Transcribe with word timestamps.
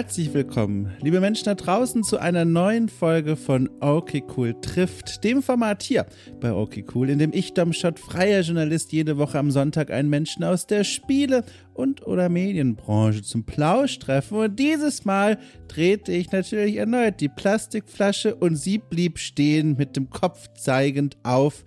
Herzlich 0.00 0.32
willkommen, 0.32 0.90
liebe 1.02 1.20
Menschen 1.20 1.44
da 1.44 1.54
draußen, 1.54 2.02
zu 2.04 2.16
einer 2.16 2.46
neuen 2.46 2.88
Folge 2.88 3.36
von 3.36 3.68
Okay 3.80 4.24
Cool 4.34 4.58
trifft, 4.62 5.22
dem 5.24 5.42
Format 5.42 5.82
hier 5.82 6.06
bei 6.40 6.54
Okay 6.54 6.86
Cool, 6.94 7.10
in 7.10 7.18
dem 7.18 7.34
ich, 7.34 7.52
Dom 7.52 7.74
Schott, 7.74 7.98
freier 7.98 8.40
Journalist, 8.40 8.92
jede 8.92 9.18
Woche 9.18 9.38
am 9.38 9.50
Sonntag 9.50 9.90
einen 9.90 10.08
Menschen 10.08 10.42
aus 10.42 10.66
der 10.66 10.84
Spiele- 10.84 11.44
und 11.74 12.06
oder 12.06 12.30
Medienbranche 12.30 13.20
zum 13.20 13.44
Plausch 13.44 13.98
treffe. 13.98 14.36
Und 14.36 14.58
dieses 14.58 15.04
Mal 15.04 15.38
drehte 15.68 16.12
ich 16.12 16.32
natürlich 16.32 16.76
erneut 16.76 17.20
die 17.20 17.28
Plastikflasche 17.28 18.34
und 18.34 18.56
sie 18.56 18.78
blieb 18.78 19.18
stehen 19.18 19.76
mit 19.76 19.96
dem 19.96 20.08
Kopf 20.08 20.48
zeigend 20.54 21.18
auf 21.24 21.62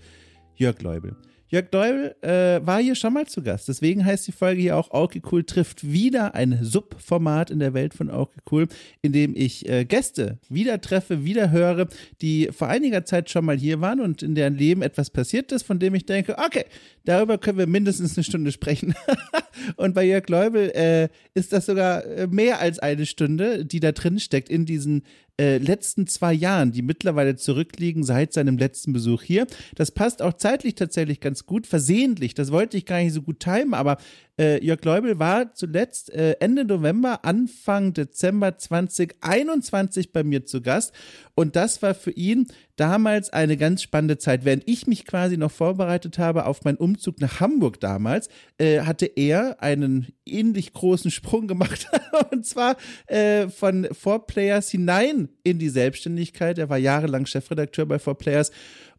Jörg 0.56 0.82
Leubel. 0.82 1.16
Jörg 1.54 1.70
Deubel 1.70 2.16
äh, 2.24 2.66
war 2.66 2.82
hier 2.82 2.96
schon 2.96 3.14
mal 3.14 3.28
zu 3.28 3.44
Gast. 3.44 3.68
Deswegen 3.68 4.04
heißt 4.04 4.26
die 4.26 4.32
Folge 4.32 4.60
hier 4.60 4.76
auch 4.76 4.90
Auke 4.90 5.22
Cool 5.32 5.44
trifft 5.44 5.88
wieder 5.88 6.34
ein 6.34 6.58
Subformat 6.64 7.52
in 7.52 7.60
der 7.60 7.76
Welt 7.76 7.94
von 7.94 8.10
Auke 8.10 8.40
Cool, 8.50 8.68
in 9.04 9.12
dem 9.12 9.36
ich 9.36 9.70
äh, 9.70 9.86
Gäste 9.86 10.40
wieder 10.50 10.82
treffe, 10.82 11.26
wieder 11.26 11.52
höre, 11.52 11.90
die 12.24 12.50
vor 12.52 12.70
einiger 12.70 13.06
Zeit 13.06 13.30
schon 13.30 13.46
mal 13.46 13.56
hier 13.56 13.82
waren 13.82 14.00
und 14.00 14.24
in 14.24 14.34
deren 14.34 14.58
Leben 14.58 14.82
etwas 14.82 15.12
passiert 15.12 15.52
ist, 15.52 15.62
von 15.62 15.78
dem 15.78 15.94
ich 15.94 16.08
denke, 16.08 16.40
okay, 16.44 16.66
darüber 17.06 17.38
können 17.38 17.60
wir 17.60 17.68
mindestens 17.68 18.18
eine 18.18 18.24
Stunde 18.24 18.52
sprechen. 18.52 18.96
und 19.76 19.94
bei 19.94 20.06
Jörg 20.06 20.28
Leubel 20.30 20.72
äh, 20.72 21.10
ist 21.36 21.54
das 21.54 21.68
sogar 21.68 22.04
äh, 22.04 22.26
mehr 22.26 22.62
als 22.62 22.80
eine 22.80 23.06
Stunde, 23.06 23.64
die 23.64 23.80
da 23.80 23.92
drin 23.92 24.18
steckt 24.18 24.50
in 24.50 24.66
diesen 24.66 25.04
äh, 25.40 25.58
letzten 25.58 26.06
zwei 26.06 26.32
Jahren, 26.32 26.72
die 26.72 26.84
mittlerweile 26.84 27.36
zurückliegen 27.36 28.04
seit 28.04 28.34
seinem 28.34 28.58
letzten 28.58 28.94
Besuch 28.94 29.24
hier. 29.24 29.48
Das 29.76 29.90
passt 29.92 30.22
auch 30.22 30.34
zeitlich 30.34 30.76
tatsächlich 30.76 31.22
ganz 31.22 31.46
gut, 31.46 31.66
versehentlich. 31.66 32.36
Das 32.36 32.52
wollte 32.52 32.78
ich 32.78 32.86
gar 32.86 33.00
nicht 33.00 33.14
so 33.14 33.24
gut 33.24 33.40
timen, 33.40 33.74
aber 33.74 33.98
äh, 34.40 34.64
Jörg 34.64 34.84
Leubel 34.84 35.18
war 35.18 35.54
zuletzt 35.56 36.12
äh, 36.12 36.34
Ende 36.40 36.66
November, 36.66 37.26
Anfang 37.26 37.94
Dezember 37.94 38.58
2021 38.58 40.12
bei 40.12 40.24
mir 40.24 40.46
zu 40.46 40.62
Gast. 40.62 40.94
Und 41.34 41.56
das 41.56 41.82
war 41.82 41.96
für 41.96 42.12
ihn 42.12 42.48
damals 42.76 43.32
eine 43.32 43.58
ganz 43.58 43.82
spannende 43.82 44.18
Zeit. 44.18 44.46
Während 44.46 44.68
ich 44.68 44.88
mich 44.88 45.06
quasi 45.06 45.38
noch 45.38 45.52
vorbereitet 45.52 46.18
habe 46.18 46.46
auf 46.46 46.64
meinen 46.64 46.78
Umzug 46.78 47.22
nach 47.22 47.40
Hamburg 47.40 47.80
damals, 47.80 48.30
äh, 48.58 48.82
hatte 48.82 49.06
er 49.06 49.62
einen 49.62 50.08
ähnlich 50.26 50.74
großen 50.74 51.12
Sprung 51.12 51.48
gemacht. 51.48 51.88
und 52.32 52.46
zwar 52.46 52.78
äh, 53.08 53.50
von 53.50 53.88
Four 53.92 54.26
Players 54.26 54.70
hinein 54.70 55.30
in 55.44 55.60
die 55.60 55.70
Selbstständigkeit. 55.70 56.58
Er 56.58 56.70
war 56.70 56.78
jahrelang 56.78 57.26
Chefredakteur 57.26 57.86
bei 57.86 58.00
Four 58.00 58.18
Players 58.18 58.52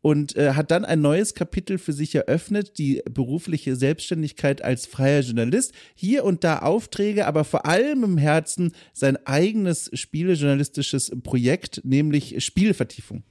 und 0.05 0.37
äh, 0.37 0.53
hat 0.53 0.71
dann 0.71 0.85
ein 0.85 1.01
neues 1.01 1.35
Kapitel 1.35 1.79
für 1.79 1.95
sich 1.95 2.15
eröffnet, 2.15 2.77
die 2.77 3.03
berufliche 3.11 3.75
Selbstständigkeit 3.75 4.63
als 4.63 4.85
freier 4.85 5.21
Journalist. 5.21 5.73
Hier 5.95 6.25
und 6.25 6.45
da 6.45 6.59
Aufträge, 6.59 7.27
aber 7.27 7.45
vor 7.45 7.65
allem 7.65 8.05
im 8.05 8.19
Herzen 8.19 8.73
sein 8.93 9.17
eigenes 9.27 9.91
spielejournalistisches 9.95 11.11
Projekt, 11.23 11.81
nämlich 11.85 12.45
Spielvertiefung. 12.45 13.25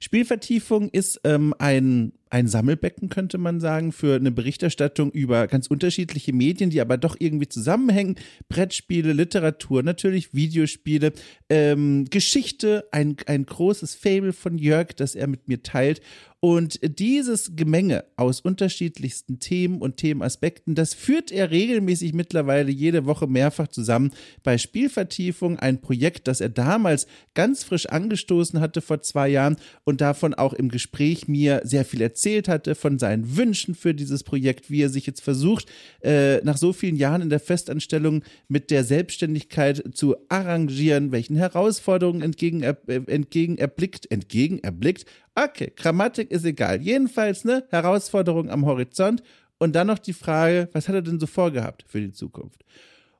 Spielvertiefung 0.00 0.88
ist 0.90 1.20
ähm, 1.24 1.54
ein 1.58 2.12
ein 2.28 2.48
Sammelbecken, 2.48 3.08
könnte 3.08 3.38
man 3.38 3.60
sagen, 3.60 3.92
für 3.92 4.16
eine 4.16 4.32
Berichterstattung 4.32 5.12
über 5.12 5.46
ganz 5.46 5.68
unterschiedliche 5.68 6.32
Medien, 6.32 6.70
die 6.70 6.80
aber 6.80 6.98
doch 6.98 7.16
irgendwie 7.18 7.48
zusammenhängen. 7.48 8.16
Brettspiele, 8.48 9.12
Literatur, 9.12 9.82
natürlich 9.82 10.34
Videospiele, 10.34 11.12
ähm, 11.48 12.06
Geschichte, 12.10 12.88
ein, 12.90 13.16
ein 13.26 13.46
großes 13.46 13.94
Fable 13.94 14.32
von 14.32 14.58
Jörg, 14.58 14.88
das 14.96 15.14
er 15.14 15.28
mit 15.28 15.46
mir 15.46 15.62
teilt. 15.62 16.00
Und 16.40 16.78
dieses 16.98 17.56
Gemenge 17.56 18.04
aus 18.16 18.40
unterschiedlichsten 18.40 19.40
Themen 19.40 19.80
und 19.80 19.96
Themenaspekten, 19.96 20.74
das 20.74 20.94
führt 20.94 21.32
er 21.32 21.50
regelmäßig 21.50 22.12
mittlerweile 22.12 22.70
jede 22.70 23.06
Woche 23.06 23.26
mehrfach 23.26 23.68
zusammen 23.68 24.12
bei 24.42 24.58
Spielvertiefung, 24.58 25.58
ein 25.58 25.80
Projekt, 25.80 26.28
das 26.28 26.40
er 26.42 26.50
damals 26.50 27.06
ganz 27.34 27.64
frisch 27.64 27.86
angestoßen 27.86 28.60
hatte 28.60 28.80
vor 28.82 29.00
zwei 29.00 29.28
Jahren 29.28 29.56
und 29.84 30.02
davon 30.02 30.34
auch 30.34 30.52
im 30.52 30.68
Gespräch 30.68 31.26
mir 31.26 31.62
sehr 31.64 31.84
viel 31.84 32.02
erzählt 32.02 32.15
erzählt 32.16 32.48
hatte, 32.48 32.74
von 32.74 32.98
seinen 32.98 33.36
Wünschen 33.36 33.74
für 33.74 33.94
dieses 33.94 34.24
Projekt, 34.24 34.70
wie 34.70 34.80
er 34.80 34.88
sich 34.88 35.06
jetzt 35.06 35.20
versucht, 35.20 35.66
äh, 36.02 36.38
nach 36.44 36.56
so 36.56 36.72
vielen 36.72 36.96
Jahren 36.96 37.20
in 37.20 37.28
der 37.28 37.40
Festanstellung 37.40 38.22
mit 38.48 38.70
der 38.70 38.84
Selbstständigkeit 38.84 39.84
zu 39.92 40.16
arrangieren, 40.30 41.12
welchen 41.12 41.36
Herausforderungen 41.36 42.22
entgegen, 42.22 42.62
äh, 42.62 42.74
entgegen 42.86 43.58
erblickt, 43.58 44.10
entgegen 44.10 44.60
erblickt. 44.60 45.04
Okay, 45.34 45.70
Grammatik 45.76 46.30
ist 46.30 46.46
egal. 46.46 46.80
Jedenfalls, 46.80 47.44
ne, 47.44 47.64
Herausforderung 47.68 48.48
am 48.48 48.64
Horizont. 48.64 49.22
Und 49.58 49.74
dann 49.74 49.86
noch 49.86 49.98
die 49.98 50.14
Frage, 50.14 50.68
was 50.72 50.88
hat 50.88 50.94
er 50.94 51.02
denn 51.02 51.20
so 51.20 51.26
vorgehabt 51.26 51.84
für 51.86 52.00
die 52.00 52.12
Zukunft? 52.12 52.64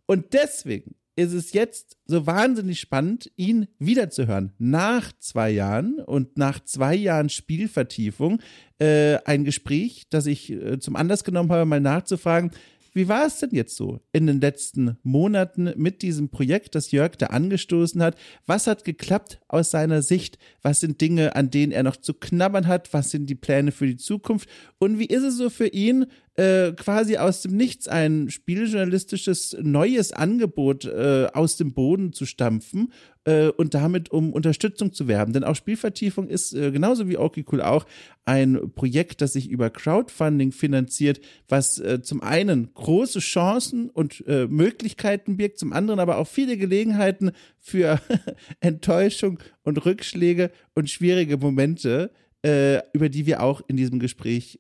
Und 0.06 0.32
deswegen 0.32 0.94
ist 1.16 1.32
es 1.32 1.52
jetzt 1.52 1.96
so 2.04 2.26
wahnsinnig 2.26 2.78
spannend, 2.78 3.30
ihn 3.36 3.68
wiederzuhören. 3.78 4.52
Nach 4.58 5.12
zwei 5.18 5.50
Jahren 5.50 5.98
und 5.98 6.36
nach 6.36 6.60
zwei 6.62 6.94
Jahren 6.94 7.30
Spielvertiefung 7.30 8.40
äh, 8.78 9.16
ein 9.24 9.44
Gespräch, 9.44 10.06
das 10.10 10.26
ich 10.26 10.52
äh, 10.52 10.78
zum 10.78 10.94
Anlass 10.94 11.24
genommen 11.24 11.50
habe, 11.50 11.64
mal 11.64 11.80
nachzufragen, 11.80 12.50
wie 12.96 13.08
war 13.08 13.26
es 13.26 13.40
denn 13.40 13.50
jetzt 13.52 13.76
so 13.76 14.00
in 14.12 14.26
den 14.26 14.40
letzten 14.40 14.96
Monaten 15.02 15.70
mit 15.76 16.00
diesem 16.00 16.30
Projekt, 16.30 16.74
das 16.74 16.92
Jörg 16.92 17.16
da 17.16 17.26
angestoßen 17.26 18.02
hat? 18.02 18.16
Was 18.46 18.66
hat 18.66 18.84
geklappt 18.84 19.38
aus 19.48 19.70
seiner 19.70 20.00
Sicht? 20.00 20.38
Was 20.62 20.80
sind 20.80 21.02
Dinge, 21.02 21.36
an 21.36 21.50
denen 21.50 21.72
er 21.72 21.82
noch 21.82 21.98
zu 21.98 22.14
knabbern 22.14 22.66
hat? 22.66 22.94
Was 22.94 23.10
sind 23.10 23.28
die 23.28 23.34
Pläne 23.34 23.70
für 23.70 23.86
die 23.86 23.98
Zukunft? 23.98 24.48
Und 24.78 24.98
wie 24.98 25.04
ist 25.04 25.24
es 25.24 25.36
so 25.36 25.50
für 25.50 25.66
ihn, 25.66 26.06
äh, 26.36 26.72
quasi 26.72 27.18
aus 27.18 27.42
dem 27.42 27.54
Nichts 27.56 27.86
ein 27.86 28.30
spieljournalistisches 28.30 29.56
neues 29.60 30.12
Angebot 30.12 30.86
äh, 30.86 31.28
aus 31.34 31.58
dem 31.58 31.74
Boden 31.74 32.14
zu 32.14 32.24
stampfen 32.24 32.92
äh, 33.26 33.48
und 33.48 33.74
damit 33.74 34.10
um 34.10 34.32
Unterstützung 34.32 34.92
zu 34.92 35.08
werben. 35.08 35.32
Denn 35.32 35.44
auch 35.44 35.56
Spielvertiefung 35.56 36.28
ist 36.28 36.54
äh, 36.54 36.70
genauso 36.70 37.08
wie 37.08 37.18
okay 37.18 37.44
cool 37.52 37.60
auch 37.60 37.84
ein 38.24 38.72
Projekt, 38.74 39.20
das 39.20 39.34
sich 39.34 39.50
über 39.50 39.68
Crowdfunding 39.68 40.52
finanziert, 40.52 41.20
was 41.48 41.78
äh, 41.78 42.00
zum 42.02 42.22
einen 42.22 42.72
große 42.72 43.18
Chancen 43.18 43.90
und 43.90 44.24
äh, 44.26 44.46
Möglichkeiten 44.46 45.36
birgt, 45.36 45.58
zum 45.58 45.72
anderen 45.72 46.00
aber 46.00 46.18
auch 46.18 46.28
viele 46.28 46.56
Gelegenheiten 46.56 47.32
für 47.58 48.00
Enttäuschung 48.60 49.40
und 49.62 49.84
Rückschläge 49.84 50.50
und 50.74 50.88
schwierige 50.88 51.36
Momente, 51.36 52.12
äh, 52.42 52.78
über 52.92 53.08
die 53.08 53.26
wir 53.26 53.42
auch 53.42 53.60
in 53.66 53.76
diesem 53.76 53.98
Gespräch 53.98 54.58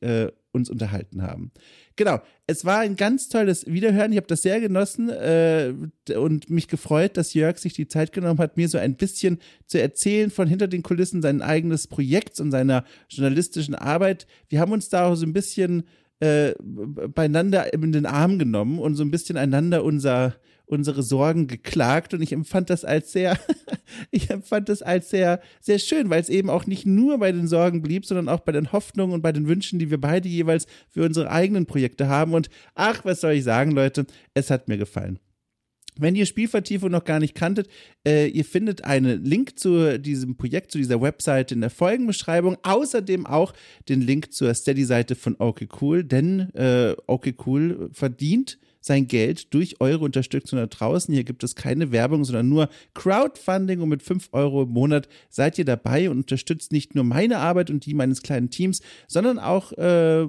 uns 0.52 0.70
unterhalten 0.70 1.22
haben. 1.22 1.52
Genau, 1.96 2.20
es 2.46 2.66
war 2.66 2.80
ein 2.80 2.94
ganz 2.96 3.30
tolles 3.30 3.66
Wiederhören. 3.66 4.12
Ich 4.12 4.18
habe 4.18 4.26
das 4.26 4.42
sehr 4.42 4.60
genossen 4.60 5.08
äh, 5.08 5.72
und 6.14 6.50
mich 6.50 6.68
gefreut, 6.68 7.16
dass 7.16 7.32
Jörg 7.32 7.56
sich 7.56 7.72
die 7.72 7.88
Zeit 7.88 8.12
genommen 8.12 8.38
hat, 8.38 8.58
mir 8.58 8.68
so 8.68 8.76
ein 8.76 8.96
bisschen 8.96 9.38
zu 9.66 9.80
erzählen 9.80 10.30
von 10.30 10.46
hinter 10.46 10.68
den 10.68 10.82
Kulissen 10.82 11.22
sein 11.22 11.40
eigenes 11.40 11.86
Projekts 11.86 12.38
und 12.38 12.50
seiner 12.50 12.84
journalistischen 13.08 13.74
Arbeit. 13.74 14.26
Wir 14.50 14.60
haben 14.60 14.72
uns 14.72 14.90
da 14.90 15.06
auch 15.06 15.14
so 15.14 15.24
ein 15.24 15.32
bisschen 15.32 15.84
äh, 16.20 16.54
beieinander 16.60 17.72
in 17.72 17.92
den 17.92 18.06
Arm 18.06 18.38
genommen 18.38 18.78
und 18.78 18.94
so 18.94 19.02
ein 19.02 19.10
bisschen 19.10 19.38
einander 19.38 19.82
unser 19.82 20.36
unsere 20.66 21.02
Sorgen 21.02 21.46
geklagt 21.46 22.12
und 22.12 22.22
ich 22.22 22.32
empfand 22.32 22.70
das 22.70 22.84
als 22.84 23.12
sehr, 23.12 23.38
ich 24.10 24.30
empfand 24.30 24.68
das 24.68 24.82
als 24.82 25.10
sehr, 25.10 25.40
sehr 25.60 25.78
schön, 25.78 26.10
weil 26.10 26.20
es 26.20 26.28
eben 26.28 26.50
auch 26.50 26.66
nicht 26.66 26.86
nur 26.86 27.18
bei 27.18 27.32
den 27.32 27.46
Sorgen 27.46 27.82
blieb, 27.82 28.04
sondern 28.04 28.28
auch 28.28 28.40
bei 28.40 28.52
den 28.52 28.72
Hoffnungen 28.72 29.14
und 29.14 29.22
bei 29.22 29.32
den 29.32 29.46
Wünschen, 29.46 29.78
die 29.78 29.90
wir 29.90 30.00
beide 30.00 30.28
jeweils 30.28 30.66
für 30.88 31.04
unsere 31.04 31.30
eigenen 31.30 31.66
Projekte 31.66 32.08
haben. 32.08 32.34
Und 32.34 32.50
ach, 32.74 33.04
was 33.04 33.20
soll 33.20 33.32
ich 33.32 33.44
sagen, 33.44 33.70
Leute, 33.70 34.06
es 34.34 34.50
hat 34.50 34.68
mir 34.68 34.76
gefallen. 34.76 35.18
Wenn 35.98 36.14
ihr 36.14 36.26
Spielvertiefung 36.26 36.90
noch 36.90 37.04
gar 37.04 37.20
nicht 37.20 37.34
kanntet, 37.34 37.68
äh, 38.06 38.28
ihr 38.28 38.44
findet 38.44 38.84
einen 38.84 39.24
Link 39.24 39.58
zu 39.58 39.98
diesem 39.98 40.36
Projekt, 40.36 40.70
zu 40.70 40.78
dieser 40.78 41.00
Webseite 41.00 41.54
in 41.54 41.62
der 41.62 41.70
Folgenbeschreibung. 41.70 42.58
Außerdem 42.62 43.24
auch 43.24 43.54
den 43.88 44.02
Link 44.02 44.32
zur 44.32 44.52
Steady-Seite 44.52 45.14
von 45.14 45.36
Okay 45.38 45.68
Cool, 45.80 46.04
denn 46.04 46.50
äh, 46.54 46.94
Okay 47.06 47.34
Cool 47.46 47.88
verdient 47.92 48.58
sein 48.86 49.08
Geld 49.08 49.52
durch 49.52 49.80
eure 49.80 50.04
Unterstützung 50.04 50.58
da 50.58 50.66
draußen. 50.66 51.12
Hier 51.12 51.24
gibt 51.24 51.42
es 51.42 51.56
keine 51.56 51.92
Werbung, 51.92 52.24
sondern 52.24 52.48
nur 52.48 52.68
Crowdfunding 52.94 53.80
und 53.80 53.88
mit 53.88 54.02
5 54.02 54.28
Euro 54.32 54.62
im 54.62 54.70
Monat 54.70 55.08
seid 55.28 55.58
ihr 55.58 55.64
dabei 55.64 56.08
und 56.08 56.18
unterstützt 56.18 56.72
nicht 56.72 56.94
nur 56.94 57.04
meine 57.04 57.38
Arbeit 57.38 57.70
und 57.70 57.84
die 57.84 57.94
meines 57.94 58.22
kleinen 58.22 58.50
Teams, 58.50 58.80
sondern 59.08 59.38
auch 59.38 59.72
äh, 59.72 60.26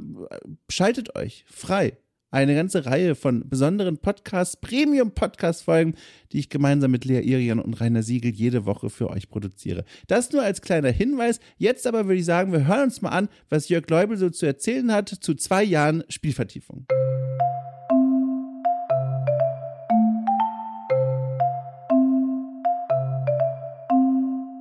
schaltet 0.70 1.16
euch 1.16 1.46
frei 1.48 1.98
eine 2.30 2.56
ganze 2.56 2.86
Reihe 2.86 3.16
von 3.16 3.48
besonderen 3.48 3.98
Podcasts, 4.00 4.58
Premium-Podcast-Folgen, 4.58 5.96
die 6.32 6.40
ich 6.40 6.50
gemeinsam 6.50 6.92
mit 6.92 7.06
Lea 7.06 7.22
Irian 7.22 7.60
und 7.60 7.80
Rainer 7.80 8.04
Siegel 8.04 8.32
jede 8.32 8.66
Woche 8.66 8.90
für 8.90 9.10
euch 9.10 9.30
produziere. 9.30 9.86
Das 10.08 10.32
nur 10.32 10.44
als 10.44 10.62
kleiner 10.62 10.92
Hinweis. 10.92 11.40
Jetzt 11.58 11.88
aber 11.88 12.06
würde 12.06 12.20
ich 12.20 12.26
sagen, 12.26 12.52
wir 12.52 12.68
hören 12.68 12.84
uns 12.84 13.02
mal 13.02 13.10
an, 13.10 13.30
was 13.50 13.70
Jörg 13.70 13.90
Leubel 13.90 14.18
so 14.18 14.30
zu 14.30 14.46
erzählen 14.46 14.92
hat 14.92 15.10
zu 15.10 15.36
zwei 15.36 15.64
Jahren 15.64 16.04
Spielvertiefung. 16.10 16.86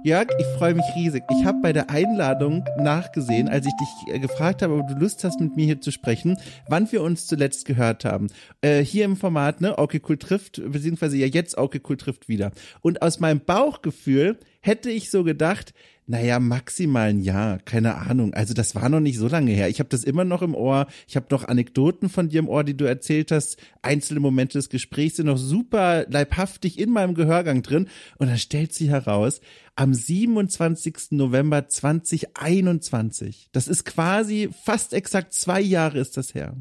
Jörg, 0.06 0.28
ich 0.38 0.46
freue 0.56 0.72
mich 0.72 0.84
riesig. 0.94 1.24
Ich 1.36 1.44
habe 1.44 1.58
bei 1.60 1.72
der 1.72 1.90
Einladung 1.90 2.64
nachgesehen, 2.78 3.48
als 3.48 3.66
ich 3.66 3.72
dich 3.72 4.14
äh, 4.14 4.20
gefragt 4.20 4.62
habe, 4.62 4.74
ob 4.76 4.86
du 4.86 4.94
Lust 4.94 5.24
hast, 5.24 5.40
mit 5.40 5.56
mir 5.56 5.64
hier 5.64 5.80
zu 5.80 5.90
sprechen, 5.90 6.38
wann 6.68 6.92
wir 6.92 7.02
uns 7.02 7.26
zuletzt 7.26 7.64
gehört 7.64 8.04
haben. 8.04 8.28
Äh, 8.60 8.84
hier 8.84 9.04
im 9.04 9.16
Format, 9.16 9.60
ne, 9.60 9.76
okay, 9.80 10.00
cool 10.08 10.16
trifft, 10.16 10.62
beziehungsweise 10.64 11.16
ja 11.16 11.26
jetzt 11.26 11.58
okay, 11.58 11.80
cool 11.88 11.96
trifft 11.96 12.28
wieder. 12.28 12.52
Und 12.82 13.02
aus 13.02 13.18
meinem 13.18 13.40
Bauchgefühl 13.40 14.38
hätte 14.66 14.90
ich 14.90 15.10
so 15.10 15.24
gedacht, 15.24 15.72
naja, 16.08 16.38
maximal 16.38 17.08
ein 17.08 17.20
Jahr, 17.20 17.58
keine 17.58 17.96
Ahnung. 17.96 18.32
Also 18.32 18.54
das 18.54 18.76
war 18.76 18.88
noch 18.88 19.00
nicht 19.00 19.18
so 19.18 19.26
lange 19.26 19.50
her. 19.50 19.68
Ich 19.68 19.80
habe 19.80 19.88
das 19.88 20.04
immer 20.04 20.24
noch 20.24 20.40
im 20.42 20.54
Ohr. 20.54 20.86
Ich 21.08 21.16
habe 21.16 21.26
noch 21.30 21.48
Anekdoten 21.48 22.08
von 22.08 22.28
dir 22.28 22.38
im 22.38 22.48
Ohr, 22.48 22.62
die 22.62 22.76
du 22.76 22.84
erzählt 22.84 23.32
hast. 23.32 23.56
Einzelne 23.82 24.20
Momente 24.20 24.56
des 24.56 24.68
Gesprächs 24.68 25.16
sind 25.16 25.26
noch 25.26 25.38
super 25.38 26.06
leibhaftig 26.08 26.78
in 26.78 26.90
meinem 26.90 27.14
Gehörgang 27.14 27.62
drin. 27.62 27.88
Und 28.18 28.28
dann 28.28 28.38
stellt 28.38 28.72
sie 28.72 28.88
heraus, 28.88 29.40
am 29.74 29.94
27. 29.94 31.10
November 31.10 31.66
2021. 31.66 33.48
Das 33.50 33.66
ist 33.66 33.84
quasi 33.84 34.48
fast 34.64 34.92
exakt 34.92 35.34
zwei 35.34 35.60
Jahre 35.60 35.98
ist 35.98 36.16
das 36.16 36.34
her. 36.34 36.56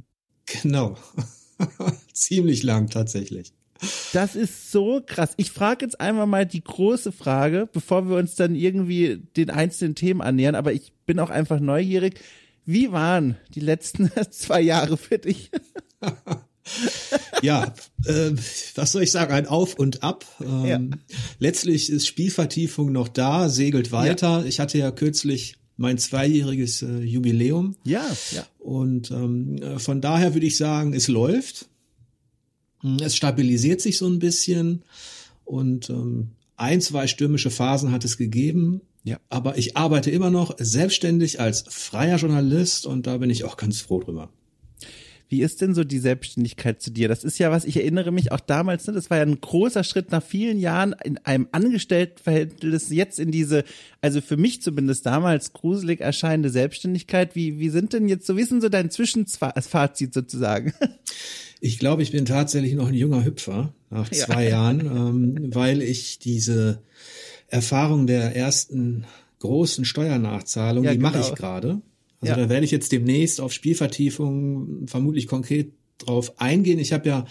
Genau. 0.64 0.98
Ziemlich 2.14 2.64
lang 2.64 2.90
tatsächlich. 2.90 3.54
Das 4.14 4.36
ist 4.36 4.72
so 4.72 5.02
krass. 5.06 5.34
Ich 5.38 5.52
frage 5.52 5.86
jetzt 5.86 6.00
einmal 6.00 6.28
mal 6.28 6.46
die 6.46 6.64
große 6.64 7.12
Frage, 7.12 7.68
bevor 7.72 8.08
wir 8.10 8.18
uns 8.18 8.36
dann 8.36 8.56
irgendwie 8.56 9.22
den 9.36 9.50
einzelnen 9.50 9.96
Themen 9.96 10.22
annähern, 10.22 10.56
aber 10.56 10.74
ich 10.74 10.94
bin 11.06 11.20
auch 11.20 11.30
einfach 11.30 11.60
neugierig. 11.60 12.20
Wie 12.66 12.92
waren 12.92 13.38
die 13.54 13.60
letzten 13.60 14.12
zwei 14.32 14.62
Jahre 14.62 14.98
für 14.98 15.20
dich? 15.20 15.52
ja, 17.42 17.74
äh, 18.06 18.32
was 18.76 18.92
soll 18.92 19.04
ich 19.04 19.12
sagen? 19.12 19.34
Ein 19.34 19.48
Auf 19.48 19.76
und 19.76 20.04
Ab. 20.04 20.26
Ähm, 20.42 20.66
ja. 20.66 20.80
Letztlich 21.40 21.90
ist 21.90 22.08
Spielvertiefung 22.08 22.92
noch 22.92 23.08
da, 23.08 23.50
segelt 23.50 23.92
weiter. 23.92 24.40
Ja. 24.40 24.46
Ich 24.46 24.60
hatte 24.60 24.78
ja 24.78 24.92
kürzlich 24.92 25.58
mein 25.78 25.98
zweijähriges 25.98 26.82
äh, 26.82 27.00
Jubiläum. 27.00 27.76
Ja, 27.84 28.06
ja. 28.32 28.46
Und 28.60 29.12
ähm, 29.12 29.60
von 29.78 30.02
daher 30.02 30.34
würde 30.34 30.48
ich 30.48 30.58
sagen, 30.58 30.94
es 30.94 31.08
läuft. 31.08 31.68
Es 33.02 33.16
stabilisiert 33.16 33.82
sich 33.82 33.98
so 33.98 34.08
ein 34.08 34.20
bisschen 34.20 34.84
und 35.44 35.90
ähm, 35.90 36.32
ein, 36.58 36.82
zwei 36.82 37.08
stürmische 37.08 37.52
Phasen 37.52 37.92
hat 37.92 38.06
es 38.06 38.18
gegeben. 38.18 38.82
Ja. 39.04 39.20
Aber 39.30 39.58
ich 39.58 39.78
arbeite 39.78 40.10
immer 40.10 40.32
noch 40.32 40.56
selbstständig 40.58 41.40
als 41.40 41.66
freier 41.70 42.18
Journalist 42.18 42.86
und 42.86 43.06
da 43.06 43.18
bin 43.18 43.30
ich 43.30 43.44
auch 43.44 43.58
ganz 43.58 43.82
froh 43.82 44.00
drüber. 44.00 44.30
Wie 45.28 45.42
ist 45.42 45.62
denn 45.62 45.74
so 45.74 45.84
die 45.84 46.00
Selbstständigkeit 46.00 46.82
zu 46.82 46.92
dir? 46.92 47.08
Das 47.08 47.24
ist 47.24 47.40
ja 47.40 47.50
was, 47.50 47.66
ich 47.66 47.78
erinnere 47.78 48.12
mich 48.12 48.32
auch 48.32 48.40
damals, 48.40 48.86
ne, 48.86 48.94
das 48.94 49.10
war 49.10 49.18
ja 49.18 49.24
ein 49.24 49.42
großer 49.42 49.84
Schritt 49.84 50.12
nach 50.12 50.24
vielen 50.24 50.60
Jahren 50.60 50.96
in 51.04 51.18
einem 51.20 51.48
Angestelltenverhältnis 51.52 52.90
jetzt 52.90 53.20
in 53.20 53.32
diese, 53.32 53.64
also 54.02 54.22
für 54.22 54.38
mich 54.38 54.62
zumindest 54.62 55.06
damals 55.06 55.54
gruselig 55.54 56.00
erscheinende 56.00 56.52
Selbstständigkeit. 56.52 57.36
Wie, 57.36 57.60
wie 57.60 57.70
sind 57.70 57.94
denn 57.94 58.08
jetzt 58.08 58.28
so, 58.28 58.38
wie 58.38 58.42
ist 58.42 58.52
denn 58.52 58.62
so 58.62 58.70
dein 58.70 58.92
Zwischenfazit 58.92 60.14
sozusagen? 60.14 60.74
Ich 61.60 61.80
glaube, 61.80 62.04
ich 62.04 62.12
bin 62.12 62.26
tatsächlich 62.26 62.74
noch 62.74 62.88
ein 62.88 62.94
junger 62.94 63.26
Hüpfer 63.26 63.74
nach 63.90 64.10
zwei 64.10 64.44
ja. 64.44 64.50
Jahren, 64.50 64.80
ähm, 64.82 65.56
weil 65.56 65.82
ich 65.82 66.20
diese 66.20 66.82
Erfahrung 67.48 68.08
der 68.08 68.36
ersten 68.36 69.06
großen 69.40 69.86
Steuernachzahlung, 69.86 70.84
ja, 70.84 70.92
die 70.92 70.98
genau. 70.98 71.12
mache 71.12 71.22
ich 71.22 71.36
gerade. 71.36 71.82
Also 72.22 72.34
ja. 72.34 72.38
da 72.38 72.50
werde 72.50 72.66
ich 72.66 72.72
jetzt 72.72 72.92
demnächst 72.92 73.40
auf 73.40 73.54
Spielvertiefung 73.54 74.88
vermutlich 74.88 75.28
konkret 75.28 75.72
drauf 75.98 76.40
eingehen. 76.40 76.80
Ich 76.80 76.94
habe 76.94 77.08
ja 77.08 77.26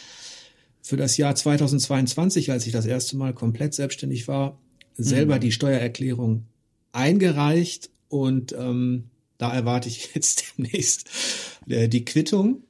für 0.82 0.96
das 0.96 1.16
Jahr 1.16 1.34
2022, 1.34 2.52
als 2.52 2.66
ich 2.66 2.72
das 2.72 2.86
erste 2.86 3.16
Mal 3.16 3.32
komplett 3.32 3.74
selbstständig 3.74 4.28
war, 4.28 4.58
selber 4.96 5.36
mhm. 5.36 5.40
die 5.40 5.52
Steuererklärung 5.52 6.44
eingereicht 6.92 7.90
und 8.08 8.52
ähm, 8.52 9.04
da 9.38 9.52
erwarte 9.52 9.88
ich 9.88 10.10
jetzt 10.14 10.44
demnächst 10.56 11.08
äh, 11.68 11.88
die 11.88 12.04
Quittung. 12.04 12.62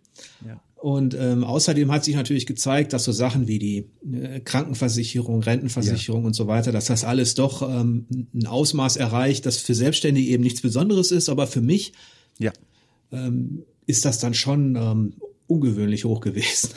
Und 0.84 1.14
ähm, 1.18 1.44
außerdem 1.44 1.90
hat 1.90 2.04
sich 2.04 2.14
natürlich 2.14 2.44
gezeigt, 2.44 2.92
dass 2.92 3.04
so 3.04 3.12
Sachen 3.12 3.48
wie 3.48 3.58
die 3.58 3.86
äh, 4.12 4.40
Krankenversicherung, 4.40 5.42
Rentenversicherung 5.42 6.20
ja. 6.20 6.26
und 6.26 6.34
so 6.34 6.46
weiter, 6.46 6.72
dass 6.72 6.84
das 6.84 7.04
alles 7.04 7.34
doch 7.34 7.62
ähm, 7.62 8.04
ein 8.34 8.46
Ausmaß 8.46 8.96
erreicht, 8.96 9.46
das 9.46 9.56
für 9.56 9.72
Selbstständige 9.72 10.28
eben 10.28 10.42
nichts 10.42 10.60
Besonderes 10.60 11.10
ist, 11.10 11.30
aber 11.30 11.46
für 11.46 11.62
mich 11.62 11.94
ja. 12.38 12.52
ähm, 13.12 13.62
ist 13.86 14.04
das 14.04 14.18
dann 14.18 14.34
schon 14.34 14.76
ähm, 14.76 15.14
ungewöhnlich 15.46 16.04
hoch 16.04 16.20
gewesen. 16.20 16.68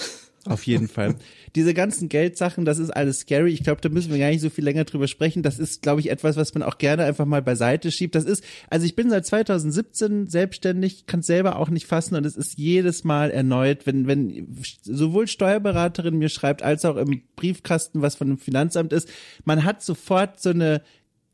Auf 0.50 0.66
jeden 0.66 0.88
Fall. 0.88 1.16
Diese 1.56 1.74
ganzen 1.74 2.10
Geldsachen, 2.10 2.66
das 2.66 2.78
ist 2.78 2.90
alles 2.90 3.20
scary. 3.20 3.52
Ich 3.52 3.64
glaube, 3.64 3.82
da 3.82 3.90
müssen 3.90 4.12
wir 4.12 4.20
gar 4.20 4.30
nicht 4.30 4.42
so 4.42 4.50
viel 4.50 4.64
länger 4.64 4.84
drüber 4.84 5.08
sprechen. 5.08 5.44
Das 5.44 5.60
ist, 5.60 5.82
glaube 5.82 6.02
ich, 6.02 6.10
etwas, 6.10 6.36
was 6.36 6.54
man 6.54 6.64
auch 6.64 6.78
gerne 6.78 7.06
einfach 7.06 7.26
mal 7.26 7.42
beiseite 7.42 7.92
schiebt. 7.92 8.16
Das 8.16 8.26
ist, 8.26 8.44
also 8.70 8.86
ich 8.86 8.96
bin 8.96 9.10
seit 9.10 9.26
2017 9.26 10.28
selbstständig, 10.28 11.06
kann 11.06 11.22
selber 11.22 11.58
auch 11.58 11.70
nicht 11.70 11.88
fassen 11.88 12.16
und 12.16 12.26
es 12.26 12.36
ist 12.36 12.58
jedes 12.58 13.04
Mal 13.04 13.32
erneut, 13.32 13.86
wenn, 13.86 14.08
wenn 14.08 14.58
sowohl 14.84 15.28
Steuerberaterin 15.28 16.18
mir 16.18 16.30
schreibt, 16.30 16.64
als 16.64 16.86
auch 16.86 16.98
im 16.98 17.22
Briefkasten, 17.36 18.02
was 18.02 18.16
von 18.16 18.28
dem 18.28 18.38
Finanzamt 18.38 18.94
ist, 18.94 19.10
man 19.46 19.64
hat 19.64 19.82
sofort 19.82 20.42
so 20.42 20.50
eine, 20.50 20.82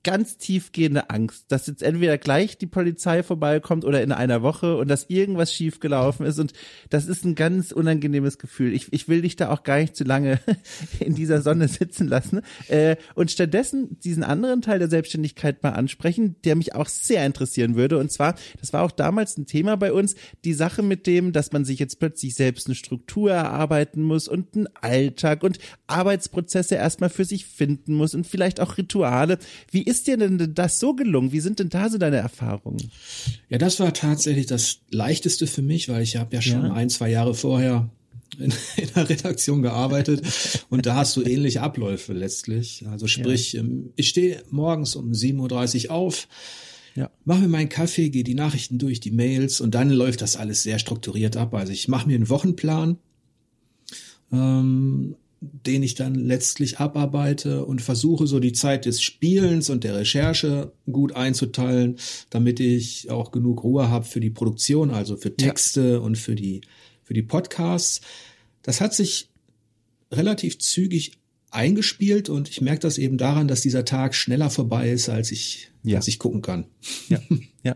ganz 0.04 0.38
tiefgehende 0.38 1.10
Angst, 1.10 1.46
dass 1.48 1.68
jetzt 1.68 1.82
entweder 1.82 2.18
gleich 2.18 2.58
die 2.58 2.68
Polizei 2.68 3.24
vorbeikommt 3.24 3.86
oder 3.86 4.04
in 4.04 4.12
einer 4.12 4.42
Woche 4.42 4.76
und 4.76 4.90
dass 4.90 5.10
irgendwas 5.10 5.54
schiefgelaufen 5.54 6.26
ist. 6.26 6.40
Und 6.40 6.52
das 6.90 7.08
ist 7.08 7.24
ein 7.24 7.36
ganz 7.36 7.72
unangenehmes 7.72 8.38
Gefühl. 8.38 8.74
Ich, 8.74 8.92
ich 8.92 9.08
will 9.08 9.22
dich 9.22 9.38
da 9.38 9.50
auch 9.50 9.64
gar 9.64 9.78
nicht 9.78 9.96
zu 9.96 10.04
lange 10.04 10.40
in 11.00 11.16
dieser 11.16 11.42
Sonne 11.42 11.70
sitzen 11.70 12.08
lassen. 12.08 12.42
Äh, 12.68 12.98
und 13.16 13.32
stattdessen 13.32 13.98
diesen 14.02 14.24
anderen 14.24 14.62
Teil 14.62 14.80
der 14.80 14.90
Selbstständigkeit 14.90 15.64
mal 15.64 15.72
ansprechen, 15.72 16.36
der 16.44 16.56
mich 16.56 16.76
auch 16.76 16.90
sehr 16.90 17.26
interessieren 17.26 17.76
würde. 17.76 17.98
Und 17.98 18.12
zwar, 18.12 18.36
das 18.60 18.74
war 18.74 18.84
auch 18.84 18.92
damals 18.92 19.38
ein 19.38 19.46
Thema 19.46 19.78
bei 19.78 19.94
uns, 19.94 20.16
die 20.44 20.54
Sache 20.54 20.84
mit 20.84 21.08
dem, 21.08 21.32
dass 21.32 21.54
man 21.54 21.64
sich 21.64 21.80
jetzt 21.80 22.00
plötzlich 22.00 22.36
selbst 22.36 22.68
eine 22.68 22.76
Struktur 22.76 23.32
erarbeiten 23.32 24.02
muss 24.04 24.28
und 24.28 24.54
einen 24.56 24.68
Alltag 24.82 25.44
und 25.44 25.60
Arbeitsprozesse 25.88 26.76
erstmal 26.76 27.10
für 27.10 27.26
sich 27.26 27.46
finden 27.46 27.94
muss 27.94 28.14
und 28.16 28.28
vielleicht 28.28 28.60
auch 28.60 28.78
Rituale. 28.78 29.38
Wie 29.72 29.93
ist 29.94 30.08
dir 30.08 30.18
denn 30.18 30.54
das 30.56 30.80
so 30.80 30.96
gelungen? 30.96 31.32
Wie 31.32 31.40
sind 31.40 31.60
denn 31.60 31.70
da 31.70 31.88
so 31.88 32.00
deine 32.00 32.18
Erfahrungen? 32.18 32.92
Ja, 33.50 33.60
das 33.60 33.80
war 33.80 33.94
tatsächlich 33.94 34.48
das 34.48 34.80
Leichteste 34.90 35.46
für 35.46 35.62
mich, 35.62 35.88
weil 35.88 36.02
ich 36.02 36.16
habe 36.16 36.36
ja 36.36 36.42
schon 36.42 36.66
ja. 36.66 36.74
ein, 36.74 36.90
zwei 36.90 37.10
Jahre 37.10 37.36
vorher 37.36 37.90
in, 38.40 38.52
in 38.78 38.90
der 38.96 39.08
Redaktion 39.08 39.62
gearbeitet 39.62 40.66
und 40.70 40.88
da 40.88 40.96
hast 40.96 41.16
du 41.16 41.22
ähnliche 41.22 41.62
Abläufe 41.62 42.14
letztlich. 42.14 42.84
Also 42.90 43.06
sprich, 43.08 43.54
ja. 43.54 43.62
Ähm, 43.62 43.92
ich 43.96 44.10
stehe 44.10 44.42
morgens 44.50 44.96
um 44.96 45.12
7.30 45.12 45.86
Uhr 45.86 45.92
auf, 45.92 46.28
ja. 46.96 47.12
mache 47.24 47.42
mir 47.42 47.48
meinen 47.48 47.70
Kaffee, 47.70 48.10
gehe 48.10 48.24
die 48.24 48.36
Nachrichten 48.36 48.80
durch, 48.80 49.00
die 49.00 49.12
Mails 49.12 49.62
und 49.62 49.76
dann 49.76 49.92
läuft 49.92 50.22
das 50.22 50.38
alles 50.38 50.64
sehr 50.64 50.80
strukturiert 50.80 51.38
ab. 51.38 51.54
Also 51.54 51.72
ich 51.72 51.88
mache 51.88 52.08
mir 52.08 52.16
einen 52.16 52.30
Wochenplan, 52.30 52.98
ähm, 54.32 55.16
den 55.52 55.84
ich 55.84 55.96
dann 55.96 56.16
letztlich 56.16 56.80
abarbeite 56.80 57.66
und 57.66 57.82
versuche 57.82 58.28
so 58.28 58.40
die 58.40 58.54
Zeit 58.54 58.86
des 58.86 59.02
Spielens 59.02 59.70
und 59.70 59.84
der 59.84 59.96
Recherche 59.96 60.72
gut 60.90 61.16
einzuteilen, 61.16 61.98
damit 62.30 62.60
ich 62.60 63.10
auch 63.10 63.32
genug 63.32 63.64
Ruhe 63.64 63.90
habe 63.90 64.06
für 64.06 64.20
die 64.20 64.30
Produktion, 64.30 64.92
also 64.92 65.18
für 65.18 65.36
Texte 65.36 65.94
ja. 65.94 65.98
und 65.98 66.18
für 66.18 66.36
die 66.36 66.62
für 67.04 67.14
die 67.14 67.22
Podcasts. 67.22 68.02
Das 68.62 68.82
hat 68.82 68.94
sich 68.94 69.30
relativ 70.12 70.58
zügig 70.60 71.20
eingespielt 71.52 72.30
und 72.30 72.50
ich 72.50 72.62
merke 72.62 72.80
das 72.80 72.98
eben 72.98 73.18
daran, 73.18 73.48
dass 73.48 73.62
dieser 73.62 73.86
Tag 73.86 74.16
schneller 74.16 74.50
vorbei 74.50 74.90
ist, 74.90 75.10
als 75.10 75.32
ich, 75.32 75.70
ja. 75.84 75.98
als 75.98 76.08
ich 76.08 76.18
gucken 76.18 76.42
kann. 76.42 76.66
Ja, 77.10 77.20
ja. 77.64 77.76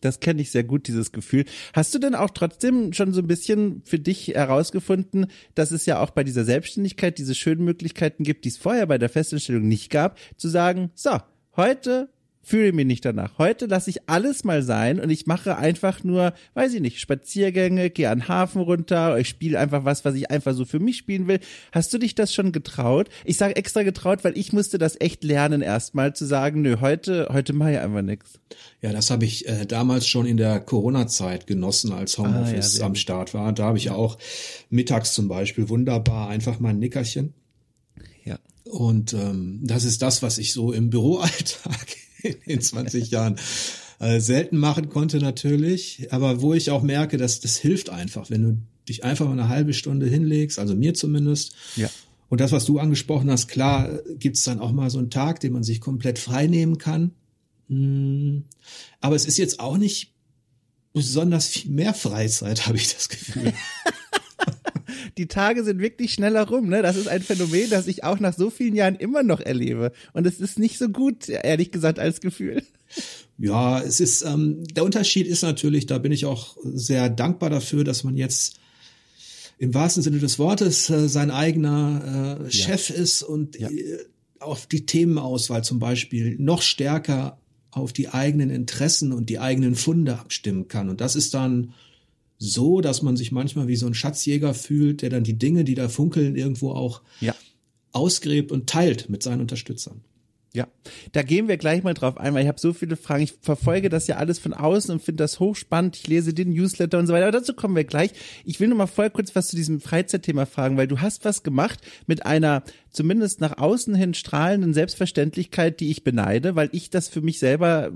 Das 0.00 0.20
kenne 0.20 0.42
ich 0.42 0.50
sehr 0.50 0.64
gut, 0.64 0.88
dieses 0.88 1.12
Gefühl. 1.12 1.44
Hast 1.72 1.94
du 1.94 1.98
denn 1.98 2.14
auch 2.14 2.30
trotzdem 2.30 2.92
schon 2.92 3.12
so 3.12 3.20
ein 3.20 3.26
bisschen 3.26 3.82
für 3.84 3.98
dich 3.98 4.28
herausgefunden, 4.28 5.26
dass 5.54 5.70
es 5.70 5.86
ja 5.86 6.00
auch 6.00 6.10
bei 6.10 6.24
dieser 6.24 6.44
Selbstständigkeit 6.44 7.18
diese 7.18 7.34
schönen 7.34 7.64
Möglichkeiten 7.64 8.22
gibt, 8.22 8.44
die 8.44 8.50
es 8.50 8.58
vorher 8.58 8.86
bei 8.86 8.98
der 8.98 9.08
Festanstellung 9.08 9.66
nicht 9.66 9.90
gab, 9.90 10.18
zu 10.36 10.48
sagen, 10.48 10.90
so, 10.94 11.18
heute 11.56 12.08
fühle 12.46 12.72
mich 12.72 12.86
nicht 12.86 13.04
danach. 13.04 13.38
Heute 13.38 13.66
lasse 13.66 13.90
ich 13.90 14.08
alles 14.08 14.44
mal 14.44 14.62
sein 14.62 15.00
und 15.00 15.10
ich 15.10 15.26
mache 15.26 15.56
einfach 15.56 16.04
nur, 16.04 16.32
weiß 16.54 16.74
ich 16.74 16.80
nicht, 16.80 17.00
Spaziergänge, 17.00 17.90
gehe 17.90 18.08
an 18.08 18.20
den 18.20 18.28
Hafen 18.28 18.60
runter, 18.60 19.18
ich 19.18 19.28
spiele 19.28 19.58
einfach 19.58 19.84
was, 19.84 20.04
was 20.04 20.14
ich 20.14 20.30
einfach 20.30 20.54
so 20.54 20.64
für 20.64 20.78
mich 20.78 20.96
spielen 20.96 21.26
will. 21.26 21.40
Hast 21.72 21.92
du 21.92 21.98
dich 21.98 22.14
das 22.14 22.32
schon 22.32 22.52
getraut? 22.52 23.08
Ich 23.24 23.36
sage 23.36 23.56
extra 23.56 23.82
getraut, 23.82 24.22
weil 24.22 24.38
ich 24.38 24.52
musste 24.52 24.78
das 24.78 24.94
echt 25.00 25.24
lernen 25.24 25.60
erstmal 25.60 26.14
zu 26.14 26.24
sagen, 26.24 26.62
nö, 26.62 26.76
heute, 26.80 27.28
heute 27.32 27.52
mache 27.52 27.72
ich 27.72 27.78
einfach 27.80 28.02
nichts. 28.02 28.38
Ja, 28.80 28.92
das 28.92 29.10
habe 29.10 29.24
ich 29.24 29.48
äh, 29.48 29.66
damals 29.66 30.06
schon 30.06 30.24
in 30.24 30.36
der 30.36 30.60
Corona-Zeit 30.60 31.48
genossen, 31.48 31.92
als 31.92 32.16
Homeoffice 32.16 32.76
ah, 32.76 32.78
ja, 32.78 32.86
am 32.86 32.94
Start 32.94 33.34
war. 33.34 33.52
Da 33.52 33.64
habe 33.64 33.78
ich 33.78 33.90
auch 33.90 34.18
mittags 34.70 35.14
zum 35.14 35.26
Beispiel 35.26 35.68
wunderbar 35.68 36.28
einfach 36.28 36.60
mal 36.60 36.68
ein 36.68 36.78
Nickerchen. 36.78 37.34
Ja. 38.24 38.38
Und 38.62 39.14
ähm, 39.14 39.62
das 39.64 39.82
ist 39.82 40.00
das, 40.00 40.22
was 40.22 40.38
ich 40.38 40.52
so 40.52 40.72
im 40.72 40.90
Büroalltag 40.90 42.05
in 42.22 42.60
20 42.60 43.10
Jahren 43.10 43.36
äh, 43.98 44.20
selten 44.20 44.58
machen 44.58 44.88
konnte 44.88 45.18
natürlich, 45.18 46.08
aber 46.10 46.42
wo 46.42 46.54
ich 46.54 46.70
auch 46.70 46.82
merke, 46.82 47.16
dass 47.16 47.40
das 47.40 47.56
hilft 47.56 47.90
einfach, 47.90 48.30
wenn 48.30 48.42
du 48.42 48.58
dich 48.88 49.04
einfach 49.04 49.26
mal 49.26 49.32
eine 49.32 49.48
halbe 49.48 49.74
Stunde 49.74 50.06
hinlegst, 50.06 50.58
also 50.58 50.74
mir 50.74 50.94
zumindest, 50.94 51.54
ja. 51.76 51.90
Und 52.28 52.40
das, 52.40 52.52
was 52.52 52.64
du 52.64 52.78
angesprochen 52.78 53.30
hast, 53.30 53.48
klar, 53.48 54.00
gibt's 54.18 54.42
dann 54.42 54.60
auch 54.60 54.72
mal 54.72 54.90
so 54.90 54.98
einen 54.98 55.10
Tag, 55.10 55.40
den 55.40 55.52
man 55.52 55.62
sich 55.62 55.80
komplett 55.80 56.18
frei 56.18 56.46
nehmen 56.46 56.78
kann. 56.78 57.12
Hm. 57.68 58.44
Aber 59.00 59.14
es 59.14 59.26
ist 59.26 59.38
jetzt 59.38 59.60
auch 59.60 59.76
nicht 59.76 60.12
besonders 60.92 61.46
viel 61.46 61.70
mehr 61.70 61.94
Freizeit, 61.94 62.66
habe 62.66 62.76
ich 62.76 62.92
das 62.92 63.08
Gefühl. 63.08 63.52
die 65.16 65.26
Tage 65.26 65.64
sind 65.64 65.80
wirklich 65.80 66.12
schneller 66.12 66.46
rum. 66.46 66.68
Ne? 66.68 66.82
Das 66.82 66.96
ist 66.96 67.08
ein 67.08 67.22
Phänomen, 67.22 67.70
das 67.70 67.86
ich 67.86 68.04
auch 68.04 68.20
nach 68.20 68.34
so 68.34 68.50
vielen 68.50 68.74
Jahren 68.74 68.96
immer 68.96 69.22
noch 69.22 69.40
erlebe. 69.40 69.92
Und 70.12 70.26
es 70.26 70.40
ist 70.40 70.58
nicht 70.58 70.78
so 70.78 70.88
gut, 70.88 71.28
ehrlich 71.28 71.70
gesagt, 71.70 71.98
als 71.98 72.20
Gefühl. 72.20 72.62
Ja, 73.38 73.80
es 73.80 74.00
ist, 74.00 74.22
ähm, 74.22 74.64
der 74.68 74.84
Unterschied 74.84 75.26
ist 75.26 75.42
natürlich, 75.42 75.86
da 75.86 75.98
bin 75.98 76.12
ich 76.12 76.26
auch 76.26 76.56
sehr 76.62 77.08
dankbar 77.08 77.50
dafür, 77.50 77.84
dass 77.84 78.04
man 78.04 78.16
jetzt 78.16 78.58
im 79.58 79.74
wahrsten 79.74 80.02
Sinne 80.02 80.18
des 80.18 80.38
Wortes 80.38 80.90
äh, 80.90 81.08
sein 81.08 81.30
eigener 81.30 82.40
äh, 82.46 82.50
Chef 82.50 82.90
ist 82.90 83.22
und 83.22 83.58
ja. 83.58 83.70
äh, 83.70 83.98
auf 84.38 84.66
die 84.66 84.84
Themenauswahl 84.84 85.64
zum 85.64 85.78
Beispiel 85.78 86.36
noch 86.38 86.62
stärker 86.62 87.38
auf 87.70 87.92
die 87.92 88.08
eigenen 88.08 88.50
Interessen 88.50 89.12
und 89.12 89.28
die 89.28 89.38
eigenen 89.38 89.74
Funde 89.74 90.18
abstimmen 90.18 90.68
kann. 90.68 90.88
Und 90.88 91.00
das 91.00 91.16
ist 91.16 91.34
dann 91.34 91.72
so, 92.38 92.80
dass 92.80 93.02
man 93.02 93.16
sich 93.16 93.32
manchmal 93.32 93.68
wie 93.68 93.76
so 93.76 93.86
ein 93.86 93.94
Schatzjäger 93.94 94.54
fühlt, 94.54 95.02
der 95.02 95.10
dann 95.10 95.24
die 95.24 95.38
Dinge, 95.38 95.64
die 95.64 95.74
da 95.74 95.88
funkeln, 95.88 96.36
irgendwo 96.36 96.72
auch 96.72 97.02
ja. 97.20 97.34
ausgräbt 97.92 98.52
und 98.52 98.68
teilt 98.68 99.08
mit 99.08 99.22
seinen 99.22 99.40
Unterstützern. 99.40 100.02
Ja, 100.56 100.66
da 101.12 101.22
gehen 101.22 101.48
wir 101.48 101.58
gleich 101.58 101.82
mal 101.82 101.92
drauf 101.92 102.16
ein, 102.16 102.32
weil 102.32 102.40
ich 102.40 102.48
habe 102.48 102.58
so 102.58 102.72
viele 102.72 102.96
Fragen. 102.96 103.22
Ich 103.22 103.34
verfolge 103.42 103.90
das 103.90 104.06
ja 104.06 104.16
alles 104.16 104.38
von 104.38 104.54
außen 104.54 104.90
und 104.90 105.02
finde 105.02 105.22
das 105.22 105.38
hochspannend. 105.38 105.96
Ich 105.96 106.06
lese 106.06 106.32
den 106.32 106.48
Newsletter 106.54 106.98
und 106.98 107.06
so 107.06 107.12
weiter. 107.12 107.26
Aber 107.26 107.38
dazu 107.38 107.52
kommen 107.52 107.76
wir 107.76 107.84
gleich. 107.84 108.12
Ich 108.46 108.58
will 108.58 108.68
nur 108.68 108.78
mal 108.78 108.86
voll 108.86 109.10
kurz 109.10 109.36
was 109.36 109.48
zu 109.48 109.56
diesem 109.56 109.82
Freizeitthema 109.82 110.46
fragen, 110.46 110.78
weil 110.78 110.88
du 110.88 111.02
hast 111.02 111.26
was 111.26 111.42
gemacht 111.42 111.80
mit 112.06 112.24
einer 112.24 112.62
zumindest 112.96 113.40
nach 113.40 113.58
außen 113.58 113.94
hin 113.94 114.14
strahlenden 114.14 114.72
Selbstverständlichkeit, 114.72 115.80
die 115.80 115.90
ich 115.90 116.02
beneide, 116.02 116.56
weil 116.56 116.70
ich 116.72 116.88
das 116.88 117.08
für 117.08 117.20
mich 117.20 117.38
selber 117.38 117.92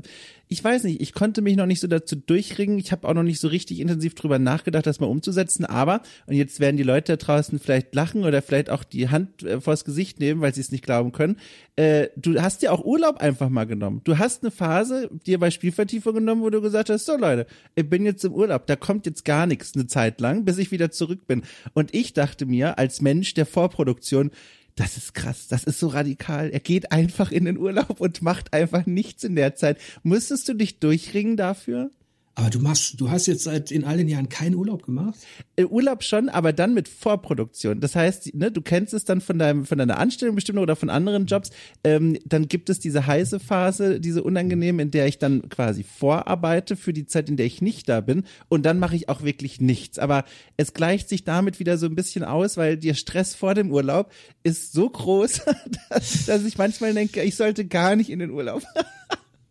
ich 0.53 0.65
weiß 0.65 0.83
nicht, 0.83 1.01
ich 1.01 1.13
konnte 1.13 1.43
mich 1.43 1.55
noch 1.55 1.67
nicht 1.67 1.79
so 1.79 1.87
dazu 1.87 2.17
durchringen. 2.17 2.77
Ich 2.77 2.91
habe 2.91 3.07
auch 3.07 3.15
noch 3.15 3.23
nicht 3.23 3.39
so 3.39 3.47
richtig 3.47 3.79
intensiv 3.79 4.17
drüber 4.17 4.41
nachgedacht, 4.41 4.85
das 4.85 4.99
mal 4.99 5.07
umzusetzen. 5.07 5.65
Aber, 5.65 6.03
und 6.27 6.35
jetzt 6.35 6.59
werden 6.59 6.77
die 6.77 6.83
Leute 6.83 7.17
da 7.17 7.25
draußen 7.25 7.61
vielleicht 7.61 7.95
lachen 7.95 8.25
oder 8.25 8.43
vielleicht 8.43 8.69
auch 8.69 8.83
die 8.83 9.11
Hand 9.11 9.45
äh, 9.45 9.61
vors 9.61 9.85
Gesicht 9.85 10.19
nehmen, 10.19 10.41
weil 10.41 10.53
sie 10.53 10.61
es 10.61 10.73
nicht 10.73 10.83
glauben 10.83 11.13
können. 11.13 11.37
Äh, 11.77 12.09
du 12.17 12.43
hast 12.43 12.63
dir 12.63 12.73
auch 12.73 12.85
Urlaub 12.85 13.19
einfach 13.19 13.49
mal 13.49 13.65
genommen. 13.65 14.01
Du 14.03 14.19
hast 14.19 14.43
eine 14.43 14.51
Phase 14.51 15.09
dir 15.25 15.39
bei 15.39 15.53
Spielvertiefung 15.53 16.15
genommen, 16.15 16.43
wo 16.43 16.51
du 16.51 16.61
gesagt 16.61 16.91
hast, 16.91 17.07
so 17.07 17.17
Leute, 17.17 17.47
ich 17.77 17.89
bin 17.89 18.05
jetzt 18.05 18.25
im 18.25 18.33
Urlaub, 18.33 18.67
da 18.67 18.75
kommt 18.75 19.07
jetzt 19.07 19.25
gar 19.25 19.47
nichts 19.47 19.77
eine 19.77 19.87
Zeit 19.87 20.21
lang, 20.21 20.45
bis 20.45 20.59
ich 20.59 20.73
wieder 20.73 20.91
zurück 20.91 21.29
bin. 21.29 21.43
Und 21.75 21.95
ich 21.95 22.13
dachte 22.13 22.45
mir, 22.45 22.77
als 22.77 23.01
Mensch 23.01 23.35
der 23.35 23.47
Vorproduktion, 23.47 24.33
das 24.81 24.97
ist 24.97 25.15
krass, 25.15 25.47
das 25.49 25.65
ist 25.65 25.79
so 25.79 25.89
radikal. 25.89 26.49
Er 26.51 26.61
geht 26.61 26.91
einfach 26.91 27.31
in 27.31 27.45
den 27.45 27.59
Urlaub 27.59 28.01
und 28.01 28.23
macht 28.23 28.55
einfach 28.55 28.87
nichts 28.87 29.25
in 29.25 29.37
der 29.37 29.55
Zeit. 29.55 29.79
Müsstest 30.03 30.49
du 30.49 30.55
dich 30.55 30.79
durchringen 30.79 31.37
dafür? 31.37 31.91
Aber 32.37 32.49
du 32.49 32.61
machst, 32.61 33.01
du 33.01 33.11
hast 33.11 33.27
jetzt 33.27 33.43
seit 33.43 33.71
in 33.71 33.85
all 33.85 33.97
den 33.97 34.09
Jahren 34.09 34.29
keinen 34.29 34.55
Urlaub 34.55 34.85
gemacht? 34.85 35.19
Äh, 35.57 35.65
Urlaub 35.65 36.03
schon, 36.03 36.29
aber 36.29 36.53
dann 36.53 36.75
mit 36.75 36.89
Vorproduktion. 36.89 37.81
Das 37.81 37.97
heißt, 37.97 38.35
ne, 38.35 38.51
du 38.53 38.63
kennst 38.63 38.95
es 38.95 39.05
dann 39.05 39.21
von 39.21 39.39
deinem, 39.39 39.67
von 39.67 39.79
deiner 39.79 39.99
Anstellung 39.99 40.37
bestimmt 40.37 40.59
oder 40.59 40.77
von 40.77 40.91
anderen 40.91 41.27
Jobs. 41.27 41.51
Ähm, 41.83 42.19
dann 42.25 42.49
gibt 42.49 42.71
es 42.71 42.79
diese 42.79 43.07
heiße 43.07 43.41
Phase, 43.41 44.01
diese 44.01 44.23
unangenehm, 44.23 44.79
in 44.79 44.91
der 44.91 45.07
ich 45.07 45.19
dann 45.19 45.49
quasi 45.49 45.83
vorarbeite 45.83 46.77
für 46.77 46.93
die 46.93 47.07
Zeit, 47.07 47.29
in 47.29 47.37
der 47.37 47.47
ich 47.47 47.63
nicht 47.63 47.89
da 47.89 48.01
bin. 48.01 48.25
Und 48.49 48.65
dann 48.65 48.79
mache 48.79 48.97
ich 48.97 49.09
auch 49.09 49.23
wirklich 49.23 49.61
nichts. 49.61 49.99
Aber 49.99 50.25
es 50.57 50.73
gleicht 50.73 51.09
sich 51.09 51.25
damit 51.25 51.59
wieder 51.59 51.79
so 51.79 51.87
ein 51.87 51.97
bisschen 51.97 52.25
aus, 52.25 52.57
weil 52.57 52.77
der 52.77 52.95
Stress 52.95 53.35
vor 53.35 53.55
dem 53.55 53.73
Urlaub 53.73 54.13
ist 54.45 54.73
so 54.73 54.89
groß, 54.89 55.43
dass, 55.91 56.27
dass 56.27 56.45
ich 56.45 56.57
manchmal 56.59 56.95
denke, 56.95 57.23
ich 57.23 57.37
sollte 57.37 57.67
gar 57.67 57.97
nicht 57.97 58.09
in 58.09 58.21
den 58.21 58.31
Urlaub. 58.31 58.63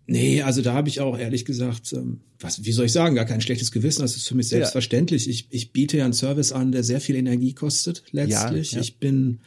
Nee, 0.10 0.42
also 0.42 0.62
da 0.62 0.74
habe 0.74 0.90
ich 0.90 1.02
auch 1.02 1.18
ehrlich 1.18 1.46
gesagt, 1.46 1.94
ähm, 1.94 2.22
was, 2.40 2.66
wie 2.66 2.72
soll 2.72 2.86
ich 2.86 2.92
sagen, 2.92 3.16
gar 3.16 3.26
kein 3.26 3.42
schlechtes 3.42 3.72
Gewissen. 3.72 4.02
Das 4.02 4.16
ist 4.16 4.28
für 4.28 4.36
mich 4.36 4.48
selbstverständlich. 4.48 5.26
Ja. 5.26 5.32
Ich, 5.32 5.48
ich 5.52 5.72
biete 5.72 5.98
ja 5.98 6.06
einen 6.06 6.14
Service 6.14 6.52
an, 6.52 6.72
der 6.72 6.84
sehr 6.84 7.00
viel 7.00 7.16
Energie 7.16 7.54
kostet, 7.54 8.04
letztlich. 8.12 8.72
Ja, 8.72 8.78
ja. 8.78 8.82
Ich 8.82 8.98
bin, 8.98 9.40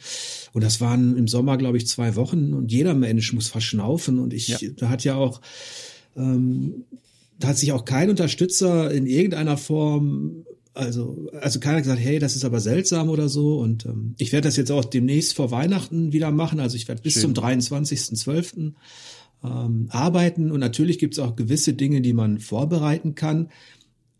und 0.53 0.63
das 0.63 0.79
waren 0.79 1.17
im 1.17 1.27
Sommer, 1.27 1.57
glaube 1.57 1.77
ich, 1.77 1.87
zwei 1.87 2.15
Wochen 2.15 2.53
und 2.53 2.71
jeder 2.71 2.93
Mensch 2.93 3.33
muss 3.33 3.49
verschnaufen. 3.49 4.19
Und 4.19 4.33
ich, 4.33 4.73
da 4.77 4.89
hat 4.89 5.03
ja 5.03 5.15
auch, 5.15 5.41
ähm, 6.15 6.85
da 7.39 7.49
hat 7.49 7.57
sich 7.57 7.73
auch 7.73 7.83
kein 7.83 8.09
Unterstützer 8.09 8.89
in 8.91 9.05
irgendeiner 9.05 9.57
Form 9.57 10.45
also, 10.75 11.29
also 11.39 11.59
keiner 11.59 11.81
gesagt, 11.81 11.99
hey, 11.99 12.17
das 12.17 12.35
ist 12.35 12.45
aber 12.45 12.59
seltsam 12.59 13.09
oder 13.09 13.29
so. 13.29 13.59
Und 13.59 13.85
ähm, 13.85 14.15
ich 14.17 14.31
werde 14.31 14.47
das 14.47 14.57
jetzt 14.57 14.71
auch 14.71 14.85
demnächst 14.85 15.35
vor 15.35 15.51
Weihnachten 15.51 16.13
wieder 16.13 16.31
machen. 16.31 16.59
Also 16.59 16.77
ich 16.77 16.87
werde 16.87 17.01
bis 17.01 17.13
Schön. 17.13 17.21
zum 17.21 17.33
23.12 17.33 18.73
ähm, 19.43 19.87
arbeiten. 19.89 20.51
Und 20.51 20.59
natürlich 20.59 20.99
gibt 20.99 21.13
es 21.13 21.19
auch 21.19 21.35
gewisse 21.35 21.73
Dinge, 21.73 22.01
die 22.01 22.13
man 22.13 22.39
vorbereiten 22.39 23.15
kann. 23.15 23.49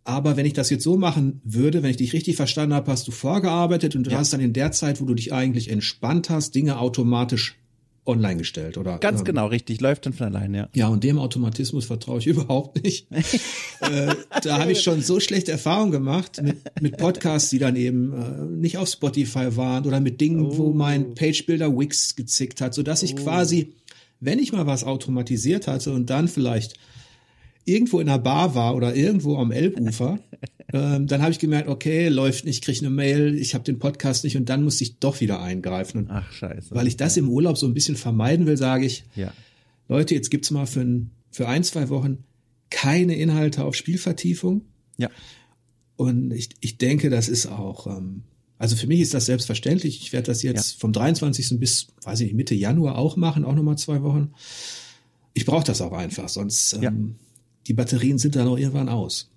Aber 0.05 0.35
wenn 0.35 0.45
ich 0.45 0.53
das 0.53 0.69
jetzt 0.69 0.83
so 0.83 0.97
machen 0.97 1.39
würde, 1.43 1.81
wenn 1.81 1.89
ich 1.89 1.97
dich 1.97 2.13
richtig 2.13 2.35
verstanden 2.35 2.73
habe, 2.73 2.91
hast 2.91 3.07
du 3.07 3.11
vorgearbeitet 3.11 3.95
und 3.95 4.05
du 4.05 4.11
ja. 4.11 4.17
hast 4.17 4.33
dann 4.33 4.41
in 4.41 4.53
der 4.53 4.71
Zeit, 4.71 4.99
wo 4.99 5.05
du 5.05 5.13
dich 5.13 5.31
eigentlich 5.31 5.69
entspannt 5.69 6.29
hast, 6.29 6.55
Dinge 6.55 6.77
automatisch 6.79 7.55
online 8.05 8.37
gestellt, 8.37 8.77
oder? 8.77 8.97
Ganz 8.97 9.19
ähm, 9.19 9.25
genau, 9.25 9.47
richtig, 9.47 9.79
läuft 9.79 10.05
dann 10.05 10.13
von 10.13 10.27
allein, 10.27 10.53
ja. 10.53 10.67
Ja, 10.73 10.87
und 10.87 11.03
dem 11.03 11.17
Automatismus 11.17 11.85
vertraue 11.85 12.19
ich 12.19 12.27
überhaupt 12.27 12.83
nicht. 12.83 13.07
äh, 13.11 14.15
da 14.43 14.59
habe 14.59 14.71
ich 14.71 14.81
schon 14.81 15.01
so 15.01 15.19
schlechte 15.19 15.51
Erfahrungen 15.51 15.91
gemacht 15.91 16.41
mit, 16.41 16.57
mit 16.81 16.97
Podcasts, 16.97 17.49
die 17.49 17.59
dann 17.59 17.75
eben 17.75 18.13
äh, 18.13 18.41
nicht 18.57 18.77
auf 18.77 18.89
Spotify 18.89 19.55
waren 19.55 19.85
oder 19.85 19.99
mit 19.99 20.19
Dingen, 20.19 20.45
oh. 20.45 20.57
wo 20.57 20.73
mein 20.73 21.13
Page-Builder 21.15 21.77
Wix 21.77 22.15
gezickt 22.15 22.61
hat, 22.61 22.73
so 22.73 22.83
dass 22.83 23.03
ich 23.03 23.13
oh. 23.13 23.23
quasi 23.23 23.73
wenn 24.25 24.39
ich 24.39 24.51
mal 24.51 24.65
was 24.65 24.83
automatisiert 24.83 25.67
hatte 25.67 25.91
und 25.93 26.09
dann 26.09 26.27
vielleicht 26.27 26.75
irgendwo 27.65 27.99
in 27.99 28.09
einer 28.09 28.19
Bar 28.19 28.55
war 28.55 28.75
oder 28.75 28.95
irgendwo 28.95 29.37
am 29.37 29.51
Elbufer, 29.51 30.19
ähm, 30.73 31.07
dann 31.07 31.21
habe 31.21 31.31
ich 31.31 31.39
gemerkt, 31.39 31.69
okay, 31.69 32.09
läuft 32.09 32.45
nicht, 32.45 32.63
kriege 32.63 32.79
eine 32.79 32.89
Mail, 32.89 33.35
ich 33.35 33.53
habe 33.53 33.63
den 33.63 33.79
Podcast 33.79 34.23
nicht 34.23 34.37
und 34.37 34.49
dann 34.49 34.63
muss 34.63 34.81
ich 34.81 34.99
doch 34.99 35.21
wieder 35.21 35.41
eingreifen. 35.41 36.01
Und 36.01 36.11
Ach 36.11 36.31
scheiße. 36.31 36.73
Weil 36.75 36.87
ich 36.87 36.97
das 36.97 37.17
im 37.17 37.29
Urlaub 37.29 37.57
so 37.57 37.67
ein 37.67 37.73
bisschen 37.73 37.95
vermeiden 37.95 38.45
will, 38.45 38.57
sage 38.57 38.85
ich, 38.85 39.03
ja. 39.15 39.33
Leute, 39.87 40.15
jetzt 40.15 40.31
gibt's 40.31 40.51
mal 40.51 40.65
für 40.65 40.81
ein, 40.81 41.11
für 41.29 41.47
ein, 41.47 41.63
zwei 41.63 41.89
Wochen 41.89 42.23
keine 42.69 43.15
Inhalte 43.15 43.65
auf 43.65 43.75
Spielvertiefung. 43.75 44.61
Ja. 44.97 45.09
Und 45.95 46.31
ich, 46.31 46.49
ich 46.61 46.77
denke, 46.77 47.09
das 47.09 47.29
ist 47.29 47.45
auch 47.45 47.87
ähm, 47.87 48.23
also 48.57 48.75
für 48.75 48.88
mich 48.88 49.00
ist 49.01 49.13
das 49.13 49.25
selbstverständlich. 49.25 50.01
Ich 50.01 50.13
werde 50.13 50.27
das 50.27 50.43
jetzt 50.43 50.74
ja. 50.74 50.79
vom 50.79 50.93
23. 50.93 51.60
bis, 51.60 51.88
weiß 52.03 52.19
ich 52.22 52.27
nicht, 52.27 52.36
Mitte 52.36 52.55
Januar 52.55 52.98
auch 52.98 53.15
machen, 53.17 53.45
auch 53.45 53.55
nochmal 53.55 53.77
zwei 53.77 54.03
Wochen. 54.03 54.33
Ich 55.33 55.45
brauche 55.45 55.63
das 55.65 55.81
auch 55.81 55.93
einfach, 55.93 56.29
sonst 56.29 56.74
ja. 56.74 56.89
ähm, 56.89 57.15
die 57.67 57.74
Batterien 57.74 58.17
sind 58.17 58.36
dann 58.36 58.48
auch 58.48 58.57
irgendwann 58.57 58.89
aus. 58.89 59.29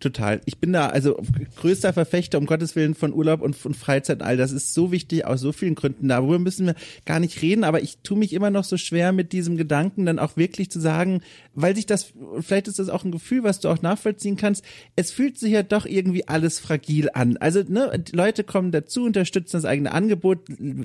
Total. 0.00 0.40
Ich 0.44 0.58
bin 0.58 0.72
da 0.72 0.88
also 0.88 1.20
größter 1.56 1.92
Verfechter 1.92 2.38
um 2.38 2.46
Gottes 2.46 2.76
Willen 2.76 2.94
von 2.94 3.12
Urlaub 3.12 3.40
und 3.40 3.56
von 3.56 3.74
Freizeit 3.74 4.20
und 4.20 4.26
all 4.26 4.36
das 4.36 4.52
ist 4.52 4.74
so 4.74 4.92
wichtig 4.92 5.24
aus 5.24 5.40
so 5.40 5.52
vielen 5.52 5.74
Gründen. 5.74 6.08
Darüber 6.08 6.38
müssen 6.38 6.66
wir 6.66 6.74
gar 7.04 7.20
nicht 7.20 7.42
reden, 7.42 7.64
aber 7.64 7.82
ich 7.82 7.98
tue 8.02 8.18
mich 8.18 8.32
immer 8.32 8.50
noch 8.50 8.64
so 8.64 8.76
schwer 8.76 9.12
mit 9.12 9.32
diesem 9.32 9.56
Gedanken 9.56 10.06
dann 10.06 10.18
auch 10.18 10.36
wirklich 10.36 10.70
zu 10.70 10.80
sagen, 10.80 11.22
weil 11.54 11.76
sich 11.76 11.86
das, 11.86 12.12
vielleicht 12.40 12.68
ist 12.68 12.78
das 12.78 12.88
auch 12.88 13.04
ein 13.04 13.12
Gefühl, 13.12 13.42
was 13.42 13.60
du 13.60 13.68
auch 13.68 13.82
nachvollziehen 13.82 14.36
kannst, 14.36 14.64
es 14.96 15.10
fühlt 15.10 15.38
sich 15.38 15.52
ja 15.52 15.62
doch 15.62 15.86
irgendwie 15.86 16.28
alles 16.28 16.58
fragil 16.58 17.10
an. 17.12 17.36
Also 17.36 17.62
ne, 17.66 18.02
Leute 18.12 18.44
kommen 18.44 18.72
dazu, 18.72 19.04
unterstützen 19.04 19.56
das 19.56 19.64
eigene 19.64 19.92
Angebot, 19.92 20.40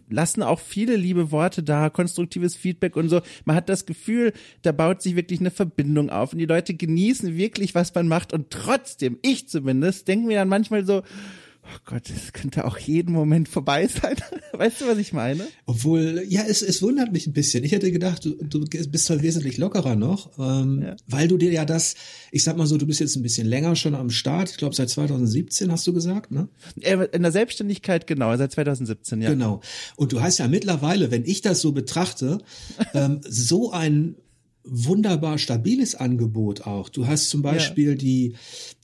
lassen 0.09 0.43
auch 0.43 0.59
viele 0.59 0.95
liebe 0.95 1.31
Worte 1.31 1.63
da, 1.63 1.89
konstruktives 1.89 2.55
Feedback 2.55 2.95
und 2.95 3.09
so. 3.09 3.21
Man 3.45 3.55
hat 3.55 3.69
das 3.69 3.85
Gefühl, 3.85 4.33
da 4.61 4.71
baut 4.71 5.01
sich 5.01 5.15
wirklich 5.15 5.39
eine 5.39 5.51
Verbindung 5.51 6.09
auf 6.09 6.33
und 6.33 6.39
die 6.39 6.45
Leute 6.45 6.73
genießen 6.73 7.37
wirklich, 7.37 7.75
was 7.75 7.93
man 7.93 8.07
macht 8.07 8.33
und 8.33 8.49
trotzdem 8.49 8.86
trotzdem, 8.87 9.19
ich 9.21 9.49
zumindest, 9.49 10.07
denke 10.07 10.27
mir 10.27 10.37
dann 10.37 10.47
manchmal 10.47 10.85
so, 10.85 10.99
oh 10.99 11.79
Gott, 11.83 12.09
das 12.09 12.31
könnte 12.31 12.63
auch 12.63 12.77
jeden 12.77 13.11
Moment 13.11 13.49
vorbei 13.49 13.87
sein. 13.87 14.15
Weißt 14.53 14.79
du, 14.79 14.87
was 14.87 14.97
ich 14.97 15.11
meine? 15.11 15.45
Obwohl, 15.65 16.23
ja, 16.27 16.43
es, 16.47 16.61
es 16.61 16.81
wundert 16.81 17.11
mich 17.11 17.27
ein 17.27 17.33
bisschen. 17.33 17.65
Ich 17.65 17.73
hätte 17.73 17.91
gedacht, 17.91 18.23
du, 18.23 18.35
du 18.35 18.63
bist 18.65 19.09
halt 19.09 19.21
wesentlich 19.23 19.57
lockerer 19.57 19.95
noch, 19.95 20.31
ähm, 20.39 20.81
ja. 20.83 20.95
weil 21.05 21.27
du 21.27 21.37
dir 21.37 21.51
ja 21.51 21.65
das, 21.65 21.95
ich 22.31 22.45
sag 22.45 22.55
mal 22.55 22.65
so, 22.65 22.77
du 22.77 22.87
bist 22.87 23.01
jetzt 23.01 23.17
ein 23.17 23.23
bisschen 23.23 23.45
länger 23.45 23.75
schon 23.75 23.93
am 23.93 24.09
Start. 24.09 24.51
Ich 24.51 24.57
glaube, 24.57 24.75
seit 24.75 24.89
2017 24.89 25.69
hast 25.69 25.85
du 25.85 25.93
gesagt, 25.93 26.31
ne? 26.31 26.47
In 26.75 27.23
der 27.23 27.31
Selbstständigkeit, 27.33 28.07
genau, 28.07 28.35
seit 28.37 28.53
2017, 28.53 29.21
ja. 29.21 29.29
Genau. 29.29 29.59
Und 29.97 30.13
du 30.13 30.21
hast 30.21 30.37
ja 30.37 30.47
mittlerweile, 30.47 31.11
wenn 31.11 31.25
ich 31.25 31.41
das 31.41 31.59
so 31.59 31.73
betrachte, 31.73 32.37
ähm, 32.93 33.19
so 33.27 33.71
ein 33.71 34.15
wunderbar 34.69 35.37
stabiles 35.37 35.95
Angebot 35.95 36.61
auch. 36.61 36.89
Du 36.89 37.07
hast 37.07 37.29
zum 37.29 37.41
Beispiel 37.41 37.89
ja. 37.89 37.95
die, 37.95 38.35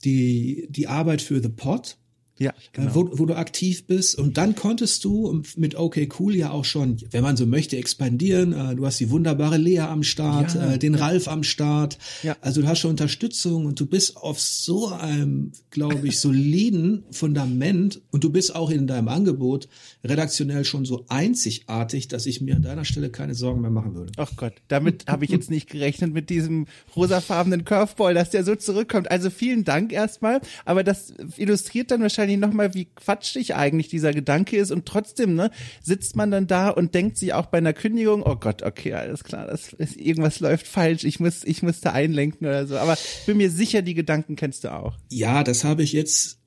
die, 0.04 0.66
die 0.70 0.86
Arbeit 0.86 1.22
für 1.22 1.40
The 1.42 1.48
Pod, 1.48 1.96
ja, 2.38 2.52
genau. 2.72 2.94
wo, 2.94 3.10
wo 3.18 3.26
du 3.26 3.34
aktiv 3.36 3.86
bist. 3.86 4.18
Und 4.18 4.36
dann 4.36 4.56
konntest 4.56 5.04
du 5.04 5.42
mit 5.56 5.76
OK 5.76 5.98
Cool 6.18 6.34
ja 6.34 6.50
auch 6.50 6.64
schon, 6.64 6.96
wenn 7.10 7.22
man 7.22 7.36
so 7.36 7.46
möchte, 7.46 7.76
expandieren. 7.76 8.52
Äh, 8.52 8.74
du 8.74 8.84
hast 8.84 8.98
die 8.98 9.10
wunderbare 9.10 9.56
Lea 9.56 9.80
am 9.80 10.02
Start, 10.02 10.54
ja, 10.54 10.72
äh, 10.72 10.78
den 10.78 10.94
ja. 10.94 11.00
Ralf 11.00 11.28
am 11.28 11.44
Start. 11.44 11.98
Ja. 12.22 12.36
Also 12.40 12.62
du 12.62 12.68
hast 12.68 12.80
schon 12.80 12.90
Unterstützung 12.90 13.66
und 13.66 13.78
du 13.78 13.86
bist 13.86 14.16
auf 14.16 14.40
so 14.40 14.88
einem, 14.88 15.52
glaube 15.70 16.08
ich, 16.08 16.20
soliden 16.20 17.04
Fundament 17.10 18.02
und 18.10 18.24
du 18.24 18.30
bist 18.30 18.54
auch 18.54 18.70
in 18.70 18.86
deinem 18.86 19.08
Angebot 19.08 19.68
redaktionell 20.02 20.64
schon 20.64 20.84
so 20.84 21.04
einzigartig, 21.08 22.08
dass 22.08 22.26
ich 22.26 22.40
mir 22.40 22.56
an 22.56 22.62
deiner 22.62 22.84
Stelle 22.84 23.10
keine 23.10 23.34
Sorgen 23.34 23.60
mehr 23.60 23.70
machen 23.70 23.94
würde. 23.94 24.12
Ach 24.16 24.32
Gott, 24.36 24.54
damit 24.68 25.06
habe 25.06 25.24
ich 25.24 25.30
jetzt 25.30 25.50
nicht 25.50 25.70
gerechnet 25.70 26.12
mit 26.12 26.30
diesem 26.30 26.66
rosafarbenen 26.96 27.64
Curveball, 27.64 28.14
dass 28.14 28.30
der 28.30 28.44
so 28.44 28.56
zurückkommt. 28.56 29.10
Also 29.10 29.30
vielen 29.30 29.64
Dank 29.64 29.92
erstmal. 29.92 30.40
Aber 30.64 30.82
das 30.82 31.14
illustriert 31.36 31.90
dann 31.90 32.02
wahrscheinlich 32.02 32.23
wahrscheinlich 32.24 32.38
nochmal, 32.38 32.74
wie 32.74 32.86
quatschig 32.86 33.54
eigentlich 33.54 33.88
dieser 33.88 34.12
Gedanke 34.12 34.56
ist 34.56 34.70
und 34.70 34.86
trotzdem, 34.86 35.34
ne, 35.34 35.50
sitzt 35.82 36.16
man 36.16 36.30
dann 36.30 36.46
da 36.46 36.70
und 36.70 36.94
denkt 36.94 37.18
sich 37.18 37.34
auch 37.34 37.46
bei 37.46 37.58
einer 37.58 37.72
Kündigung, 37.72 38.22
oh 38.22 38.36
Gott, 38.36 38.62
okay, 38.62 38.94
alles 38.94 39.24
klar, 39.24 39.46
das 39.46 39.72
ist, 39.72 39.96
irgendwas 39.96 40.40
läuft 40.40 40.66
falsch, 40.66 41.04
ich 41.04 41.20
muss, 41.20 41.44
ich 41.44 41.62
muss 41.62 41.80
da 41.80 41.92
einlenken 41.92 42.46
oder 42.46 42.66
so. 42.66 42.76
Aber 42.78 42.94
ich 42.94 43.26
bin 43.26 43.36
mir 43.36 43.50
sicher, 43.50 43.82
die 43.82 43.94
Gedanken 43.94 44.36
kennst 44.36 44.64
du 44.64 44.72
auch. 44.72 44.96
Ja, 45.10 45.44
das 45.44 45.64
habe 45.64 45.82
ich 45.82 45.92
jetzt 45.92 46.38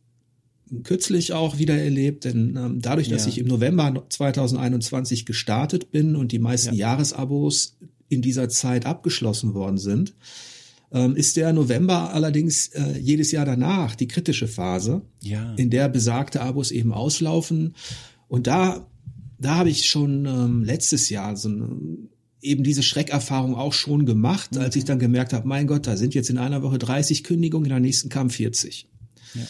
kürzlich 0.84 1.34
auch 1.34 1.60
wieder 1.60 1.78
erlebt, 1.78 2.26
denn 2.26 2.58
ähm, 2.58 2.82
dadurch, 2.82 3.10
dass 3.10 3.24
ja. 3.24 3.30
ich 3.30 3.38
im 3.38 3.48
November 3.48 4.06
2021 4.10 5.26
gestartet 5.26 5.92
bin 5.92 6.16
und 6.16 6.32
die 6.32 6.40
meisten 6.40 6.74
ja. 6.74 6.90
Jahresabos 6.90 7.78
in 8.10 8.22
dieser 8.22 8.50
Zeit 8.50 8.86
abgeschlossen 8.86 9.54
worden 9.54 9.78
sind, 9.78 10.16
ist 11.16 11.36
der 11.36 11.52
November 11.54 12.14
allerdings 12.14 12.68
äh, 12.70 12.98
jedes 12.98 13.32
Jahr 13.32 13.46
danach 13.46 13.96
die 13.96 14.08
kritische 14.08 14.48
Phase, 14.48 15.02
ja. 15.22 15.54
in 15.56 15.70
der 15.70 15.90
besagte 15.90 16.42
Abos 16.42 16.72
eben 16.72 16.94
auslaufen. 16.94 17.76
Und 18.28 18.48
da, 18.48 18.88
da 19.38 19.56
habe 19.56 19.70
ich 19.70 19.90
schon 19.90 20.26
ähm, 20.26 20.64
letztes 20.64 21.10
Jahr 21.10 21.36
so 21.36 21.50
eine, 21.50 21.70
eben 22.42 22.64
diese 22.64 22.84
Schreckerfahrung 22.84 23.56
auch 23.56 23.74
schon 23.74 24.06
gemacht, 24.06 24.56
mhm. 24.56 24.62
als 24.62 24.76
ich 24.76 24.86
dann 24.86 25.00
gemerkt 25.00 25.34
habe, 25.34 25.48
mein 25.48 25.68
Gott, 25.68 25.88
da 25.88 25.98
sind 25.98 26.14
jetzt 26.14 26.30
in 26.30 26.38
einer 26.38 26.64
Woche 26.64 26.78
30 26.78 27.24
Kündigungen, 27.24 27.66
in 27.66 27.72
der 27.72 27.80
nächsten 27.80 28.10
kamen 28.10 28.30
40. 28.30 28.88
Ja. 29.34 29.42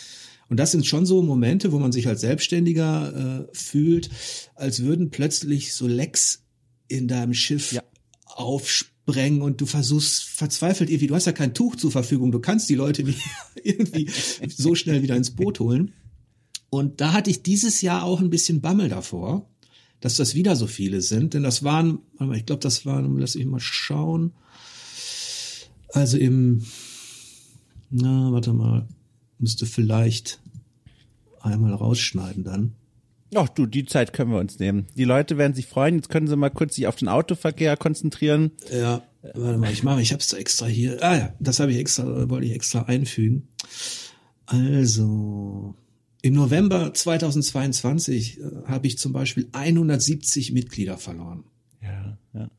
Und 0.50 0.58
das 0.58 0.72
sind 0.72 0.88
schon 0.88 1.06
so 1.06 1.22
Momente, 1.22 1.72
wo 1.72 1.78
man 1.78 1.92
sich 1.92 2.08
als 2.08 2.22
Selbstständiger 2.22 3.48
äh, 3.50 3.56
fühlt, 3.56 4.10
als 4.56 4.82
würden 4.82 5.12
plötzlich 5.12 5.74
so 5.74 5.88
Lecks 5.88 6.44
in 6.88 7.08
deinem 7.08 7.34
Schiff 7.34 7.74
ja. 7.74 7.84
aufspringen 8.26 8.97
bringen 9.08 9.42
und 9.42 9.60
du 9.60 9.66
versuchst 9.66 10.26
verzweifelt 10.26 10.92
irgendwie, 10.92 11.08
du 11.08 11.16
hast 11.16 11.26
ja 11.26 11.32
kein 11.32 11.56
Tuch 11.56 11.78
zur 11.78 11.92
Verfügung, 11.92 12.32
du 12.32 12.40
kannst 12.40 12.70
die 12.70 12.76
Leute 12.76 13.04
nicht 13.04 13.22
irgendwie 13.64 14.08
so 14.48 14.76
schnell 14.76 15.02
wieder 15.02 15.16
ins 15.16 15.32
Boot 15.32 15.60
holen. 15.60 15.94
Und 16.70 17.00
da 17.02 17.14
hatte 17.14 17.32
ich 17.32 17.42
dieses 17.42 17.82
Jahr 17.82 18.04
auch 18.04 18.20
ein 18.20 18.30
bisschen 18.30 18.62
Bammel 18.62 18.90
davor, 18.90 19.50
dass 20.02 20.18
das 20.18 20.36
wieder 20.36 20.56
so 20.56 20.68
viele 20.68 21.02
sind, 21.02 21.34
denn 21.34 21.42
das 21.42 21.64
waren, 21.64 22.00
ich 22.36 22.46
glaube, 22.46 22.62
das 22.62 22.86
waren, 22.86 23.18
lass 23.18 23.36
ich 23.36 23.46
mal 23.46 23.62
schauen, 23.62 24.34
also 25.94 26.18
im, 26.18 26.66
na, 27.90 28.32
warte 28.34 28.52
mal, 28.52 28.88
müsste 29.40 29.66
vielleicht 29.66 30.42
einmal 31.40 31.74
rausschneiden 31.74 32.44
dann. 32.44 32.74
Ach 33.36 33.50
du, 33.50 33.66
die 33.66 33.86
Zeit 33.86 34.14
können 34.14 34.32
wir 34.32 34.40
uns 34.40 34.60
nehmen. 34.60 34.88
Die 34.96 35.04
Leute 35.04 35.38
werden 35.38 35.54
sich 35.54 35.66
freuen. 35.66 35.96
Jetzt 35.96 36.10
können 36.10 36.28
sie 36.28 36.36
mal 36.36 36.50
kurz 36.50 36.76
sich 36.76 36.88
auf 36.88 36.96
den 36.96 37.10
Autoverkehr 37.10 37.76
konzentrieren. 37.76 38.52
Ja, 38.72 39.04
warte 39.34 39.58
mal, 39.58 39.72
ich 39.72 39.84
mache, 39.84 40.02
ich 40.02 40.14
habe 40.14 40.22
es 40.22 40.32
extra 40.34 40.66
hier. 40.66 41.04
Ah 41.04 41.18
ja, 41.18 41.34
das 41.40 41.60
habe 41.60 41.72
ich 41.72 41.78
extra, 41.78 42.30
wollte 42.30 42.46
ich 42.46 42.54
extra 42.54 42.84
einfügen. 42.84 43.50
Also, 44.46 45.76
im 46.22 46.34
November 46.34 46.94
2022 46.94 48.40
äh, 48.40 48.44
habe 48.66 48.88
ich 48.88 48.98
zum 48.98 49.12
Beispiel 49.12 49.48
170 49.52 50.54
Mitglieder 50.54 50.98
verloren. 50.98 51.44
Ja, 51.82 52.18
ja. 52.34 52.50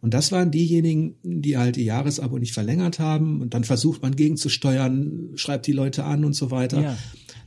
Und 0.00 0.14
das 0.14 0.32
waren 0.32 0.50
diejenigen, 0.50 1.16
die 1.22 1.56
halt 1.56 1.76
ihr 1.76 1.84
Jahresabo 1.84 2.38
nicht 2.38 2.52
verlängert 2.52 2.98
haben. 2.98 3.40
Und 3.40 3.54
dann 3.54 3.64
versucht 3.64 4.02
man 4.02 4.16
gegenzusteuern, 4.16 5.30
schreibt 5.36 5.66
die 5.66 5.72
Leute 5.72 6.04
an 6.04 6.24
und 6.24 6.34
so 6.34 6.50
weiter. 6.50 6.80
Ja. 6.80 6.98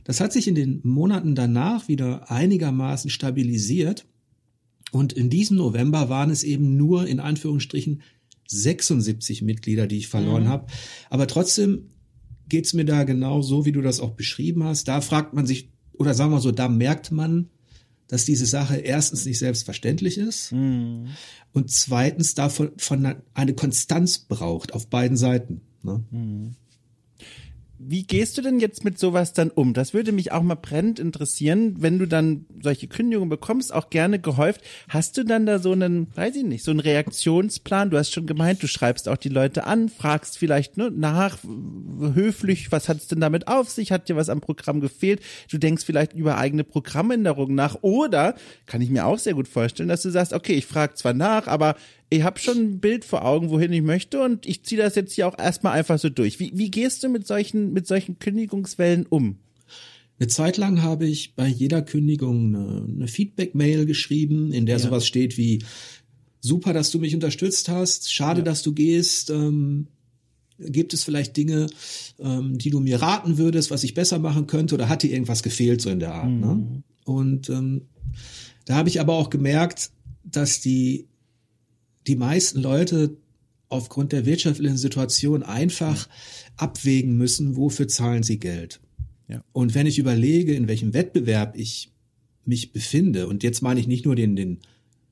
Das 0.08 0.20
hat 0.20 0.32
sich 0.32 0.48
in 0.48 0.54
den 0.54 0.80
Monaten 0.84 1.34
danach 1.34 1.86
wieder 1.86 2.30
einigermaßen 2.30 3.10
stabilisiert. 3.10 4.06
Und 4.90 5.12
in 5.12 5.28
diesem 5.28 5.58
November 5.58 6.08
waren 6.08 6.30
es 6.30 6.44
eben 6.44 6.78
nur 6.78 7.06
in 7.06 7.20
Anführungsstrichen 7.20 8.00
76 8.46 9.42
Mitglieder, 9.42 9.86
die 9.86 9.98
ich 9.98 10.08
verloren 10.08 10.44
mhm. 10.44 10.48
habe. 10.48 10.66
Aber 11.10 11.26
trotzdem 11.26 11.90
geht's 12.48 12.72
mir 12.72 12.86
da 12.86 13.04
genau 13.04 13.42
so, 13.42 13.66
wie 13.66 13.72
du 13.72 13.82
das 13.82 14.00
auch 14.00 14.12
beschrieben 14.12 14.64
hast. 14.64 14.88
Da 14.88 15.02
fragt 15.02 15.34
man 15.34 15.44
sich, 15.44 15.68
oder 15.92 16.14
sagen 16.14 16.32
wir 16.32 16.40
so, 16.40 16.52
da 16.52 16.68
merkt 16.70 17.12
man, 17.12 17.50
dass 18.06 18.24
diese 18.24 18.46
Sache 18.46 18.76
erstens 18.76 19.26
nicht 19.26 19.38
selbstverständlich 19.38 20.16
ist 20.16 20.52
mhm. 20.52 21.08
und 21.52 21.70
zweitens 21.70 22.32
davon 22.32 22.70
von 22.78 23.16
eine 23.34 23.52
Konstanz 23.52 24.20
braucht 24.20 24.72
auf 24.72 24.86
beiden 24.88 25.18
Seiten. 25.18 25.60
Ne? 25.82 26.02
Mhm. 26.10 26.56
Wie 27.80 28.02
gehst 28.02 28.36
du 28.36 28.42
denn 28.42 28.58
jetzt 28.58 28.84
mit 28.84 28.98
sowas 28.98 29.32
dann 29.32 29.50
um? 29.50 29.72
Das 29.72 29.94
würde 29.94 30.10
mich 30.10 30.32
auch 30.32 30.42
mal 30.42 30.56
brennend 30.56 30.98
interessieren, 30.98 31.76
wenn 31.78 32.00
du 32.00 32.06
dann 32.06 32.44
solche 32.60 32.88
Kündigungen 32.88 33.28
bekommst, 33.28 33.72
auch 33.72 33.88
gerne 33.88 34.18
gehäuft. 34.18 34.62
Hast 34.88 35.16
du 35.16 35.24
dann 35.24 35.46
da 35.46 35.60
so 35.60 35.70
einen, 35.70 36.08
weiß 36.16 36.34
ich 36.34 36.44
nicht, 36.44 36.64
so 36.64 36.72
einen 36.72 36.80
Reaktionsplan? 36.80 37.90
Du 37.90 37.96
hast 37.96 38.12
schon 38.12 38.26
gemeint, 38.26 38.62
du 38.64 38.66
schreibst 38.66 39.08
auch 39.08 39.16
die 39.16 39.28
Leute 39.28 39.64
an, 39.64 39.88
fragst 39.88 40.38
vielleicht 40.38 40.76
ne, 40.76 40.90
nach, 40.90 41.38
höflich, 42.14 42.72
was 42.72 42.88
hat 42.88 42.96
es 42.96 43.06
denn 43.06 43.20
damit 43.20 43.46
auf 43.46 43.68
sich? 43.68 43.92
Hat 43.92 44.08
dir 44.08 44.16
was 44.16 44.28
am 44.28 44.40
Programm 44.40 44.80
gefehlt? 44.80 45.20
Du 45.48 45.58
denkst 45.58 45.84
vielleicht 45.84 46.14
über 46.14 46.36
eigene 46.36 46.64
Programmänderungen 46.64 47.54
nach. 47.54 47.76
Oder, 47.82 48.34
kann 48.66 48.80
ich 48.80 48.90
mir 48.90 49.06
auch 49.06 49.18
sehr 49.18 49.34
gut 49.34 49.46
vorstellen, 49.46 49.88
dass 49.88 50.02
du 50.02 50.10
sagst, 50.10 50.32
okay, 50.32 50.54
ich 50.54 50.66
frage 50.66 50.94
zwar 50.94 51.14
nach, 51.14 51.46
aber 51.46 51.76
ich 52.10 52.22
habe 52.22 52.38
schon 52.38 52.58
ein 52.58 52.80
Bild 52.80 53.04
vor 53.04 53.24
Augen, 53.24 53.50
wohin 53.50 53.72
ich 53.72 53.82
möchte 53.82 54.22
und 54.22 54.46
ich 54.46 54.64
ziehe 54.64 54.80
das 54.80 54.94
jetzt 54.94 55.12
hier 55.12 55.28
auch 55.28 55.38
erstmal 55.38 55.74
einfach 55.74 55.98
so 55.98 56.08
durch. 56.08 56.40
Wie, 56.40 56.52
wie 56.54 56.70
gehst 56.70 57.02
du 57.02 57.08
mit 57.08 57.26
solchen, 57.26 57.72
mit 57.72 57.86
solchen 57.86 58.18
Kündigungswellen 58.18 59.06
um? 59.06 59.38
Eine 60.18 60.28
Zeit 60.28 60.56
lang 60.56 60.82
habe 60.82 61.06
ich 61.06 61.34
bei 61.34 61.46
jeder 61.46 61.82
Kündigung 61.82 62.54
eine, 62.54 62.86
eine 62.88 63.08
Feedback-Mail 63.08 63.86
geschrieben, 63.86 64.52
in 64.52 64.66
der 64.66 64.76
ja. 64.76 64.80
sowas 64.80 65.06
steht 65.06 65.36
wie 65.36 65.62
super, 66.40 66.72
dass 66.72 66.90
du 66.90 66.98
mich 66.98 67.14
unterstützt 67.14 67.68
hast, 67.68 68.12
schade, 68.12 68.40
ja. 68.40 68.44
dass 68.44 68.62
du 68.62 68.72
gehst. 68.72 69.30
Ähm, 69.30 69.88
gibt 70.58 70.92
es 70.92 71.04
vielleicht 71.04 71.36
Dinge, 71.36 71.68
ähm, 72.18 72.58
die 72.58 72.70
du 72.70 72.80
mir 72.80 73.00
raten 73.00 73.38
würdest, 73.38 73.70
was 73.70 73.84
ich 73.84 73.94
besser 73.94 74.18
machen 74.18 74.48
könnte, 74.48 74.74
oder 74.74 74.88
hat 74.88 75.04
dir 75.04 75.12
irgendwas 75.12 75.44
gefehlt 75.44 75.80
so 75.80 75.90
in 75.90 76.00
der 76.00 76.14
Art? 76.14 76.30
Ne? 76.30 76.32
Mhm. 76.32 76.42
Ne? 76.42 76.82
Und 77.04 77.48
ähm, 77.48 77.82
da 78.64 78.74
habe 78.74 78.88
ich 78.88 79.00
aber 79.00 79.14
auch 79.14 79.30
gemerkt, 79.30 79.90
dass 80.24 80.60
die 80.60 81.06
die 82.08 82.16
meisten 82.16 82.60
Leute 82.60 83.16
aufgrund 83.68 84.12
der 84.12 84.26
wirtschaftlichen 84.26 84.78
Situation 84.78 85.42
einfach 85.42 86.08
abwägen 86.56 87.16
müssen, 87.16 87.56
wofür 87.56 87.86
zahlen 87.86 88.22
sie 88.22 88.38
Geld. 88.38 88.80
Ja. 89.28 89.44
Und 89.52 89.74
wenn 89.74 89.86
ich 89.86 89.98
überlege, 89.98 90.54
in 90.54 90.68
welchem 90.68 90.94
Wettbewerb 90.94 91.54
ich 91.56 91.92
mich 92.44 92.72
befinde, 92.72 93.26
und 93.26 93.42
jetzt 93.42 93.60
meine 93.60 93.78
ich 93.78 93.86
nicht 93.86 94.06
nur 94.06 94.16
den, 94.16 94.36
den 94.36 94.60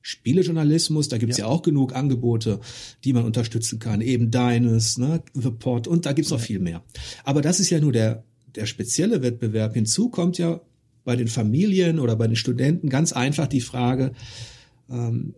Spielejournalismus, 0.01 1.07
da 1.07 1.19
gibt's 1.19 1.37
ja. 1.37 1.45
ja. 1.45 1.51
auch 1.51 1.61
genug 1.61 1.95
Angebote, 1.95 2.59
die 3.03 3.13
man 3.13 3.25
unterstützen 3.25 3.77
kann, 3.77 4.01
eben 4.01 4.31
deines, 4.31 4.97
ne, 4.97 5.21
The 5.35 5.51
Pod 5.51 5.87
und 5.87 6.07
da 6.07 6.13
gibt's 6.13 6.31
noch 6.31 6.39
ja. 6.39 6.45
viel 6.45 6.59
mehr. 6.59 6.83
Aber 7.23 7.43
das 7.43 7.59
ist 7.59 7.69
ja 7.69 7.79
nur 7.79 7.91
der, 7.91 8.23
der 8.55 8.65
spezielle 8.65 9.21
Wettbewerb. 9.21 9.75
Hinzu 9.75 10.09
kommt 10.09 10.39
ja 10.39 10.61
bei 11.03 11.15
den 11.15 11.27
Familien 11.27 11.99
oder 11.99 12.15
bei 12.15 12.25
den 12.25 12.35
Studenten 12.35 12.89
ganz 12.89 13.13
einfach 13.13 13.47
die 13.47 13.61
Frage, 13.61 14.13
ähm, 14.89 15.35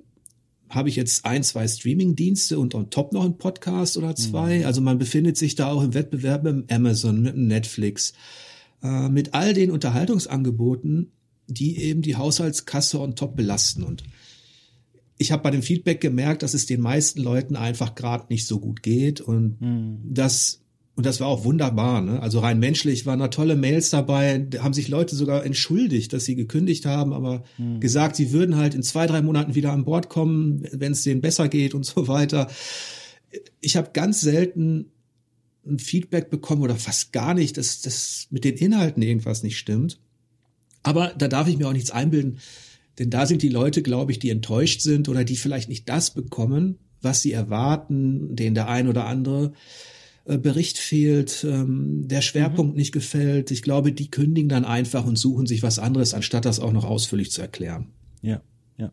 habe 0.70 0.90
ich 0.90 0.96
jetzt 0.96 1.26
ein, 1.26 1.44
zwei 1.44 1.68
Streaming-Dienste 1.68 2.60
und 2.60 2.76
on 2.76 2.90
top 2.90 3.12
noch 3.12 3.26
einen 3.26 3.38
Podcast 3.38 3.98
oder 3.98 4.16
zwei. 4.16 4.60
Mhm. 4.60 4.66
Also 4.66 4.82
man 4.82 5.00
befindet 5.00 5.36
sich 5.36 5.56
da 5.56 5.72
auch 5.72 5.84
im 5.84 5.94
Wettbewerb 5.94 6.44
mit 6.44 6.72
Amazon, 6.72 7.22
mit 7.22 7.36
Netflix, 7.36 8.14
äh, 8.84 9.10
mit 9.10 9.34
all 9.34 9.54
den 9.54 9.72
Unterhaltungsangeboten, 9.72 11.12
die 11.48 11.78
eben 11.78 12.04
die 12.04 12.16
Haushaltskasse 12.16 13.00
on 13.00 13.16
top 13.16 13.36
belasten. 13.36 13.84
Und 13.84 14.04
ich 15.18 15.32
habe 15.32 15.44
bei 15.44 15.52
dem 15.52 15.64
Feedback 15.64 16.00
gemerkt, 16.00 16.44
dass 16.44 16.54
es 16.54 16.68
den 16.68 16.82
meisten 16.82 17.22
Leuten 17.22 17.56
einfach 17.56 17.96
gerade 17.96 18.28
nicht 18.30 18.46
so 18.46 18.60
gut 18.60 18.84
geht 18.84 19.22
und 19.22 19.60
mhm. 19.60 19.98
dass 20.04 20.62
und 21.00 21.06
das 21.06 21.22
war 21.22 21.28
auch 21.28 21.46
wunderbar. 21.46 22.02
Ne? 22.02 22.22
Also 22.22 22.40
rein 22.40 22.60
menschlich 22.60 23.06
waren 23.06 23.20
da 23.20 23.30
tolle 23.30 23.56
Mails 23.56 23.90
dabei. 23.90 24.40
Da 24.40 24.64
haben 24.64 24.74
sich 24.74 24.90
Leute 24.90 25.16
sogar 25.16 25.46
entschuldigt, 25.46 26.12
dass 26.12 26.26
sie 26.26 26.36
gekündigt 26.36 26.86
haben, 26.86 27.14
aber 27.14 27.46
hm. 27.56 27.80
gesagt, 27.80 28.18
sie 28.18 28.34
würden 28.34 28.58
halt 28.58 28.76
in 28.76 28.84
zwei, 28.84 29.08
drei 29.08 29.22
Monaten 29.22 29.56
wieder 29.56 29.72
an 29.72 29.86
Bord 29.86 30.10
kommen, 30.10 30.68
wenn 30.74 30.92
es 30.92 31.04
denen 31.04 31.22
besser 31.22 31.48
geht 31.48 31.74
und 31.74 31.86
so 31.86 32.10
weiter. 32.10 32.50
Ich 33.62 33.78
habe 33.78 33.92
ganz 33.94 34.20
selten 34.20 34.88
ein 35.66 35.80
Feedback 35.80 36.30
bekommen 36.30 36.64
oder 36.64 36.76
fast 36.76 37.14
gar 37.14 37.34
nicht, 37.34 37.56
dass 37.56 37.80
das 37.80 38.28
mit 38.30 38.44
den 38.44 38.58
Inhalten 38.58 39.02
irgendwas 39.02 39.42
nicht 39.42 39.58
stimmt. 39.58 40.02
Aber 40.84 41.14
da 41.18 41.30
darf 41.30 41.48
ich 41.48 41.58
mir 41.58 41.70
auch 41.70 41.74
nichts 41.74 41.92
einbilden, 41.92 42.40
denn 42.98 43.10
da 43.10 43.26
sind 43.26 43.42
die 43.42 43.48
Leute, 43.48 43.84
glaube 43.84 44.12
ich, 44.12 44.20
die 44.20 44.32
enttäuscht 44.32 44.82
sind 44.82 45.08
oder 45.08 45.24
die 45.24 45.38
vielleicht 45.38 45.70
nicht 45.70 45.88
das 45.88 46.14
bekommen, 46.14 46.78
was 47.02 47.22
sie 47.22 47.32
erwarten, 47.32 48.36
den 48.36 48.54
der 48.54 48.68
ein 48.68 48.90
oder 48.90 49.06
andere 49.06 49.54
Bericht 50.26 50.78
fehlt, 50.78 51.46
ähm, 51.48 52.08
der 52.08 52.22
Schwerpunkt 52.22 52.74
mhm. 52.74 52.80
nicht 52.80 52.92
gefällt. 52.92 53.52
Ich 53.52 53.62
glaube, 53.62 53.92
die 53.92 54.12
kündigen 54.12 54.50
dann 54.50 54.66
einfach 54.66 55.06
und 55.06 55.18
suchen 55.18 55.48
sich 55.48 55.64
was 55.64 55.80
anderes, 55.80 56.14
anstatt 56.14 56.46
das 56.46 56.60
auch 56.60 56.72
noch 56.72 56.86
ausführlich 56.86 57.32
zu 57.32 57.42
erklären. 57.42 57.88
Ja, 58.22 58.42
ja. 58.78 58.92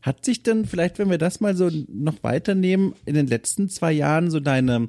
Hat 0.00 0.24
sich 0.24 0.42
denn 0.42 0.64
vielleicht, 0.64 0.98
wenn 0.98 1.10
wir 1.10 1.18
das 1.18 1.40
mal 1.40 1.56
so 1.56 1.70
noch 1.88 2.22
weiternehmen, 2.22 2.94
in 3.04 3.14
den 3.14 3.26
letzten 3.26 3.68
zwei 3.68 3.92
Jahren 3.92 4.30
so 4.30 4.40
deine 4.40 4.88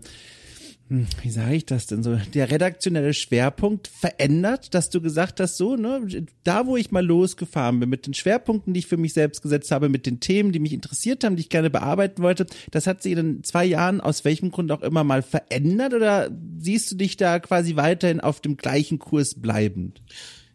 wie 0.89 1.29
sage 1.29 1.55
ich 1.55 1.65
das 1.65 1.87
denn 1.87 2.03
so, 2.03 2.15
der 2.33 2.51
redaktionelle 2.51 3.13
Schwerpunkt 3.13 3.87
verändert, 3.87 4.73
dass 4.73 4.89
du 4.89 5.01
gesagt 5.01 5.39
hast, 5.39 5.57
so, 5.57 5.75
ne, 5.75 6.05
da 6.43 6.67
wo 6.67 6.77
ich 6.77 6.91
mal 6.91 7.05
losgefahren 7.05 7.79
bin, 7.79 7.89
mit 7.89 8.05
den 8.05 8.13
Schwerpunkten, 8.13 8.73
die 8.73 8.81
ich 8.81 8.87
für 8.87 8.97
mich 8.97 9.13
selbst 9.13 9.41
gesetzt 9.41 9.71
habe, 9.71 9.89
mit 9.89 10.05
den 10.05 10.19
Themen, 10.19 10.51
die 10.51 10.59
mich 10.59 10.73
interessiert 10.73 11.23
haben, 11.23 11.35
die 11.35 11.41
ich 11.41 11.49
gerne 11.49 11.69
bearbeiten 11.69 12.21
wollte, 12.21 12.45
das 12.71 12.85
hat 12.85 13.01
sich 13.01 13.13
in 13.13 13.43
zwei 13.43 13.65
Jahren 13.65 14.01
aus 14.01 14.25
welchem 14.25 14.51
Grund 14.51 14.71
auch 14.71 14.81
immer 14.81 15.03
mal 15.03 15.21
verändert 15.21 15.93
oder 15.93 16.29
siehst 16.59 16.91
du 16.91 16.95
dich 16.95 17.17
da 17.17 17.39
quasi 17.39 17.75
weiterhin 17.75 18.19
auf 18.19 18.41
dem 18.41 18.57
gleichen 18.57 18.99
Kurs 18.99 19.35
bleibend? 19.35 20.01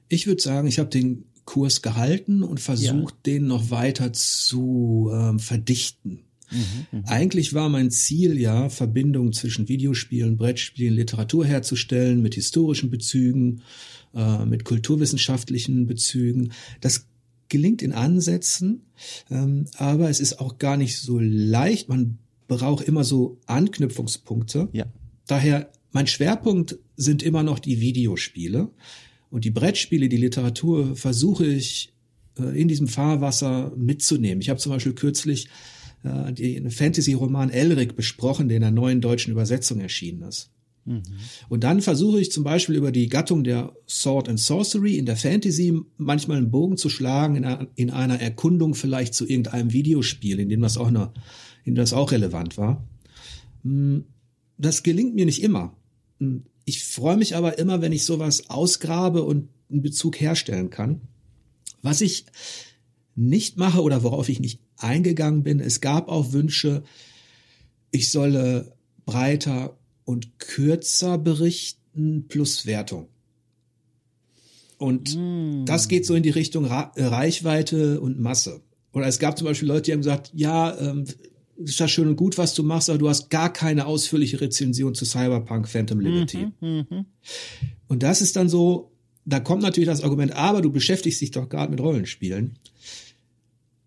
Ich 0.08 0.26
würde 0.26 0.42
sagen, 0.42 0.68
ich 0.68 0.78
habe 0.78 0.90
den 0.90 1.24
Kurs 1.46 1.80
gehalten 1.80 2.42
und 2.42 2.60
versucht, 2.60 3.14
ja. 3.14 3.20
den 3.32 3.46
noch 3.46 3.70
weiter 3.70 4.12
zu 4.12 5.10
ähm, 5.12 5.38
verdichten. 5.38 6.27
Mhm, 6.50 7.04
Eigentlich 7.06 7.54
war 7.54 7.68
mein 7.68 7.90
Ziel 7.90 8.38
ja, 8.38 8.68
Verbindungen 8.68 9.32
zwischen 9.32 9.68
Videospielen, 9.68 10.36
Brettspielen, 10.36 10.94
Literatur 10.94 11.44
herzustellen 11.44 12.22
mit 12.22 12.34
historischen 12.34 12.90
Bezügen, 12.90 13.62
äh, 14.14 14.44
mit 14.44 14.64
kulturwissenschaftlichen 14.64 15.86
Bezügen. 15.86 16.52
Das 16.80 17.06
gelingt 17.48 17.82
in 17.82 17.92
Ansätzen, 17.92 18.82
ähm, 19.30 19.66
aber 19.76 20.10
es 20.10 20.20
ist 20.20 20.40
auch 20.40 20.58
gar 20.58 20.76
nicht 20.76 20.98
so 20.98 21.18
leicht. 21.18 21.88
Man 21.88 22.18
braucht 22.46 22.86
immer 22.86 23.04
so 23.04 23.38
Anknüpfungspunkte. 23.46 24.68
Ja. 24.72 24.86
Daher, 25.26 25.70
mein 25.92 26.06
Schwerpunkt 26.06 26.78
sind 26.96 27.22
immer 27.22 27.42
noch 27.42 27.58
die 27.58 27.80
Videospiele. 27.80 28.70
Und 29.30 29.44
die 29.44 29.50
Brettspiele, 29.50 30.08
die 30.08 30.16
Literatur 30.16 30.96
versuche 30.96 31.46
ich 31.46 31.92
äh, 32.38 32.60
in 32.60 32.68
diesem 32.68 32.88
Fahrwasser 32.88 33.72
mitzunehmen. 33.76 34.40
Ich 34.40 34.48
habe 34.48 34.58
zum 34.60 34.72
Beispiel 34.72 34.94
kürzlich 34.94 35.48
äh, 36.02 36.32
den 36.32 36.70
Fantasy-Roman 36.70 37.50
Elric 37.50 37.96
besprochen, 37.96 38.48
der 38.48 38.56
in 38.56 38.62
der 38.62 38.70
neuen 38.70 39.00
deutschen 39.00 39.32
Übersetzung 39.32 39.80
erschienen 39.80 40.22
ist. 40.22 40.50
Mhm. 40.88 41.02
Und 41.48 41.64
dann 41.64 41.82
versuche 41.82 42.20
ich 42.20 42.32
zum 42.32 42.44
Beispiel 42.44 42.74
über 42.74 42.92
die 42.92 43.08
Gattung 43.08 43.44
der 43.44 43.74
Sword 43.86 44.28
and 44.28 44.40
Sorcery 44.40 44.96
in 44.96 45.06
der 45.06 45.16
Fantasy 45.16 45.78
manchmal 45.98 46.38
einen 46.38 46.50
Bogen 46.50 46.76
zu 46.76 46.88
schlagen 46.88 47.36
in 47.36 47.44
einer, 47.44 47.68
in 47.74 47.90
einer 47.90 48.20
Erkundung 48.20 48.74
vielleicht 48.74 49.14
zu 49.14 49.26
irgendeinem 49.26 49.72
Videospiel, 49.72 50.40
in 50.40 50.48
dem 50.48 50.62
das 50.62 50.78
auch 50.78 50.88
eine, 50.88 51.12
in 51.64 51.74
dem 51.74 51.76
das 51.76 51.92
auch 51.92 52.10
relevant 52.10 52.56
war. 52.56 52.86
Hm, 53.64 54.04
das 54.56 54.82
gelingt 54.82 55.14
mir 55.14 55.26
nicht 55.26 55.42
immer. 55.42 55.76
Hm, 56.20 56.44
ich 56.64 56.84
freue 56.84 57.16
mich 57.16 57.36
aber 57.36 57.58
immer, 57.58 57.80
wenn 57.82 57.92
ich 57.92 58.04
sowas 58.04 58.50
ausgrabe 58.50 59.22
und 59.22 59.48
einen 59.70 59.82
Bezug 59.82 60.20
herstellen 60.20 60.70
kann. 60.70 61.02
Was 61.82 62.00
ich 62.00 62.24
nicht 63.14 63.56
mache 63.56 63.82
oder 63.82 64.02
worauf 64.02 64.28
ich 64.28 64.40
nicht 64.40 64.60
eingegangen 64.78 65.42
bin. 65.42 65.60
Es 65.60 65.80
gab 65.80 66.08
auch 66.08 66.32
Wünsche, 66.32 66.82
ich 67.90 68.10
solle 68.10 68.72
breiter 69.04 69.76
und 70.04 70.38
kürzer 70.38 71.18
berichten 71.18 72.26
plus 72.28 72.66
Wertung. 72.66 73.08
Und 74.78 75.16
mm. 75.16 75.64
das 75.64 75.88
geht 75.88 76.06
so 76.06 76.14
in 76.14 76.22
die 76.22 76.30
Richtung 76.30 76.64
Ra 76.64 76.92
Reichweite 76.96 78.00
und 78.00 78.20
Masse. 78.20 78.62
Oder 78.92 79.06
es 79.06 79.18
gab 79.18 79.36
zum 79.36 79.46
Beispiel 79.46 79.68
Leute, 79.68 79.82
die 79.82 79.92
haben 79.92 80.00
gesagt, 80.00 80.30
ja, 80.34 80.78
ähm, 80.78 81.04
ist 81.56 81.80
das 81.80 81.90
schön 81.90 82.08
und 82.08 82.16
gut, 82.16 82.38
was 82.38 82.54
du 82.54 82.62
machst, 82.62 82.88
aber 82.88 82.98
du 82.98 83.08
hast 83.08 83.30
gar 83.30 83.52
keine 83.52 83.86
ausführliche 83.86 84.40
Rezension 84.40 84.94
zu 84.94 85.04
Cyberpunk 85.04 85.68
Phantom 85.68 86.00
Liberty. 86.00 86.48
Mhm, 86.60 86.86
mh. 86.88 87.04
Und 87.88 88.02
das 88.02 88.22
ist 88.22 88.36
dann 88.36 88.48
so, 88.48 88.92
da 89.24 89.40
kommt 89.40 89.62
natürlich 89.62 89.88
das 89.88 90.02
Argument, 90.02 90.32
aber 90.32 90.62
du 90.62 90.70
beschäftigst 90.70 91.20
dich 91.20 91.32
doch 91.32 91.48
gerade 91.48 91.70
mit 91.70 91.80
Rollenspielen. 91.80 92.58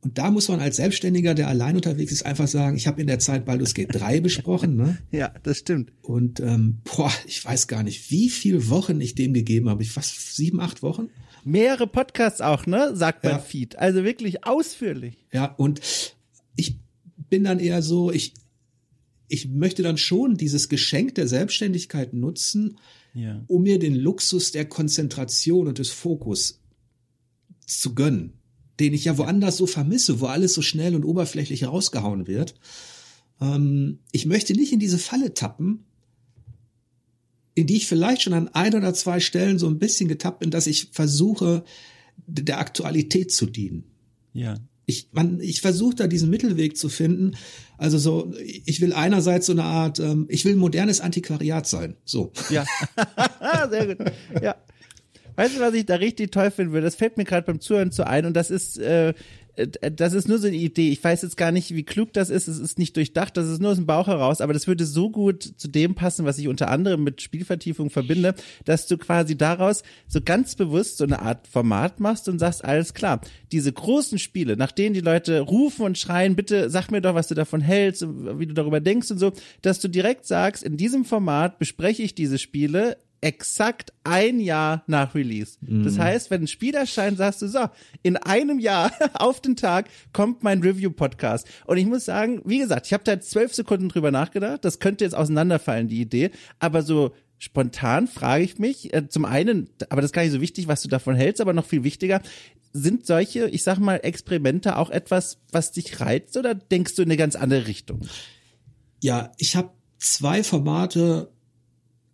Und 0.03 0.17
da 0.17 0.31
muss 0.31 0.47
man 0.47 0.59
als 0.59 0.77
Selbstständiger, 0.77 1.35
der 1.35 1.47
allein 1.47 1.75
unterwegs 1.75 2.11
ist, 2.11 2.25
einfach 2.25 2.47
sagen, 2.47 2.75
ich 2.75 2.87
habe 2.87 2.99
in 2.99 3.07
der 3.07 3.19
Zeit 3.19 3.45
Baldur's 3.45 3.75
Gate 3.75 3.93
3 3.93 4.19
besprochen. 4.21 4.75
Ne? 4.75 4.97
Ja, 5.11 5.31
das 5.43 5.59
stimmt. 5.59 5.93
Und 6.01 6.39
ähm, 6.39 6.79
boah, 6.83 7.11
ich 7.27 7.43
weiß 7.45 7.67
gar 7.67 7.83
nicht, 7.83 8.09
wie 8.09 8.29
viele 8.29 8.69
Wochen 8.69 8.99
ich 8.99 9.13
dem 9.13 9.33
gegeben 9.33 9.69
habe. 9.69 9.83
Ich 9.83 9.91
fast 9.91 10.35
sieben, 10.35 10.59
acht 10.59 10.81
Wochen. 10.81 11.09
Mehrere 11.43 11.87
Podcasts 11.87 12.41
auch, 12.41 12.65
ne? 12.65 12.95
Sagt 12.95 13.23
mein 13.23 13.33
ja. 13.33 13.39
Feed. 13.39 13.77
Also 13.77 14.03
wirklich 14.03 14.43
ausführlich. 14.43 15.17
Ja, 15.31 15.45
und 15.45 15.81
ich 16.55 16.79
bin 17.29 17.43
dann 17.43 17.59
eher 17.59 17.83
so, 17.83 18.11
ich, 18.11 18.33
ich 19.27 19.49
möchte 19.49 19.83
dann 19.83 19.97
schon 19.97 20.35
dieses 20.35 20.67
Geschenk 20.67 21.15
der 21.15 21.27
Selbstständigkeit 21.27 22.13
nutzen, 22.13 22.77
ja. 23.13 23.43
um 23.47 23.63
mir 23.63 23.77
den 23.77 23.95
Luxus 23.95 24.51
der 24.51 24.65
Konzentration 24.65 25.67
und 25.67 25.77
des 25.77 25.89
Fokus 25.89 26.59
zu 27.67 27.93
gönnen 27.93 28.40
den 28.81 28.93
ich 28.93 29.05
ja 29.05 29.17
woanders 29.19 29.57
so 29.57 29.67
vermisse, 29.67 30.19
wo 30.19 30.25
alles 30.25 30.53
so 30.53 30.63
schnell 30.63 30.95
und 30.95 31.05
oberflächlich 31.05 31.65
rausgehauen 31.65 32.25
wird. 32.25 32.55
Ähm, 33.39 33.99
ich 34.11 34.25
möchte 34.25 34.53
nicht 34.53 34.73
in 34.73 34.79
diese 34.79 34.97
Falle 34.97 35.35
tappen, 35.35 35.85
in 37.53 37.67
die 37.67 37.75
ich 37.75 37.87
vielleicht 37.87 38.23
schon 38.23 38.33
an 38.33 38.47
ein 38.47 38.73
oder 38.73 38.93
zwei 38.95 39.19
Stellen 39.19 39.59
so 39.59 39.67
ein 39.67 39.77
bisschen 39.77 40.07
getappt 40.07 40.39
bin, 40.39 40.49
dass 40.49 40.65
ich 40.65 40.89
versuche, 40.93 41.63
der 42.25 42.59
Aktualität 42.59 43.31
zu 43.31 43.45
dienen. 43.45 43.83
Ja. 44.33 44.55
Ich, 44.87 45.09
man, 45.11 45.39
ich 45.41 45.61
versuche 45.61 45.95
da 45.95 46.07
diesen 46.07 46.31
Mittelweg 46.31 46.75
zu 46.75 46.89
finden. 46.89 47.35
Also 47.77 47.99
so, 47.99 48.33
ich 48.41 48.81
will 48.81 48.93
einerseits 48.93 49.45
so 49.45 49.51
eine 49.51 49.63
Art, 49.63 49.99
ähm, 49.99 50.25
ich 50.27 50.43
will 50.43 50.55
modernes 50.55 51.01
Antiquariat 51.01 51.67
sein. 51.67 51.97
So. 52.03 52.31
Ja. 52.49 52.65
Sehr 53.69 53.95
gut. 53.95 54.11
Ja. 54.41 54.55
Weißt 55.35 55.55
du, 55.55 55.59
was 55.59 55.73
ich 55.73 55.85
da 55.85 55.95
richtig 55.95 56.31
toll 56.31 56.51
finden 56.51 56.73
würde? 56.73 56.85
Das 56.85 56.95
fällt 56.95 57.17
mir 57.17 57.25
gerade 57.25 57.45
beim 57.45 57.59
Zuhören 57.59 57.91
zu 57.91 58.05
ein 58.05 58.25
und 58.25 58.33
das 58.33 58.51
ist, 58.51 58.77
äh, 58.79 59.13
äh, 59.55 59.91
das 59.91 60.13
ist 60.13 60.27
nur 60.27 60.37
so 60.37 60.47
eine 60.47 60.55
Idee. 60.55 60.89
Ich 60.89 61.03
weiß 61.03 61.21
jetzt 61.21 61.37
gar 61.37 61.51
nicht, 61.51 61.73
wie 61.75 61.83
klug 61.83 62.13
das 62.13 62.29
ist. 62.29 62.47
Es 62.47 62.59
ist 62.59 62.79
nicht 62.79 62.95
durchdacht, 62.95 63.35
das 63.37 63.47
ist 63.47 63.61
nur 63.61 63.71
aus 63.71 63.77
dem 63.77 63.85
Bauch 63.85 64.07
heraus, 64.07 64.41
aber 64.41 64.53
das 64.53 64.67
würde 64.67 64.85
so 64.85 65.09
gut 65.09 65.43
zu 65.57 65.67
dem 65.67 65.95
passen, 65.95 66.25
was 66.25 66.37
ich 66.37 66.47
unter 66.47 66.69
anderem 66.69 67.03
mit 67.03 67.21
Spielvertiefung 67.21 67.89
verbinde, 67.89 68.35
dass 68.65 68.87
du 68.87 68.97
quasi 68.97 69.37
daraus 69.37 69.83
so 70.07 70.21
ganz 70.21 70.55
bewusst 70.55 70.97
so 70.97 71.03
eine 71.03 71.21
Art 71.21 71.47
Format 71.47 71.99
machst 71.99 72.27
und 72.29 72.39
sagst, 72.39 72.63
alles 72.63 72.93
klar, 72.93 73.21
diese 73.51 73.71
großen 73.71 74.19
Spiele, 74.19 74.57
nach 74.57 74.71
denen 74.71 74.93
die 74.93 75.01
Leute 75.01 75.39
rufen 75.41 75.85
und 75.85 75.97
schreien, 75.97 76.35
bitte 76.35 76.69
sag 76.69 76.91
mir 76.91 77.01
doch, 77.01 77.15
was 77.15 77.27
du 77.27 77.35
davon 77.35 77.61
hältst, 77.61 78.05
wie 78.39 78.47
du 78.47 78.53
darüber 78.53 78.79
denkst 78.79 79.11
und 79.11 79.17
so, 79.17 79.33
dass 79.61 79.79
du 79.79 79.87
direkt 79.87 80.25
sagst, 80.25 80.63
in 80.63 80.77
diesem 80.77 81.05
Format 81.05 81.59
bespreche 81.59 82.03
ich 82.03 82.15
diese 82.15 82.37
Spiele 82.37 82.97
exakt 83.21 83.93
ein 84.03 84.39
Jahr 84.39 84.83
nach 84.87 85.13
Release. 85.13 85.57
Mhm. 85.61 85.83
Das 85.83 85.97
heißt, 85.97 86.31
wenn 86.31 86.43
ein 86.43 86.47
Spiel 86.47 86.73
erscheint, 86.73 87.17
sagst 87.17 87.41
du 87.41 87.47
so, 87.47 87.69
in 88.01 88.17
einem 88.17 88.59
Jahr 88.59 88.91
auf 89.13 89.39
den 89.41 89.55
Tag 89.55 89.89
kommt 90.11 90.43
mein 90.43 90.61
Review-Podcast. 90.61 91.47
Und 91.65 91.77
ich 91.77 91.85
muss 91.85 92.05
sagen, 92.05 92.41
wie 92.45 92.57
gesagt, 92.57 92.87
ich 92.87 92.93
habe 92.93 93.03
da 93.03 93.19
zwölf 93.19 93.53
Sekunden 93.53 93.89
drüber 93.89 94.11
nachgedacht. 94.11 94.65
Das 94.65 94.79
könnte 94.79 95.03
jetzt 95.03 95.13
auseinanderfallen, 95.13 95.87
die 95.87 96.01
Idee. 96.01 96.31
Aber 96.59 96.81
so 96.81 97.13
spontan 97.37 98.07
frage 98.07 98.43
ich 98.43 98.59
mich, 98.59 98.93
äh, 98.93 99.07
zum 99.07 99.25
einen, 99.25 99.69
aber 99.89 100.01
das 100.01 100.09
ist 100.09 100.13
gar 100.13 100.23
nicht 100.23 100.31
so 100.31 100.41
wichtig, 100.41 100.67
was 100.67 100.81
du 100.81 100.87
davon 100.87 101.15
hältst, 101.15 101.41
aber 101.41 101.53
noch 101.53 101.65
viel 101.65 101.83
wichtiger, 101.83 102.21
sind 102.73 103.05
solche, 103.05 103.47
ich 103.47 103.63
sag 103.63 103.79
mal, 103.79 103.97
Experimente 103.97 104.77
auch 104.77 104.89
etwas, 104.89 105.39
was 105.51 105.71
dich 105.71 105.99
reizt 105.99 106.37
oder 106.37 106.53
denkst 106.53 106.95
du 106.95 107.01
in 107.01 107.09
eine 107.09 107.17
ganz 107.17 107.35
andere 107.35 107.67
Richtung? 107.67 108.01
Ja, 109.01 109.31
ich 109.37 109.55
habe 109.55 109.71
zwei 109.97 110.43
Formate 110.43 111.31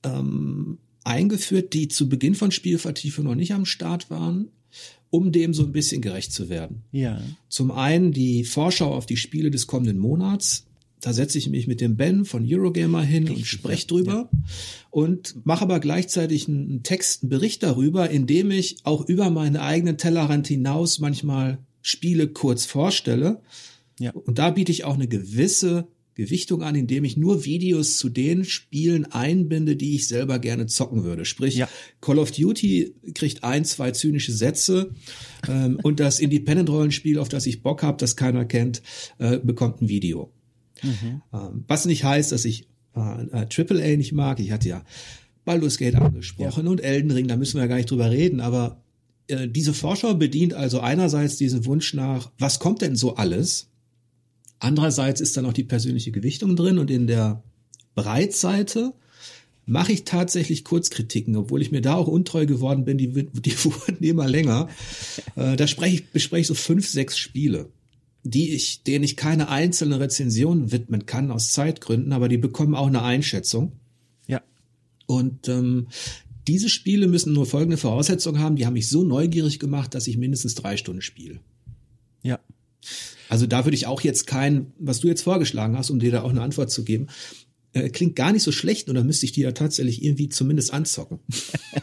ähm, 0.03 0.79
eingeführt, 1.07 1.73
die 1.73 1.87
zu 1.87 2.09
Beginn 2.09 2.35
von 2.35 2.51
Spielvertiefung 2.51 3.25
noch 3.25 3.35
nicht 3.35 3.53
am 3.53 3.65
Start 3.65 4.09
waren, 4.09 4.49
um 5.09 5.31
dem 5.31 5.53
so 5.53 5.63
ein 5.63 5.71
bisschen 5.71 6.01
gerecht 6.01 6.33
zu 6.33 6.49
werden. 6.49 6.83
Ja. 6.91 7.21
Zum 7.49 7.71
einen 7.71 8.11
die 8.11 8.43
Vorschau 8.43 8.93
auf 8.93 9.05
die 9.05 9.17
Spiele 9.17 9.49
des 9.49 9.67
kommenden 9.67 9.97
Monats. 9.97 10.65
Da 10.99 11.13
setze 11.13 11.37
ich 11.37 11.49
mich 11.49 11.67
mit 11.67 11.79
dem 11.79 11.95
Ben 11.95 12.25
von 12.25 12.43
Eurogamer 12.45 13.03
hin 13.03 13.23
Richtig, 13.23 13.37
und 13.37 13.45
spreche 13.45 13.87
drüber 13.87 14.29
ja. 14.31 14.39
und 14.89 15.45
mache 15.45 15.61
aber 15.61 15.79
gleichzeitig 15.79 16.47
einen 16.47 16.83
Text, 16.83 17.23
einen 17.23 17.29
Bericht 17.29 17.63
darüber, 17.63 18.09
in 18.09 18.25
dem 18.25 18.51
ich 18.51 18.77
auch 18.83 19.07
über 19.07 19.29
meine 19.29 19.61
eigenen 19.61 19.97
Tellerrand 19.97 20.47
hinaus 20.47 20.99
manchmal 20.99 21.59
Spiele 21.81 22.27
kurz 22.27 22.65
vorstelle. 22.65 23.41
Ja. 23.99 24.11
Und 24.11 24.39
da 24.39 24.49
biete 24.49 24.71
ich 24.71 24.83
auch 24.83 24.95
eine 24.95 25.07
gewisse 25.07 25.87
Gewichtung 26.17 26.63
an, 26.63 26.73
indem 26.73 27.05
ich 27.05 27.15
nur 27.15 27.45
Videos 27.45 27.97
zu 27.97 28.09
den 28.09 28.43
Spielen 28.43 29.05
einbinde, 29.05 29.75
die 29.75 29.95
ich 29.95 30.07
selber 30.07 30.39
gerne 30.39 30.65
zocken 30.65 31.03
würde. 31.03 31.25
Sprich, 31.25 31.55
ja. 31.55 31.69
Call 32.01 32.17
of 32.17 32.31
Duty 32.31 32.95
kriegt 33.13 33.43
ein, 33.43 33.65
zwei 33.65 33.91
zynische 33.91 34.31
Sätze 34.31 34.89
ähm, 35.47 35.79
und 35.83 35.99
das 35.99 36.19
Independent-Rollenspiel, 36.19 37.19
auf 37.19 37.29
das 37.29 37.45
ich 37.45 37.61
Bock 37.61 37.83
habe, 37.83 37.99
das 37.99 38.15
keiner 38.15 38.45
kennt, 38.45 38.81
äh, 39.19 39.37
bekommt 39.37 39.81
ein 39.83 39.89
Video. 39.89 40.33
Mhm. 40.81 41.21
Ähm, 41.31 41.63
was 41.67 41.85
nicht 41.85 42.03
heißt, 42.03 42.31
dass 42.31 42.45
ich 42.45 42.67
äh, 42.95 43.43
äh, 43.43 43.45
AAA 43.55 43.97
nicht 43.97 44.11
mag. 44.11 44.39
Ich 44.39 44.51
hatte 44.51 44.69
ja 44.69 44.83
Baldur's 45.45 45.77
Gate 45.77 45.95
angesprochen 45.95 46.65
ja. 46.65 46.71
und 46.71 46.81
Elden 46.81 47.11
Ring, 47.11 47.27
da 47.27 47.37
müssen 47.37 47.57
wir 47.57 47.61
ja 47.61 47.67
gar 47.67 47.77
nicht 47.77 47.91
drüber 47.91 48.09
reden, 48.09 48.39
aber 48.41 48.81
äh, 49.27 49.47
diese 49.47 49.75
Vorschau 49.75 50.15
bedient 50.15 50.55
also 50.55 50.79
einerseits 50.79 51.37
diesen 51.37 51.65
Wunsch 51.65 51.93
nach, 51.93 52.31
was 52.39 52.57
kommt 52.57 52.81
denn 52.81 52.95
so 52.95 53.15
alles? 53.17 53.69
Andererseits 54.59 55.21
ist 55.21 55.37
dann 55.37 55.45
auch 55.45 55.53
die 55.53 55.63
persönliche 55.63 56.11
Gewichtung 56.11 56.55
drin 56.55 56.79
und 56.79 56.89
in 56.89 57.07
der 57.07 57.43
Breitseite 57.95 58.93
mache 59.65 59.91
ich 59.91 60.05
tatsächlich 60.05 60.63
Kurzkritiken, 60.63 61.35
obwohl 61.35 61.61
ich 61.61 61.71
mir 61.71 61.81
da 61.81 61.95
auch 61.95 62.07
untreu 62.07 62.45
geworden 62.45 62.85
bin, 62.85 62.97
die, 62.97 63.11
die 63.11 63.63
wurden 63.65 64.03
immer 64.03 64.27
länger. 64.27 64.69
Äh, 65.35 65.55
da 65.57 65.67
spreche 65.67 65.95
ich, 65.95 66.09
bespreche 66.09 66.41
ich 66.41 66.47
so 66.47 66.53
fünf, 66.55 66.87
sechs 66.87 67.17
Spiele, 67.17 67.69
die 68.23 68.53
ich, 68.55 68.83
denen 68.83 69.03
ich 69.03 69.17
keine 69.17 69.49
einzelne 69.49 69.99
Rezension 69.99 70.71
widmen 70.71 71.05
kann 71.05 71.31
aus 71.31 71.51
Zeitgründen, 71.51 72.13
aber 72.13 72.29
die 72.29 72.37
bekommen 72.37 72.75
auch 72.75 72.87
eine 72.87 73.03
Einschätzung. 73.03 73.73
Ja. 74.25 74.41
Und 75.05 75.49
ähm, 75.49 75.87
diese 76.47 76.69
Spiele 76.69 77.07
müssen 77.07 77.33
nur 77.33 77.45
folgende 77.45 77.77
Voraussetzungen 77.77 78.39
haben, 78.39 78.55
die 78.55 78.65
haben 78.65 78.73
mich 78.73 78.87
so 78.87 79.03
neugierig 79.03 79.59
gemacht, 79.59 79.93
dass 79.93 80.07
ich 80.07 80.17
mindestens 80.17 80.55
drei 80.55 80.77
Stunden 80.77 81.01
spiele. 81.01 81.41
Ja. 82.23 82.39
Also 83.29 83.47
da 83.47 83.65
würde 83.65 83.75
ich 83.75 83.87
auch 83.87 84.01
jetzt 84.01 84.27
kein, 84.27 84.73
was 84.79 84.99
du 84.99 85.07
jetzt 85.07 85.21
vorgeschlagen 85.21 85.77
hast, 85.77 85.89
um 85.89 85.99
dir 85.99 86.11
da 86.11 86.21
auch 86.21 86.29
eine 86.29 86.41
Antwort 86.41 86.71
zu 86.71 86.83
geben, 86.83 87.07
äh, 87.73 87.89
klingt 87.89 88.15
gar 88.15 88.31
nicht 88.31 88.43
so 88.43 88.51
schlecht 88.51 88.89
und 88.89 88.95
dann 88.95 89.05
müsste 89.05 89.25
ich 89.25 89.33
die 89.33 89.41
ja 89.41 89.51
tatsächlich 89.51 90.03
irgendwie 90.03 90.29
zumindest 90.29 90.73
anzocken. 90.73 91.19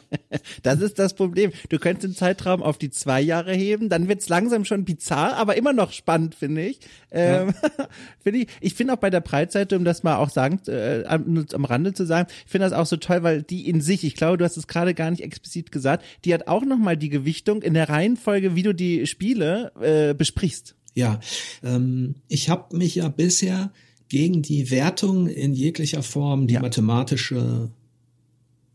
das 0.62 0.80
ist 0.80 0.98
das 0.98 1.14
Problem. 1.14 1.52
Du 1.68 1.78
könntest 1.78 2.04
den 2.04 2.16
Zeitraum 2.16 2.62
auf 2.62 2.78
die 2.78 2.90
zwei 2.90 3.20
Jahre 3.20 3.54
heben, 3.54 3.88
dann 3.88 4.09
wird's 4.09 4.28
langsam 4.28 4.64
schon 4.64 4.85
bizarr, 4.85 5.37
aber 5.37 5.57
immer 5.57 5.72
noch 5.72 5.92
spannend, 5.92 6.35
finde 6.35 6.66
ich. 6.66 6.80
Ähm, 7.11 7.54
ja. 7.62 7.88
finde 8.22 8.40
ich 8.40 8.48
ich 8.61 8.74
finde 8.74 8.94
auch 8.94 8.98
bei 8.98 9.11
der 9.11 9.20
Breitseite, 9.20 9.76
um 9.76 9.85
das 9.85 10.02
mal 10.02 10.16
auch 10.16 10.30
sagen, 10.30 10.61
äh, 10.68 11.04
am, 11.04 11.46
am 11.52 11.64
Rande 11.64 11.92
zu 11.92 12.07
sagen, 12.07 12.28
ich 12.44 12.50
finde 12.50 12.68
das 12.68 12.78
auch 12.78 12.87
so 12.87 12.96
toll, 12.96 13.22
weil 13.22 13.42
die 13.42 13.68
in 13.68 13.80
sich, 13.80 14.04
ich 14.04 14.16
glaube, 14.16 14.38
du 14.38 14.44
hast 14.44 14.57
es 14.57 14.66
gerade 14.66 14.94
gar 14.94 15.11
nicht 15.11 15.22
explizit 15.22 15.70
gesagt, 15.70 16.04
die 16.24 16.33
hat 16.33 16.48
auch 16.48 16.64
nochmal 16.64 16.96
die 16.96 17.11
Gewichtung 17.11 17.62
in 17.62 17.74
der 17.74 17.88
Reihenfolge, 17.88 18.54
wie 18.54 18.62
du 18.62 18.74
die 18.74 19.07
Spiele 19.07 19.72
äh, 19.80 20.14
besprichst. 20.14 20.74
Ja, 20.94 21.20
ähm, 21.62 22.14
ich 22.28 22.48
habe 22.48 22.76
mich 22.76 22.94
ja 22.94 23.09
bisher 23.09 23.72
gegen 24.09 24.42
die 24.42 24.70
Wertung 24.70 25.26
in 25.26 25.54
jeglicher 25.54 26.02
Form, 26.02 26.46
die 26.46 26.54
ja. 26.54 26.61
mathematische, 26.61 27.70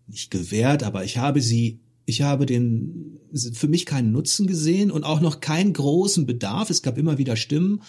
nicht 0.07 0.31
gewährt, 0.31 0.83
aber 0.83 1.03
ich 1.03 1.17
habe 1.17 1.41
sie, 1.41 1.79
ich 2.05 2.21
habe 2.21 2.45
den, 2.45 3.19
für 3.53 3.67
mich 3.67 3.85
keinen 3.85 4.11
Nutzen 4.11 4.47
gesehen 4.47 4.91
und 4.91 5.03
auch 5.03 5.21
noch 5.21 5.39
keinen 5.39 5.73
großen 5.73 6.25
Bedarf. 6.25 6.69
Es 6.69 6.81
gab 6.81 6.97
immer 6.97 7.17
wieder 7.17 7.35
Stimmen 7.35 7.81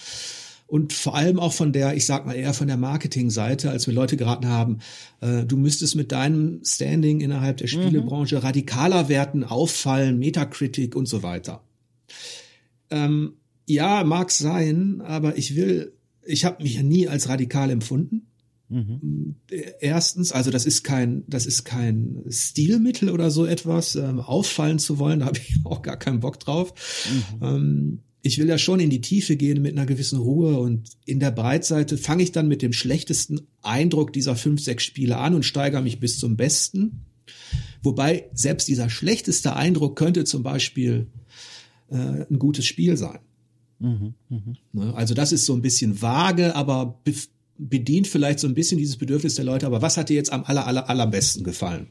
und 0.71 0.93
vor 0.93 1.17
allem 1.17 1.41
auch 1.41 1.53
von 1.53 1.73
der, 1.73 1.97
ich 1.97 2.07
sag 2.07 2.27
mal 2.27 2.35
eher 2.37 2.55
von 2.55 2.69
der 2.69 2.77
Marketingseite, 2.77 3.71
als 3.71 3.89
mir 3.89 3.93
Leute 3.93 4.17
geraten 4.17 4.47
haben, 4.47 4.79
äh, 5.21 5.45
du 5.45 5.57
müsstest 5.57 5.97
mit 5.97 6.13
deinem 6.13 6.61
Standing 6.65 7.21
innerhalb 7.21 7.57
der 7.57 7.67
mhm. 7.67 7.71
Spielebranche 7.71 8.41
radikaler 8.41 9.09
werten, 9.09 9.43
auffallen, 9.43 10.21
Metacritic 10.21 10.95
und 10.95 11.07
so 11.07 11.25
weiter. 11.25 11.65
Ähm, 12.91 13.33
ja, 13.73 14.05
mag 14.05 14.31
sein, 14.31 15.01
aber 15.01 15.37
ich 15.39 15.57
will 15.57 15.93
ich 16.25 16.45
habe 16.45 16.63
mich 16.63 16.75
ja 16.75 16.83
nie 16.83 17.09
als 17.09 17.29
radikal 17.29 17.71
empfunden. 17.71 18.27
Mhm. 18.69 19.35
Erstens, 19.81 20.31
also 20.31 20.51
das 20.51 20.65
ist 20.65 20.85
kein, 20.85 21.25
das 21.27 21.45
ist 21.45 21.65
kein 21.65 22.23
Stilmittel 22.29 23.11
oder 23.11 23.31
so 23.31 23.45
etwas, 23.45 23.97
ähm, 23.97 24.21
auffallen 24.21 24.79
zu 24.79 24.99
wollen, 24.99 25.21
da 25.21 25.27
habe 25.27 25.39
ich 25.39 25.57
auch 25.65 25.83
gar 25.83 25.97
keinen 25.97 26.21
Bock 26.21 26.39
drauf. 26.39 26.73
Mhm. 27.41 27.47
Ähm, 27.47 27.99
ich 28.23 28.39
will 28.39 28.49
ja 28.49 28.59
schon 28.59 28.81
in 28.81 28.91
die 28.91 29.01
Tiefe 29.01 29.37
gehen 29.37 29.63
mit 29.63 29.73
einer 29.73 29.87
gewissen 29.87 30.19
Ruhe 30.19 30.59
und 30.61 30.91
in 31.07 31.21
der 31.21 31.31
Breitseite 31.31 31.97
fange 31.97 32.23
ich 32.23 32.33
dann 32.33 32.49
mit 32.49 32.61
dem 32.61 32.75
schlechtesten 32.75 33.41
Eindruck 33.63 34.13
dieser 34.13 34.37
fünf, 34.37 34.61
sechs 34.61 34.85
Spiele 34.85 35.17
an 35.17 35.35
und 35.35 35.45
steigere 35.45 35.83
mich 35.83 36.01
bis 36.01 36.19
zum 36.19 36.37
besten. 36.37 37.07
Wobei 37.83 38.29
selbst 38.35 38.69
dieser 38.69 38.91
schlechteste 38.91 39.57
Eindruck 39.57 39.97
könnte 39.97 40.25
zum 40.25 40.43
Beispiel 40.43 41.07
äh, 41.89 41.97
ein 41.97 42.39
gutes 42.39 42.67
Spiel 42.67 42.99
sein. 42.99 43.21
Mhm, 43.81 44.15
mh. 44.73 44.93
Also 44.93 45.15
das 45.15 45.33
ist 45.33 45.47
so 45.47 45.55
ein 45.55 45.63
bisschen 45.63 46.01
vage, 46.01 46.55
aber 46.55 47.01
bedient 47.59 48.07
vielleicht 48.07 48.39
so 48.39 48.47
ein 48.47 48.55
bisschen 48.55 48.79
dieses 48.79 48.97
Bedürfnis 48.97 49.35
der 49.35 49.45
Leute. 49.45 49.67
Aber 49.67 49.83
was 49.83 49.97
hat 49.97 50.09
dir 50.09 50.17
jetzt 50.17 50.33
am 50.33 50.45
aller, 50.45 50.67
aller, 50.67 50.89
allerbesten 50.89 51.45
gefallen? 51.45 51.89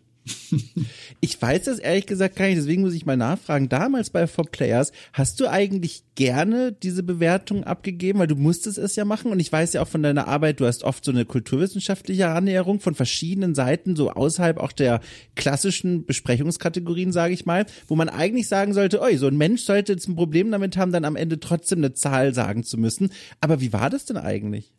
Ich 1.21 1.41
weiß 1.41 1.63
das 1.65 1.79
ehrlich 1.79 2.05
gesagt 2.05 2.35
gar 2.35 2.45
nicht, 2.45 2.57
deswegen 2.57 2.81
muss 2.81 2.93
ich 2.93 3.05
mal 3.05 3.17
nachfragen. 3.17 3.69
Damals 3.69 4.09
bei 4.09 4.27
Four 4.27 4.45
Players, 4.45 4.91
hast 5.13 5.39
du 5.39 5.47
eigentlich 5.47 6.03
gerne 6.15 6.71
diese 6.71 7.03
Bewertung 7.03 7.63
abgegeben, 7.63 8.19
weil 8.19 8.27
du 8.27 8.35
musstest 8.35 8.77
es 8.77 8.95
ja 8.95 9.05
machen 9.05 9.31
und 9.31 9.39
ich 9.39 9.51
weiß 9.51 9.73
ja 9.73 9.81
auch 9.81 9.87
von 9.87 10.03
deiner 10.03 10.27
Arbeit, 10.27 10.59
du 10.59 10.65
hast 10.65 10.83
oft 10.83 11.05
so 11.05 11.11
eine 11.11 11.25
kulturwissenschaftliche 11.25 12.27
Annäherung 12.27 12.79
von 12.79 12.95
verschiedenen 12.95 13.55
Seiten, 13.55 13.95
so 13.95 14.11
außerhalb 14.11 14.57
auch 14.57 14.71
der 14.71 15.01
klassischen 15.35 16.05
Besprechungskategorien, 16.05 17.11
sage 17.11 17.33
ich 17.33 17.45
mal, 17.45 17.65
wo 17.87 17.95
man 17.95 18.09
eigentlich 18.09 18.47
sagen 18.47 18.73
sollte, 18.73 19.01
oi, 19.01 19.17
so 19.17 19.27
ein 19.27 19.37
Mensch 19.37 19.63
sollte 19.63 19.93
jetzt 19.93 20.07
ein 20.07 20.15
Problem 20.15 20.51
damit 20.51 20.77
haben, 20.77 20.91
dann 20.91 21.05
am 21.05 21.15
Ende 21.15 21.39
trotzdem 21.39 21.79
eine 21.79 21.93
Zahl 21.93 22.33
sagen 22.33 22.63
zu 22.63 22.77
müssen. 22.77 23.11
Aber 23.39 23.61
wie 23.61 23.73
war 23.73 23.89
das 23.89 24.05
denn 24.05 24.17
eigentlich? 24.17 24.73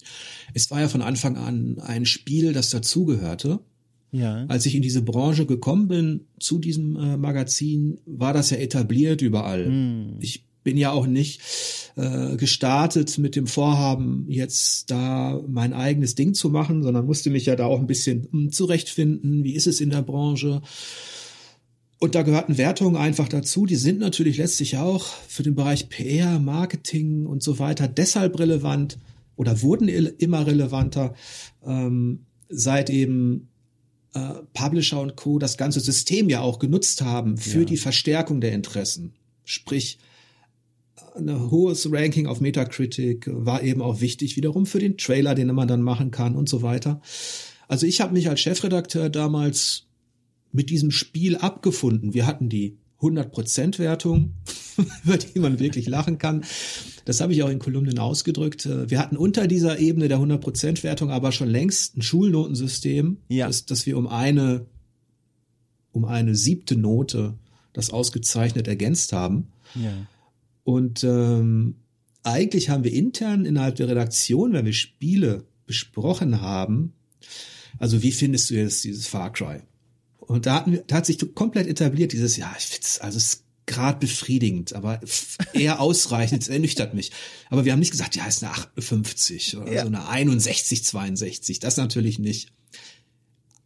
Es 0.55 0.71
war 0.71 0.81
ja 0.81 0.89
von 0.89 1.03
Anfang 1.03 1.37
an 1.37 1.79
ein 1.81 2.07
Spiel, 2.07 2.53
das 2.53 2.71
dazugehörte. 2.71 3.61
Ja. 4.13 4.45
Als 4.49 4.67
ich 4.67 4.75
in 4.75 4.83
diese 4.83 5.03
Branche 5.03 5.47
gekommen 5.47 5.89
bin, 5.89 6.27
zu 6.39 6.59
diesem 6.59 6.97
äh, 6.97 7.17
Magazin, 7.17 7.99
war 8.07 8.33
das 8.33 8.51
ja 8.51 8.57
etabliert 8.57 9.23
überall. 9.23 9.67
Hm. 9.67 10.17
Ich 10.21 10.45
bin 10.63 10.77
ja 10.77 10.91
auch 10.93 11.07
nicht 11.07 11.41
äh, 11.97 12.37
gestartet 12.37 13.19
mit 13.19 13.37
dem 13.37 13.47
Vorhaben, 13.47 14.27
jetzt 14.29 14.91
da 14.91 15.41
mein 15.49 15.73
eigenes 15.73 16.15
Ding 16.15 16.35
zu 16.35 16.51
machen, 16.51 16.83
sondern 16.83 17.07
musste 17.07 17.31
mich 17.31 17.47
ja 17.47 17.57
da 17.57 17.67
auch 17.67 17.79
ein 17.79 17.87
bisschen 17.87 18.29
hm, 18.31 18.53
zurechtfinden. 18.53 19.45
Wie 19.45 19.55
ist 19.55 19.67
es 19.67 19.81
in 19.81 19.91
der 19.91 20.03
Branche? 20.03 20.61
Und 21.99 22.15
da 22.15 22.23
gehörten 22.23 22.57
Wertungen 22.57 22.97
einfach 22.97 23.29
dazu. 23.29 23.67
Die 23.67 23.77
sind 23.77 24.01
natürlich 24.01 24.39
letztlich 24.39 24.79
auch 24.79 25.05
für 25.05 25.43
den 25.43 25.55
Bereich 25.55 25.89
PR, 25.89 26.39
Marketing 26.39 27.27
und 27.27 27.43
so 27.43 27.59
weiter 27.59 27.89
deshalb 27.89 28.39
relevant 28.39 28.99
oder 29.37 29.63
wurden 29.63 29.89
immer 29.89 30.47
relevanter, 30.47 31.15
ähm, 31.65 32.27
seit 32.49 32.91
eben 32.91 33.50
äh, 34.15 34.35
Publisher 34.53 35.01
und 35.01 35.17
Co. 35.17 35.39
das 35.39 35.57
ganze 35.57 35.81
System 35.81 36.29
ja 36.29 36.41
auch 36.41 36.59
genutzt 36.59 37.03
haben 37.03 37.37
für 37.37 37.61
ja. 37.61 37.65
die 37.65 37.77
Verstärkung 37.77 38.41
der 38.41 38.53
Interessen. 38.53 39.15
Sprich, 39.45 39.99
ein 41.17 41.51
hohes 41.51 41.91
Ranking 41.91 42.27
auf 42.27 42.41
Metacritic 42.41 43.29
war 43.33 43.63
eben 43.63 43.83
auch 43.83 44.01
wichtig, 44.01 44.37
wiederum 44.37 44.67
für 44.67 44.79
den 44.79 44.97
Trailer, 44.97 45.35
den 45.35 45.49
man 45.55 45.69
dann 45.69 45.83
machen 45.83 46.11
kann 46.11 46.37
und 46.37 46.49
so 46.49 46.63
weiter. 46.63 47.01
Also 47.69 47.87
ich 47.87 48.01
habe 48.01 48.13
mich 48.13 48.29
als 48.29 48.41
Chefredakteur 48.41 49.11
damals 49.11 49.87
mit 50.53 50.71
diesem 50.71 50.91
Spiel 50.91 51.37
abgefunden. 51.37 52.15
Wir 52.15 52.27
hatten 52.27 52.49
die 52.49 52.77
100% 53.01 53.79
Wertung, 53.79 54.35
über 55.05 55.17
die 55.17 55.39
man 55.39 55.59
wirklich 55.59 55.87
lachen 55.89 56.19
kann. 56.19 56.45
Das 57.05 57.21
habe 57.21 57.33
ich 57.33 57.43
auch 57.43 57.49
in 57.49 57.59
Kolumnen 57.59 57.99
ausgedrückt. 57.99 58.69
Wir 58.69 58.99
hatten 58.99 59.17
unter 59.17 59.47
dieser 59.47 59.79
Ebene 59.79 60.09
der 60.09 60.19
100% 60.19 60.83
Wertung 60.83 61.11
aber 61.11 61.33
schon 61.33 61.49
längst 61.49 61.97
ein 61.97 62.03
Schulnotensystem, 62.03 63.19
ja. 63.29 63.47
dass, 63.47 63.67
dass 63.67 63.87
wir 63.87 63.97
um 63.97 64.07
eine, 64.07 64.67
um 65.93 66.05
eine 66.05 66.35
siebte 66.35 66.77
Note 66.77 67.35
das 67.73 67.91
ausgezeichnet 67.91 68.69
ergänzt 68.69 69.13
haben. 69.13 69.49
Ja. 69.75 69.93
Und 70.65 71.05
ähm, 71.05 71.77
eigentlich 72.23 72.69
haben 72.69 72.85
wir 72.85 72.93
intern 72.93 73.45
innerhalb 73.45 73.77
der 73.77 73.89
Redaktion, 73.89 74.53
wenn 74.53 74.67
wir 74.67 74.73
Spiele 74.73 75.45
besprochen 75.67 76.41
haben, 76.41 76.93
also 77.79 78.03
wie 78.03 78.13
findest 78.13 78.51
du 78.51 78.55
jetzt 78.55 78.85
dieses 78.85 79.07
Far 79.07 79.33
Cry? 79.33 79.61
Und 80.31 80.47
da, 80.47 80.55
hatten 80.55 80.71
wir, 80.71 80.85
da 80.87 80.95
hat 80.99 81.07
sich 81.07 81.19
komplett 81.35 81.67
etabliert 81.67 82.13
dieses, 82.13 82.37
ja, 82.37 82.55
ich 82.57 82.67
find's, 82.67 83.01
also 83.01 83.17
es 83.17 83.25
ist 83.25 83.45
gerade 83.67 83.99
befriedigend, 83.99 84.75
aber 84.75 85.01
eher 85.55 85.81
ausreichend, 85.81 86.43
es 86.43 86.49
ernüchtert 86.49 86.95
mich. 86.95 87.11
Aber 87.49 87.65
wir 87.65 87.73
haben 87.73 87.81
nicht 87.81 87.91
gesagt, 87.91 88.15
ja, 88.15 88.29
es 88.29 88.37
ist 88.37 88.45
eine 88.45 88.53
58 88.53 89.57
oder 89.57 89.73
ja. 89.73 89.81
so 89.83 89.89
eine 89.89 90.07
61, 90.07 90.85
62, 90.85 91.59
das 91.59 91.77
natürlich 91.79 92.21
nicht. 92.21 92.53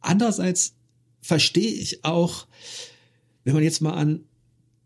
Andererseits 0.00 0.72
verstehe 1.20 1.70
ich 1.70 2.02
auch, 2.02 2.46
wenn 3.44 3.52
man 3.52 3.62
jetzt 3.62 3.82
mal 3.82 3.92
an 3.92 4.20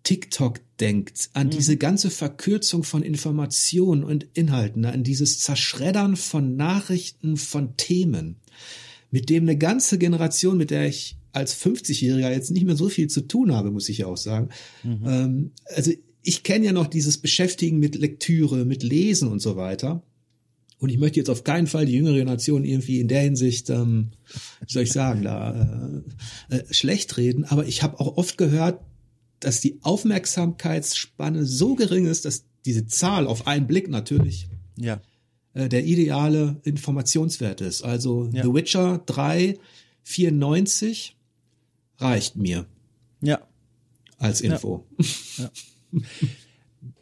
TikTok 0.02 0.58
denkt, 0.80 1.30
an 1.34 1.46
mhm. 1.46 1.50
diese 1.50 1.76
ganze 1.76 2.10
Verkürzung 2.10 2.82
von 2.82 3.04
Informationen 3.04 4.02
und 4.02 4.26
Inhalten, 4.34 4.84
an 4.84 5.04
dieses 5.04 5.38
Zerschreddern 5.38 6.16
von 6.16 6.56
Nachrichten, 6.56 7.36
von 7.36 7.76
Themen, 7.76 8.34
mit 9.12 9.30
dem 9.30 9.44
eine 9.44 9.56
ganze 9.56 9.96
Generation, 9.96 10.56
mit 10.56 10.72
der 10.72 10.88
ich 10.88 11.18
als 11.38 11.56
50-Jähriger 11.56 12.30
jetzt 12.30 12.50
nicht 12.50 12.66
mehr 12.66 12.76
so 12.76 12.88
viel 12.88 13.08
zu 13.08 13.22
tun 13.22 13.52
habe, 13.52 13.70
muss 13.70 13.88
ich 13.88 13.98
ja 13.98 14.06
auch 14.06 14.16
sagen. 14.16 14.50
Mhm. 14.82 15.00
Ähm, 15.06 15.50
also 15.74 15.92
ich 16.22 16.42
kenne 16.42 16.66
ja 16.66 16.72
noch 16.72 16.88
dieses 16.88 17.18
Beschäftigen 17.18 17.78
mit 17.78 17.94
Lektüre, 17.94 18.64
mit 18.64 18.82
Lesen 18.82 19.28
und 19.28 19.40
so 19.40 19.56
weiter. 19.56 20.02
Und 20.78 20.90
ich 20.90 20.98
möchte 20.98 21.18
jetzt 21.18 21.30
auf 21.30 21.42
keinen 21.42 21.66
Fall 21.66 21.86
die 21.86 21.94
jüngere 21.94 22.14
Generation 22.14 22.64
irgendwie 22.64 23.00
in 23.00 23.08
der 23.08 23.22
Hinsicht, 23.22 23.68
ähm, 23.70 24.10
wie 24.64 24.72
soll 24.72 24.84
ich 24.84 24.92
sagen, 24.92 25.22
da 25.22 26.04
äh, 26.50 26.56
äh, 26.56 26.64
schlecht 26.72 27.16
reden. 27.16 27.44
Aber 27.44 27.66
ich 27.66 27.82
habe 27.82 27.98
auch 27.98 28.16
oft 28.16 28.38
gehört, 28.38 28.80
dass 29.40 29.60
die 29.60 29.78
Aufmerksamkeitsspanne 29.82 31.44
so 31.44 31.74
gering 31.74 32.06
ist, 32.06 32.24
dass 32.24 32.44
diese 32.64 32.86
Zahl 32.86 33.26
auf 33.26 33.46
einen 33.46 33.66
Blick 33.66 33.88
natürlich 33.88 34.48
ja. 34.76 35.00
äh, 35.54 35.68
der 35.68 35.84
ideale 35.84 36.60
Informationswert 36.62 37.60
ist. 37.60 37.82
Also 37.82 38.28
ja. 38.32 38.44
The 38.44 38.54
Witcher 38.54 39.02
3, 39.06 39.58
94 40.04 41.16
reicht 41.98 42.36
mir. 42.36 42.66
Ja. 43.20 43.40
Als 44.18 44.40
Info. 44.40 44.86
Ja. 45.36 45.50
ja. 45.92 46.00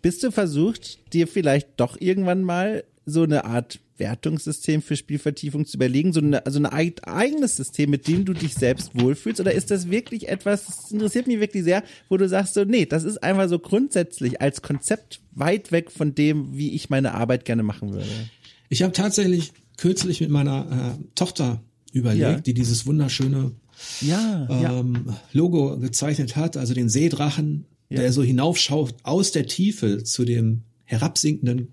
Bist 0.02 0.22
du 0.22 0.30
versucht, 0.30 1.12
dir 1.12 1.26
vielleicht 1.26 1.68
doch 1.76 2.00
irgendwann 2.00 2.42
mal 2.42 2.84
so 3.04 3.22
eine 3.22 3.44
Art 3.44 3.80
Wertungssystem 3.98 4.82
für 4.82 4.96
Spielvertiefung 4.96 5.64
zu 5.64 5.76
überlegen, 5.76 6.12
so 6.12 6.20
eine, 6.20 6.44
also 6.44 6.58
ein 6.58 6.66
eigenes 6.66 7.56
System, 7.56 7.90
mit 7.90 8.06
dem 8.08 8.24
du 8.24 8.34
dich 8.34 8.54
selbst 8.54 8.90
wohlfühlst? 8.94 9.40
Oder 9.40 9.52
ist 9.52 9.70
das 9.70 9.90
wirklich 9.90 10.28
etwas, 10.28 10.66
das 10.66 10.90
interessiert 10.90 11.26
mich 11.26 11.40
wirklich 11.40 11.64
sehr, 11.64 11.82
wo 12.08 12.16
du 12.16 12.28
sagst 12.28 12.54
so, 12.54 12.64
nee, 12.64 12.86
das 12.86 13.04
ist 13.04 13.22
einfach 13.22 13.48
so 13.48 13.58
grundsätzlich 13.58 14.40
als 14.40 14.60
Konzept 14.62 15.20
weit 15.32 15.72
weg 15.72 15.90
von 15.90 16.14
dem, 16.14 16.56
wie 16.56 16.74
ich 16.74 16.90
meine 16.90 17.14
Arbeit 17.14 17.44
gerne 17.44 17.62
machen 17.62 17.92
würde? 17.92 18.06
Ich 18.68 18.82
habe 18.82 18.92
tatsächlich 18.92 19.52
kürzlich 19.76 20.20
mit 20.20 20.30
meiner 20.30 20.96
äh, 20.98 21.04
Tochter 21.14 21.62
überlegt, 21.92 22.20
ja. 22.20 22.40
die 22.40 22.54
dieses 22.54 22.86
wunderschöne 22.86 23.52
ja, 24.00 24.46
ähm, 24.50 25.04
ja. 25.06 25.20
Logo 25.32 25.78
gezeichnet 25.78 26.36
hat, 26.36 26.56
also 26.56 26.74
den 26.74 26.88
Seedrachen, 26.88 27.66
ja. 27.88 28.00
der 28.00 28.12
so 28.12 28.22
hinaufschaut 28.22 28.94
aus 29.02 29.32
der 29.32 29.46
Tiefe 29.46 30.04
zu 30.04 30.24
dem 30.24 30.62
herabsinkenden 30.84 31.72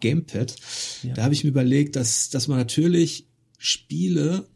Gamepad. 0.00 0.56
Ja. 1.02 1.14
Da 1.14 1.24
habe 1.24 1.34
ich 1.34 1.44
mir 1.44 1.50
überlegt, 1.50 1.96
dass, 1.96 2.30
dass 2.30 2.48
man 2.48 2.58
natürlich 2.58 3.26
Spiele 3.58 4.46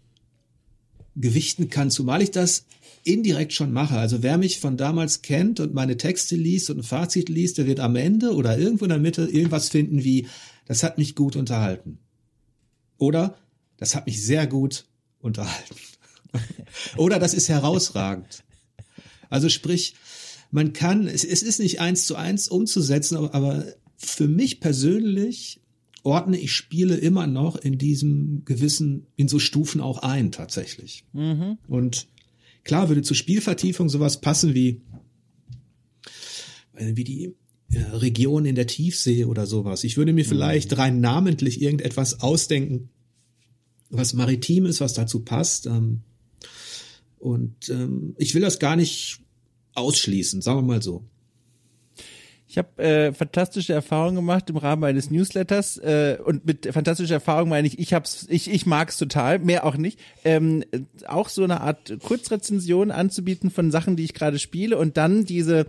gewichten 1.16 1.68
kann, 1.68 1.90
zumal 1.90 2.22
ich 2.22 2.30
das 2.30 2.66
indirekt 3.04 3.52
schon 3.52 3.72
mache. 3.72 3.98
Also 3.98 4.22
wer 4.22 4.38
mich 4.38 4.60
von 4.60 4.76
damals 4.76 5.22
kennt 5.22 5.60
und 5.60 5.74
meine 5.74 5.96
Texte 5.96 6.36
liest 6.36 6.70
und 6.70 6.78
ein 6.78 6.82
Fazit 6.82 7.28
liest, 7.28 7.58
der 7.58 7.66
wird 7.66 7.80
am 7.80 7.96
Ende 7.96 8.34
oder 8.34 8.58
irgendwo 8.58 8.84
in 8.84 8.90
der 8.90 8.98
Mitte 8.98 9.24
irgendwas 9.24 9.68
finden 9.70 10.04
wie, 10.04 10.26
das 10.66 10.82
hat 10.82 10.98
mich 10.98 11.14
gut 11.14 11.36
unterhalten. 11.36 11.98
Oder 12.98 13.38
das 13.78 13.94
hat 13.94 14.06
mich 14.06 14.22
sehr 14.22 14.46
gut 14.46 14.84
unterhalten. 15.20 15.76
Oder 16.96 17.18
das 17.18 17.34
ist 17.34 17.48
herausragend. 17.48 18.44
Also 19.30 19.48
sprich, 19.48 19.94
man 20.50 20.72
kann, 20.72 21.06
es, 21.06 21.24
es 21.24 21.42
ist 21.42 21.60
nicht 21.60 21.80
eins 21.80 22.06
zu 22.06 22.16
eins 22.16 22.48
umzusetzen, 22.48 23.16
aber, 23.16 23.34
aber 23.34 23.64
für 23.96 24.28
mich 24.28 24.60
persönlich 24.60 25.60
ordne 26.02 26.38
ich 26.38 26.52
Spiele 26.52 26.96
immer 26.96 27.26
noch 27.26 27.56
in 27.56 27.76
diesem 27.76 28.44
gewissen, 28.44 29.06
in 29.16 29.28
so 29.28 29.38
Stufen 29.38 29.80
auch 29.80 29.98
ein, 29.98 30.32
tatsächlich. 30.32 31.04
Mhm. 31.12 31.58
Und 31.66 32.08
klar 32.64 32.88
würde 32.88 33.02
zur 33.02 33.16
Spielvertiefung 33.16 33.88
sowas 33.88 34.20
passen 34.20 34.54
wie, 34.54 34.80
wie 36.78 37.04
die 37.04 37.34
äh, 37.72 37.80
Region 37.80 38.46
in 38.46 38.54
der 38.54 38.66
Tiefsee 38.66 39.24
oder 39.24 39.46
sowas. 39.46 39.84
Ich 39.84 39.96
würde 39.96 40.12
mir 40.12 40.24
mhm. 40.24 40.28
vielleicht 40.28 40.78
rein 40.78 41.00
namentlich 41.00 41.60
irgendetwas 41.60 42.20
ausdenken, 42.20 42.88
was 43.90 44.14
maritim 44.14 44.66
ist, 44.66 44.80
was 44.80 44.94
dazu 44.94 45.20
passt. 45.20 45.66
Ähm, 45.66 46.02
und 47.18 47.68
ähm, 47.68 48.14
ich 48.18 48.34
will 48.34 48.42
das 48.42 48.58
gar 48.58 48.76
nicht 48.76 49.20
ausschließen, 49.74 50.42
sagen 50.42 50.58
wir 50.58 50.62
mal 50.62 50.82
so. 50.82 51.04
Ich 52.50 52.56
habe 52.56 52.82
äh, 52.82 53.12
fantastische 53.12 53.74
Erfahrungen 53.74 54.16
gemacht 54.16 54.48
im 54.48 54.56
Rahmen 54.56 54.82
eines 54.84 55.10
Newsletters 55.10 55.76
äh, 55.76 56.16
und 56.24 56.46
mit 56.46 56.66
fantastischer 56.72 57.14
Erfahrung 57.14 57.50
meine 57.50 57.68
ich, 57.68 57.78
ich 57.78 57.92
hab's, 57.92 58.26
ich 58.30 58.50
ich 58.50 58.64
mag's 58.64 58.96
total, 58.96 59.38
mehr 59.38 59.66
auch 59.66 59.76
nicht. 59.76 60.00
Ähm, 60.24 60.64
auch 61.06 61.28
so 61.28 61.44
eine 61.44 61.60
Art 61.60 61.98
Kurzrezension 62.02 62.90
anzubieten 62.90 63.50
von 63.50 63.70
Sachen, 63.70 63.96
die 63.96 64.04
ich 64.04 64.14
gerade 64.14 64.38
spiele 64.38 64.78
und 64.78 64.96
dann 64.96 65.26
diese 65.26 65.66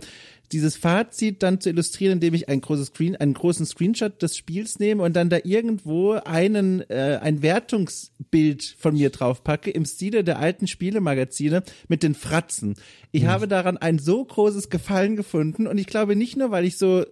dieses 0.52 0.76
Fazit 0.76 1.42
dann 1.42 1.60
zu 1.60 1.68
illustrieren, 1.68 2.14
indem 2.14 2.34
ich 2.34 2.48
ein 2.48 2.60
großes 2.60 2.88
Screen, 2.88 3.16
einen 3.16 3.34
großen 3.34 3.66
Screenshot 3.66 4.20
des 4.20 4.36
Spiels 4.36 4.78
nehme 4.78 5.02
und 5.02 5.14
dann 5.14 5.30
da 5.30 5.38
irgendwo 5.44 6.12
einen 6.12 6.80
äh, 6.90 7.18
ein 7.22 7.42
Wertungsbild 7.42 8.76
von 8.78 8.94
mir 8.94 9.10
draufpacke 9.10 9.70
im 9.70 9.84
Stile 9.84 10.24
der 10.24 10.38
alten 10.38 10.66
Spielemagazine 10.66 11.62
mit 11.88 12.02
den 12.02 12.14
Fratzen. 12.14 12.74
Ich 13.12 13.22
mhm. 13.22 13.28
habe 13.28 13.48
daran 13.48 13.76
ein 13.76 13.98
so 13.98 14.24
großes 14.24 14.70
Gefallen 14.70 15.16
gefunden 15.16 15.66
und 15.66 15.78
ich 15.78 15.86
glaube 15.86 16.16
nicht 16.16 16.36
nur, 16.36 16.50
weil 16.50 16.64
ich 16.64 16.78
so 16.78 17.04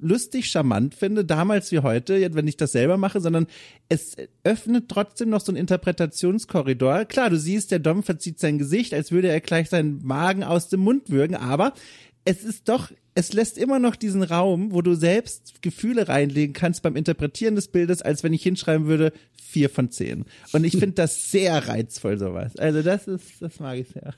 lustig, 0.00 0.50
charmant 0.50 0.94
finde, 0.94 1.24
damals 1.24 1.72
wie 1.72 1.80
heute, 1.80 2.34
wenn 2.34 2.46
ich 2.46 2.56
das 2.56 2.72
selber 2.72 2.96
mache, 2.96 3.20
sondern 3.20 3.46
es 3.88 4.16
öffnet 4.44 4.88
trotzdem 4.88 5.30
noch 5.30 5.40
so 5.40 5.50
einen 5.50 5.60
Interpretationskorridor. 5.60 7.04
Klar, 7.06 7.30
du 7.30 7.38
siehst, 7.38 7.70
der 7.70 7.78
Dom 7.78 8.02
verzieht 8.02 8.38
sein 8.38 8.58
Gesicht, 8.58 8.94
als 8.94 9.12
würde 9.12 9.28
er 9.28 9.40
gleich 9.40 9.68
seinen 9.68 10.04
Magen 10.04 10.44
aus 10.44 10.68
dem 10.68 10.80
Mund 10.80 11.10
würgen, 11.10 11.34
aber 11.34 11.72
es 12.28 12.44
ist 12.44 12.68
doch, 12.68 12.92
es 13.14 13.32
lässt 13.32 13.56
immer 13.56 13.78
noch 13.78 13.96
diesen 13.96 14.22
Raum, 14.22 14.72
wo 14.72 14.82
du 14.82 14.94
selbst 14.94 15.62
Gefühle 15.62 16.08
reinlegen 16.08 16.52
kannst 16.52 16.82
beim 16.82 16.94
Interpretieren 16.94 17.54
des 17.54 17.68
Bildes, 17.68 18.02
als 18.02 18.22
wenn 18.22 18.34
ich 18.34 18.42
hinschreiben 18.42 18.86
würde, 18.86 19.14
vier 19.42 19.70
von 19.70 19.90
zehn. 19.90 20.26
Und 20.52 20.64
ich 20.64 20.72
finde 20.76 20.92
das 20.92 21.30
sehr 21.30 21.68
reizvoll, 21.68 22.18
sowas. 22.18 22.54
Also 22.56 22.82
das 22.82 23.08
ist, 23.08 23.24
das 23.40 23.60
mag 23.60 23.78
ich 23.78 23.88
sehr. 23.88 24.14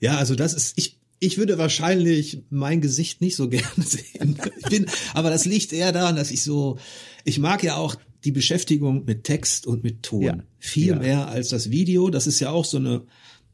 Ja, 0.00 0.16
also 0.16 0.34
das 0.34 0.54
ist, 0.54 0.78
ich, 0.78 0.98
ich 1.18 1.36
würde 1.36 1.58
wahrscheinlich 1.58 2.42
mein 2.48 2.80
Gesicht 2.80 3.20
nicht 3.20 3.36
so 3.36 3.48
gerne 3.50 3.66
sehen. 3.76 4.38
Ich 4.60 4.70
bin, 4.70 4.86
aber 5.12 5.28
das 5.28 5.44
liegt 5.44 5.74
eher 5.74 5.92
daran, 5.92 6.16
dass 6.16 6.30
ich 6.30 6.42
so, 6.42 6.78
ich 7.24 7.38
mag 7.38 7.62
ja 7.62 7.76
auch 7.76 7.96
die 8.24 8.32
Beschäftigung 8.32 9.04
mit 9.04 9.24
Text 9.24 9.66
und 9.66 9.84
mit 9.84 10.02
Ton 10.02 10.22
ja. 10.22 10.38
viel 10.58 10.86
ja. 10.86 10.98
mehr 10.98 11.28
als 11.28 11.50
das 11.50 11.70
Video. 11.70 12.08
Das 12.08 12.26
ist 12.26 12.40
ja 12.40 12.48
auch 12.48 12.64
so 12.64 12.78
eine, 12.78 13.02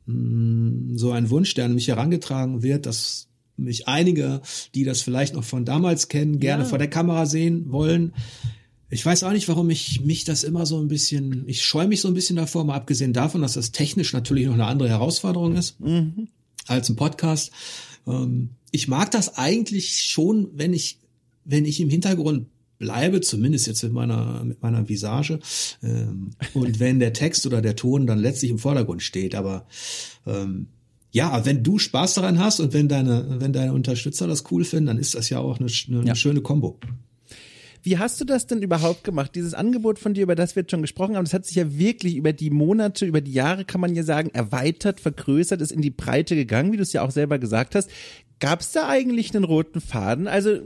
mm, 0.06 0.96
so 0.96 1.10
ein 1.10 1.30
Wunsch, 1.30 1.54
der 1.54 1.64
an 1.64 1.74
mich 1.74 1.88
herangetragen 1.88 2.62
wird, 2.62 2.86
dass 2.86 3.26
mich 3.64 3.88
einige, 3.88 4.40
die 4.74 4.84
das 4.84 5.02
vielleicht 5.02 5.34
noch 5.34 5.44
von 5.44 5.64
damals 5.64 6.08
kennen, 6.08 6.40
gerne 6.40 6.64
ja. 6.64 6.68
vor 6.68 6.78
der 6.78 6.88
Kamera 6.88 7.26
sehen 7.26 7.70
wollen. 7.70 8.12
Ich 8.88 9.06
weiß 9.06 9.22
auch 9.22 9.32
nicht, 9.32 9.48
warum 9.48 9.70
ich 9.70 10.00
mich 10.00 10.24
das 10.24 10.42
immer 10.42 10.66
so 10.66 10.80
ein 10.80 10.88
bisschen, 10.88 11.44
ich 11.46 11.64
scheue 11.64 11.86
mich 11.86 12.00
so 12.00 12.08
ein 12.08 12.14
bisschen 12.14 12.36
davor, 12.36 12.64
mal 12.64 12.74
abgesehen 12.74 13.12
davon, 13.12 13.42
dass 13.42 13.52
das 13.52 13.70
technisch 13.70 14.12
natürlich 14.12 14.46
noch 14.46 14.54
eine 14.54 14.66
andere 14.66 14.88
Herausforderung 14.88 15.54
ist 15.54 15.78
mhm. 15.80 16.28
als 16.66 16.88
ein 16.88 16.96
Podcast. 16.96 17.52
Ähm, 18.06 18.50
ich 18.72 18.88
mag 18.88 19.10
das 19.12 19.36
eigentlich 19.36 20.02
schon, 20.02 20.48
wenn 20.54 20.72
ich, 20.72 20.98
wenn 21.44 21.64
ich 21.64 21.80
im 21.80 21.88
Hintergrund 21.88 22.46
bleibe, 22.78 23.20
zumindest 23.20 23.68
jetzt 23.68 23.84
mit 23.84 23.92
meiner, 23.92 24.42
mit 24.42 24.60
meiner 24.62 24.88
Visage, 24.88 25.38
ähm, 25.82 26.30
und 26.54 26.80
wenn 26.80 26.98
der 26.98 27.12
Text 27.12 27.46
oder 27.46 27.62
der 27.62 27.76
Ton 27.76 28.08
dann 28.08 28.18
letztlich 28.18 28.50
im 28.50 28.58
Vordergrund 28.58 29.02
steht. 29.02 29.36
Aber 29.36 29.66
ähm, 30.26 30.66
ja, 31.12 31.44
wenn 31.44 31.62
du 31.62 31.78
Spaß 31.78 32.14
daran 32.14 32.38
hast 32.38 32.60
und 32.60 32.72
wenn 32.72 32.88
deine, 32.88 33.40
wenn 33.40 33.52
deine 33.52 33.72
Unterstützer 33.72 34.26
das 34.26 34.44
cool 34.50 34.64
finden, 34.64 34.86
dann 34.86 34.98
ist 34.98 35.14
das 35.14 35.28
ja 35.28 35.38
auch 35.38 35.58
eine, 35.58 35.68
eine, 35.88 36.06
ja. 36.06 36.14
schöne 36.14 36.40
Kombo. 36.40 36.78
Wie 37.82 37.98
hast 37.98 38.20
du 38.20 38.24
das 38.26 38.46
denn 38.46 38.60
überhaupt 38.60 39.04
gemacht? 39.04 39.34
Dieses 39.34 39.54
Angebot 39.54 39.98
von 39.98 40.12
dir, 40.12 40.22
über 40.22 40.34
das 40.34 40.54
wir 40.54 40.62
jetzt 40.62 40.70
schon 40.70 40.82
gesprochen 40.82 41.16
haben, 41.16 41.24
das 41.24 41.32
hat 41.32 41.46
sich 41.46 41.56
ja 41.56 41.78
wirklich 41.78 42.14
über 42.14 42.32
die 42.32 42.50
Monate, 42.50 43.06
über 43.06 43.22
die 43.22 43.32
Jahre, 43.32 43.64
kann 43.64 43.80
man 43.80 43.94
ja 43.94 44.02
sagen, 44.02 44.30
erweitert, 44.34 45.00
vergrößert, 45.00 45.62
ist 45.62 45.72
in 45.72 45.80
die 45.80 45.90
Breite 45.90 46.36
gegangen, 46.36 46.72
wie 46.72 46.76
du 46.76 46.82
es 46.82 46.92
ja 46.92 47.02
auch 47.02 47.10
selber 47.10 47.38
gesagt 47.38 47.74
hast. 47.74 47.90
Gab 48.40 48.62
es 48.62 48.72
da 48.72 48.88
eigentlich 48.88 49.34
einen 49.34 49.44
roten 49.44 49.82
Faden? 49.82 50.26
Also 50.26 50.60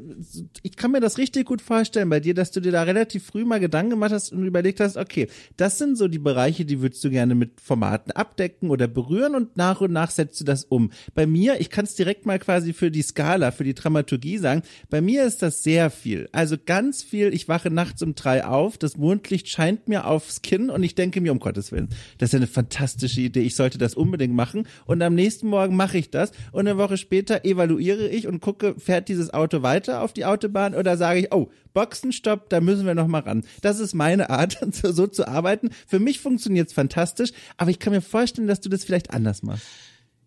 ich 0.63 0.77
kann 0.77 0.93
mir 0.93 1.01
das 1.01 1.19
richtig 1.19 1.45
gut 1.45 1.61
vorstellen 1.61 2.09
bei 2.09 2.21
dir, 2.21 2.33
dass 2.33 2.53
du 2.53 2.61
dir 2.61 2.71
da 2.71 2.85
relativ 2.85 3.27
früh 3.27 3.45
mal 3.45 3.59
Gedanken 3.59 3.91
gemacht 3.91 4.13
hast 4.13 4.33
und 4.33 4.47
überlegt 4.47 4.79
hast, 4.79 4.97
okay, 4.97 5.27
das 5.57 5.79
sind 5.79 5.99
so 5.99 6.07
die 6.07 6.21
Bereiche, 6.21 6.65
die 6.65 6.81
würdest 6.81 7.03
du 7.03 7.11
gerne 7.11 7.35
mit 7.35 7.61
Formaten 7.61 8.13
abdecken 8.13 8.71
oder 8.71 8.87
berühren 8.87 9.35
und 9.35 9.57
nach 9.57 9.81
und 9.81 9.93
nach 9.93 10.13
setzt 10.13 10.41
du 10.41 10.45
das 10.45 10.65
um. 10.65 10.93
Bei 11.17 11.27
mir, 11.27 11.61
ich 11.61 11.69
kann 11.69 11.85
es 11.85 11.97
direkt 11.97 12.27
mal 12.27 12.39
quasi 12.39 12.73
für 12.73 12.93
die 12.93 13.03
Skala, 13.03 13.51
für 13.51 13.65
die 13.65 13.75
Dramaturgie 13.75 14.39
sagen, 14.39 14.63
bei 14.89 15.01
mir 15.01 15.25
ist 15.25 15.43
das 15.43 15.65
sehr 15.65 15.91
viel. 15.91 16.29
Also 16.31 16.57
ganz 16.65 17.03
viel, 17.03 17.35
ich 17.35 17.49
wache 17.49 17.71
nachts 17.71 18.03
um 18.03 18.15
drei 18.15 18.45
auf, 18.45 18.79
das 18.79 18.97
Mondlicht 18.97 19.49
scheint 19.49 19.89
mir 19.89 20.07
aufs 20.07 20.43
Kinn 20.43 20.71
und 20.71 20.85
ich 20.85 20.95
denke 20.95 21.21
mir, 21.21 21.33
um 21.33 21.41
Gottes 21.41 21.73
Willen, 21.73 21.89
das 22.19 22.31
ist 22.31 22.37
eine 22.37 22.47
fantastische 22.47 23.21
Idee, 23.21 23.41
ich 23.41 23.57
sollte 23.57 23.79
das 23.79 23.97
unbedingt 23.97 24.35
machen 24.35 24.69
und 24.87 25.03
am 25.03 25.17
nächsten 25.17 25.49
Morgen 25.49 25.75
mache 25.75 25.99
ich 25.99 26.11
das 26.11 26.31
und 26.53 26.69
eine 26.69 26.79
Woche 26.79 26.97
später 26.97 27.45
Eva 27.45 27.64
evaluiere 27.65 28.09
ich 28.09 28.27
und 28.27 28.41
gucke, 28.41 28.75
fährt 28.79 29.09
dieses 29.09 29.33
Auto 29.33 29.63
weiter 29.63 30.03
auf 30.03 30.13
die 30.13 30.25
Autobahn 30.25 30.75
oder 30.75 30.97
sage 30.97 31.21
ich, 31.21 31.33
oh, 31.33 31.51
Boxenstopp, 31.73 32.49
da 32.51 32.61
müssen 32.61 32.87
wir 32.87 32.95
noch 32.95 33.09
mal 33.09 33.21
ran. 33.23 33.45
Das 33.63 33.81
ist 33.81 33.95
meine 33.95 34.31
Art, 34.31 34.59
so 34.83 35.07
zu 35.07 35.27
arbeiten. 35.27 35.71
Für 35.87 35.99
mich 35.99 36.21
funktioniert 36.21 36.69
es 36.69 36.75
fantastisch, 36.75 37.31
aber 37.57 37.71
ich 37.71 37.79
kann 37.79 37.93
mir 37.93 38.01
vorstellen, 38.01 38.49
dass 38.49 38.61
du 38.61 38.69
das 38.69 38.85
vielleicht 38.85 39.11
anders 39.11 39.43
machst. 39.43 39.65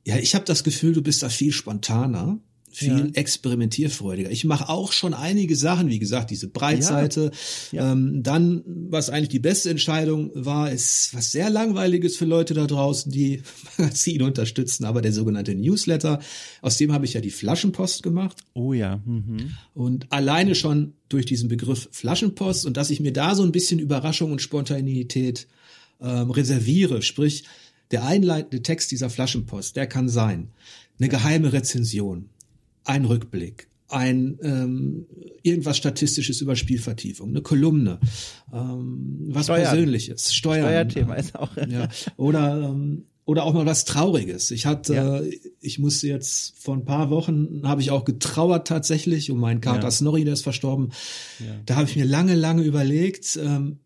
Ja, 0.05 0.17
ich 0.17 0.35
habe 0.35 0.45
das 0.45 0.63
Gefühl, 0.63 0.93
du 0.93 1.01
bist 1.01 1.21
da 1.21 1.29
viel 1.29 1.51
spontaner 1.51 2.39
viel 2.69 2.99
ja. 2.99 3.05
experimentierfreudiger. 3.13 4.29
Ich 4.29 4.43
mache 4.45 4.69
auch 4.69 4.91
schon 4.91 5.13
einige 5.13 5.55
Sachen, 5.55 5.89
wie 5.89 5.99
gesagt, 5.99 6.29
diese 6.29 6.47
Breitseite. 6.47 7.31
Ja. 7.71 7.83
Ja. 7.83 7.91
Ähm, 7.91 8.21
dann, 8.23 8.63
was 8.65 9.09
eigentlich 9.09 9.29
die 9.29 9.39
beste 9.39 9.69
Entscheidung 9.69 10.31
war, 10.35 10.71
ist 10.71 11.13
was 11.13 11.31
sehr 11.31 11.49
langweiliges 11.49 12.17
für 12.17 12.25
Leute 12.25 12.53
da 12.53 12.67
draußen, 12.67 13.11
die 13.11 13.41
Magazine 13.77 14.25
unterstützen, 14.25 14.85
aber 14.85 15.01
der 15.01 15.13
sogenannte 15.13 15.55
Newsletter. 15.55 16.19
Aus 16.61 16.77
dem 16.77 16.91
habe 16.91 17.05
ich 17.05 17.13
ja 17.13 17.21
die 17.21 17.31
Flaschenpost 17.31 18.03
gemacht. 18.03 18.37
Oh 18.53 18.73
ja. 18.73 19.01
Mhm. 19.05 19.53
Und 19.73 20.11
alleine 20.11 20.53
schon 20.53 20.93
durch 21.09 21.25
diesen 21.25 21.49
Begriff 21.49 21.87
Flaschenpost 21.91 22.65
und 22.65 22.77
dass 22.77 22.89
ich 22.89 22.99
mir 22.99 23.13
da 23.13 23.33
so 23.33 23.43
ein 23.43 23.51
bisschen 23.51 23.79
Überraschung 23.79 24.31
und 24.31 24.41
Spontanität 24.41 25.47
ähm, 26.01 26.29
reserviere, 26.29 27.01
sprich 27.01 27.45
der 27.91 28.05
einleitende 28.05 28.61
Text 28.61 28.91
dieser 28.91 29.09
Flaschenpost, 29.09 29.75
der 29.77 29.87
kann 29.87 30.09
sein 30.09 30.49
eine 30.99 31.09
geheime 31.09 31.53
Rezension, 31.53 32.29
ein 32.87 33.05
Rückblick, 33.05 33.67
ein 33.89 34.37
ähm, 34.41 35.05
irgendwas 35.43 35.77
Statistisches 35.77 36.41
über 36.41 36.55
Spielvertiefung, 36.55 37.29
eine 37.29 37.41
Kolumne, 37.41 37.99
ähm, 38.53 39.27
was 39.29 39.45
Steuern. 39.45 39.63
Persönliches, 39.63 40.33
Steuern. 40.33 40.65
Steuerthema 40.65 41.15
ist 41.15 41.35
auch. 41.35 41.55
Ja, 41.69 41.87
oder 42.17 42.69
ähm, 42.69 43.05
oder 43.27 43.43
auch 43.43 43.53
mal 43.53 43.65
was 43.65 43.83
Trauriges. 43.83 44.51
Ich 44.51 44.65
hatte, 44.65 44.93
ja. 44.93 45.19
äh, 45.19 45.37
ich 45.59 45.79
musste 45.79 46.07
jetzt 46.07 46.57
vor 46.57 46.73
ein 46.75 46.85
paar 46.85 47.09
Wochen 47.09 47.61
habe 47.65 47.81
ich 47.81 47.91
auch 47.91 48.05
getrauert 48.05 48.65
tatsächlich 48.65 49.29
um 49.31 49.39
meinen 49.41 49.59
Kater 49.59 49.83
ja. 49.83 49.91
Snorri, 49.91 50.23
der 50.23 50.33
ist 50.33 50.43
verstorben. 50.43 50.93
Ja. 51.39 51.59
Da 51.65 51.75
habe 51.75 51.89
ich 51.89 51.97
mir 51.97 52.05
lange, 52.05 52.35
lange 52.35 52.63
überlegt. 52.63 53.35
Ähm, 53.35 53.79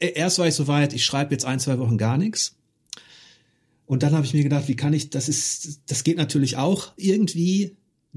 e-, 0.00 0.12
erst 0.14 0.38
war 0.38 0.48
ich 0.48 0.54
so 0.54 0.68
weit, 0.68 0.94
ich 0.94 1.04
schreibe 1.04 1.32
jetzt 1.32 1.44
ein, 1.44 1.60
zwei 1.60 1.78
Wochen 1.78 1.98
gar 1.98 2.16
nichts. 2.16 2.56
Und 3.84 4.02
dann 4.02 4.14
habe 4.14 4.24
ich 4.24 4.32
mir 4.32 4.42
gedacht, 4.42 4.68
wie 4.68 4.76
kann 4.76 4.94
ich, 4.94 5.10
das 5.10 5.28
ist, 5.28 5.82
das 5.86 6.02
geht 6.02 6.16
natürlich 6.16 6.56
auch 6.56 6.92
irgendwie 6.96 7.76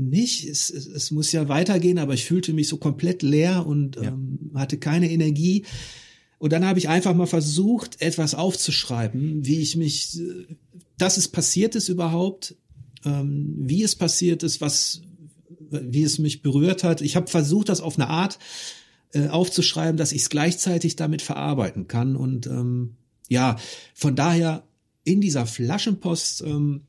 nicht. 0.10 0.47
Es, 0.47 0.70
es, 0.70 0.88
es 0.88 1.12
muss 1.12 1.32
ja 1.32 1.47
weitergehen, 1.47 1.99
aber 1.99 2.14
ich 2.14 2.26
fühlte 2.26 2.54
mich 2.54 2.68
so 2.68 2.78
komplett 2.78 3.22
leer 3.22 3.66
und 3.66 3.97
ähm, 3.97 4.52
hatte 4.56 4.78
keine 4.78 5.10
Energie. 5.12 5.66
Und 6.39 6.54
dann 6.54 6.66
habe 6.66 6.80
ich 6.80 6.89
einfach 6.89 7.14
mal 7.14 7.28
versucht, 7.28 8.02
etwas 8.02 8.34
aufzuschreiben, 8.34 9.45
wie 9.45 9.60
ich 9.60 9.76
mich, 9.76 10.20
dass 10.97 11.18
es 11.18 11.28
passiert 11.28 11.76
ist 11.76 11.88
überhaupt, 11.88 12.56
ähm, 13.06 13.54
wie 13.58 13.84
es 13.84 13.95
passiert 13.95 14.41
ist, 14.41 14.60
was, 14.60 15.02
wie 15.70 16.04
es 16.04 16.18
mich 16.18 16.41
berührt 16.41 16.84
hat. 16.84 17.02
Ich 17.02 17.16
habe 17.16 17.28
versucht, 17.28 17.70
das 17.70 17.82
auf 17.82 17.97
eine 17.97 18.10
Art 18.10 18.39
äh, 19.14 19.28
aufzuschreiben, 19.28 19.97
dass 19.97 20.14
ich 20.14 20.24
es 20.24 20.30
gleichzeitig 20.30 20.95
damit 20.95 21.22
verarbeiten 21.22 21.88
kann. 21.88 22.16
Und 22.16 22.47
ähm, 22.47 22.95
ja, 23.30 23.58
von 23.93 24.16
daher 24.16 24.64
in 25.04 25.22
dieser 25.22 25.45
Flaschenpost, 25.45 26.41
ähm, 26.41 26.82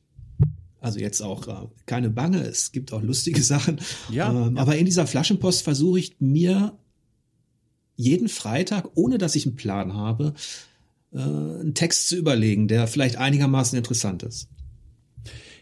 also 0.83 0.99
jetzt 0.99 1.23
auch 1.23 1.47
äh, 1.49 1.69
keine 1.87 2.11
Bange, 2.11 2.43
es 2.43 2.73
gibt 2.73 2.93
auch 2.93 3.03
lustige 3.03 3.43
Sachen, 3.43 3.81
ja, 4.11 4.31
ähm, 4.31 4.57
ja. 4.57 4.63
aber 4.63 4.77
in 4.77 4.85
dieser 4.85 5.07
Flaschenpost 5.07 5.63
versuche 5.63 6.01
ich 6.01 6.17
mir 6.19 6.77
jeden 7.97 8.29
Freitag, 8.29 8.91
ohne 8.95 9.19
dass 9.19 9.37
ich 9.37 9.47
einen 9.47 9.57
Plan 9.57 9.95
habe, 9.95 10.35
äh, 11.13 11.19
einen 11.19 11.75
Text 11.75 12.09
zu 12.09 12.17
überlegen, 12.17 12.69
der 12.69 12.87
vielleicht 12.87 13.17
einigermaßen 13.17 13.77
interessant 13.79 14.23
ist. 14.25 14.49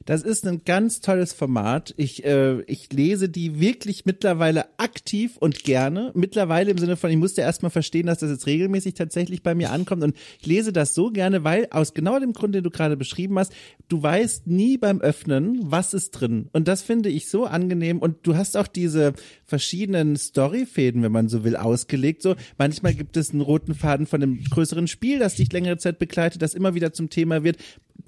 Das 0.06 0.22
ist 0.22 0.46
ein 0.46 0.62
ganz 0.64 1.00
tolles 1.00 1.32
Format. 1.32 1.92
Ich, 1.96 2.24
äh, 2.24 2.62
ich 2.62 2.92
lese 2.92 3.28
die 3.28 3.60
wirklich 3.60 4.06
mittlerweile 4.06 4.66
aktiv 4.78 5.36
und 5.36 5.62
gerne. 5.62 6.10
Mittlerweile 6.14 6.70
im 6.70 6.78
Sinne 6.78 6.96
von, 6.96 7.10
ich 7.10 7.16
musste 7.16 7.42
erstmal 7.42 7.70
verstehen, 7.70 8.06
dass 8.06 8.18
das 8.18 8.30
jetzt 8.30 8.46
regelmäßig 8.46 8.94
tatsächlich 8.94 9.42
bei 9.42 9.54
mir 9.54 9.70
ankommt. 9.70 10.02
Und 10.02 10.16
ich 10.40 10.46
lese 10.46 10.72
das 10.72 10.94
so 10.94 11.10
gerne, 11.10 11.44
weil 11.44 11.68
aus 11.70 11.92
genau 11.92 12.18
dem 12.18 12.32
Grund, 12.32 12.54
den 12.54 12.64
du 12.64 12.70
gerade 12.70 12.96
beschrieben 12.96 13.38
hast, 13.38 13.52
du 13.88 14.02
weißt 14.02 14.46
nie 14.46 14.78
beim 14.78 15.00
Öffnen, 15.00 15.60
was 15.62 15.92
ist 15.92 16.12
drin. 16.12 16.48
Und 16.52 16.66
das 16.66 16.82
finde 16.82 17.10
ich 17.10 17.28
so 17.28 17.44
angenehm. 17.44 17.98
Und 17.98 18.26
du 18.26 18.36
hast 18.36 18.56
auch 18.56 18.68
diese 18.68 19.12
verschiedenen 19.44 20.16
Storyfäden, 20.16 21.02
wenn 21.02 21.12
man 21.12 21.28
so 21.28 21.44
will, 21.44 21.56
ausgelegt. 21.56 22.22
So 22.22 22.36
manchmal 22.56 22.94
gibt 22.94 23.16
es 23.18 23.32
einen 23.32 23.42
roten 23.42 23.74
Faden 23.74 24.06
von 24.06 24.22
einem 24.22 24.42
größeren 24.44 24.88
Spiel, 24.88 25.18
das 25.18 25.34
dich 25.34 25.52
längere 25.52 25.76
Zeit 25.76 25.98
begleitet, 25.98 26.40
das 26.40 26.54
immer 26.54 26.74
wieder 26.74 26.92
zum 26.92 27.10
Thema 27.10 27.44
wird. 27.44 27.58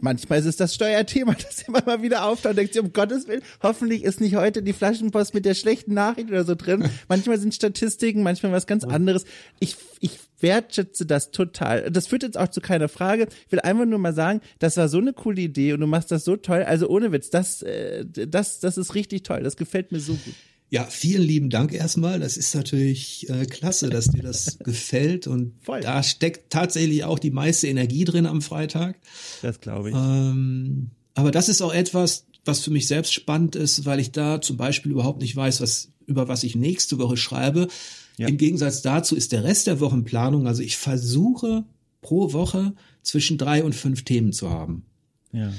Manchmal 0.03 0.40
ist 0.40 0.46
es 0.46 0.57
das 0.57 0.74
Steuerthema, 0.74 1.32
das 1.48 1.62
immer 1.62 1.80
mal 1.86 2.03
wieder 2.03 2.24
auftaucht 2.24 2.50
und 2.50 2.57
denkt 2.57 2.74
sich, 2.74 2.82
um 2.82 2.92
Gottes 2.92 3.28
Willen, 3.28 3.42
hoffentlich 3.62 4.03
ist 4.03 4.20
nicht 4.20 4.34
heute 4.34 4.61
die 4.61 4.72
Flaschenpost 4.72 5.32
mit 5.32 5.44
der 5.44 5.55
schlechten 5.55 5.94
Nachricht 5.94 6.28
oder 6.28 6.42
so 6.44 6.57
drin. 6.57 6.90
Manchmal 7.09 7.38
sind 7.38 7.55
Statistiken, 7.55 8.24
manchmal 8.24 8.50
was 8.50 8.66
ganz 8.66 8.82
anderes. 8.82 9.24
Ich, 9.61 9.76
ich 10.00 10.18
wertschätze 10.40 11.07
das 11.07 11.30
total. 11.30 11.88
Das 11.92 12.09
führt 12.09 12.24
jetzt 12.24 12.36
auch 12.36 12.48
zu 12.48 12.61
keiner 12.61 12.88
Frage. 12.88 13.28
Ich 13.46 13.53
will 13.53 13.61
einfach 13.61 13.86
nur 13.86 14.00
mal 14.00 14.12
sagen, 14.12 14.40
das 14.59 14.76
war 14.76 14.88
so 14.88 14.98
eine 14.98 15.12
coole 15.12 15.40
Idee 15.40 15.72
und 15.72 15.80
du 15.80 15.86
machst 15.86 16.11
das 16.11 16.24
so 16.24 16.36
toll. 16.36 16.64
Also 16.64 16.88
ohne 16.88 17.12
Witz, 17.12 17.30
das, 17.30 17.62
äh, 17.62 18.05
das, 18.05 18.59
das 18.59 18.78
ist 18.78 18.96
richtig 18.96 19.22
toll. 19.22 19.44
Das 19.44 19.57
gefällt 19.57 19.92
mir 19.92 20.00
so 20.00 20.14
gut. 20.14 20.34
Ja, 20.73 20.87
vielen 20.87 21.20
lieben 21.20 21.51
Dank 21.51 21.75
erstmal. 21.75 22.18
Das 22.18 22.39
ist 22.39 22.55
natürlich 22.55 23.29
äh, 23.29 23.45
klasse, 23.45 23.91
dass 23.91 24.07
dir 24.07 24.23
das 24.23 24.59
gefällt 24.64 25.27
und 25.27 25.53
Voll. 25.61 25.83
da 25.83 26.03
steckt 26.03 26.51
tatsächlich 26.51 27.05
auch 27.05 27.18
die 27.18 27.31
meiste 27.31 27.68
Energie 27.68 28.05
drin 28.05 28.25
am 28.25 28.41
Freitag. 28.41 28.99
Das 29.43 29.61
glaube 29.61 29.91
ich. 29.91 29.95
Ähm, 29.95 30.89
aber 31.12 31.31
das 31.31 31.51
ist 31.51 31.61
auch 31.61 31.75
etwas, 31.75 32.25
was 32.47 32.61
für 32.61 32.70
mich 32.70 32.87
selbst 32.87 33.12
spannend 33.12 33.55
ist, 33.55 33.85
weil 33.85 34.01
ich 34.01 34.12
da 34.12 34.41
zum 34.41 34.57
Beispiel 34.57 34.93
überhaupt 34.93 35.20
nicht 35.20 35.37
weiß, 35.37 35.61
was 35.61 35.91
über 36.07 36.27
was 36.27 36.43
ich 36.43 36.57
nächste 36.57 36.99
Woche 36.99 37.18
schreibe. 37.18 37.68
Ja. 38.16 38.29
Im 38.29 38.39
Gegensatz 38.39 38.81
dazu 38.81 39.14
ist 39.14 39.33
der 39.33 39.45
Rest 39.45 39.66
der 39.66 39.79
Wochenplanung, 39.79 40.47
also 40.47 40.62
ich 40.62 40.79
versuche 40.79 41.64
pro 42.01 42.33
Woche 42.33 42.73
zwischen 43.03 43.37
drei 43.37 43.62
und 43.62 43.75
fünf 43.75 44.05
Themen 44.05 44.33
zu 44.33 44.49
haben. 44.49 44.87
Ja. 45.33 45.53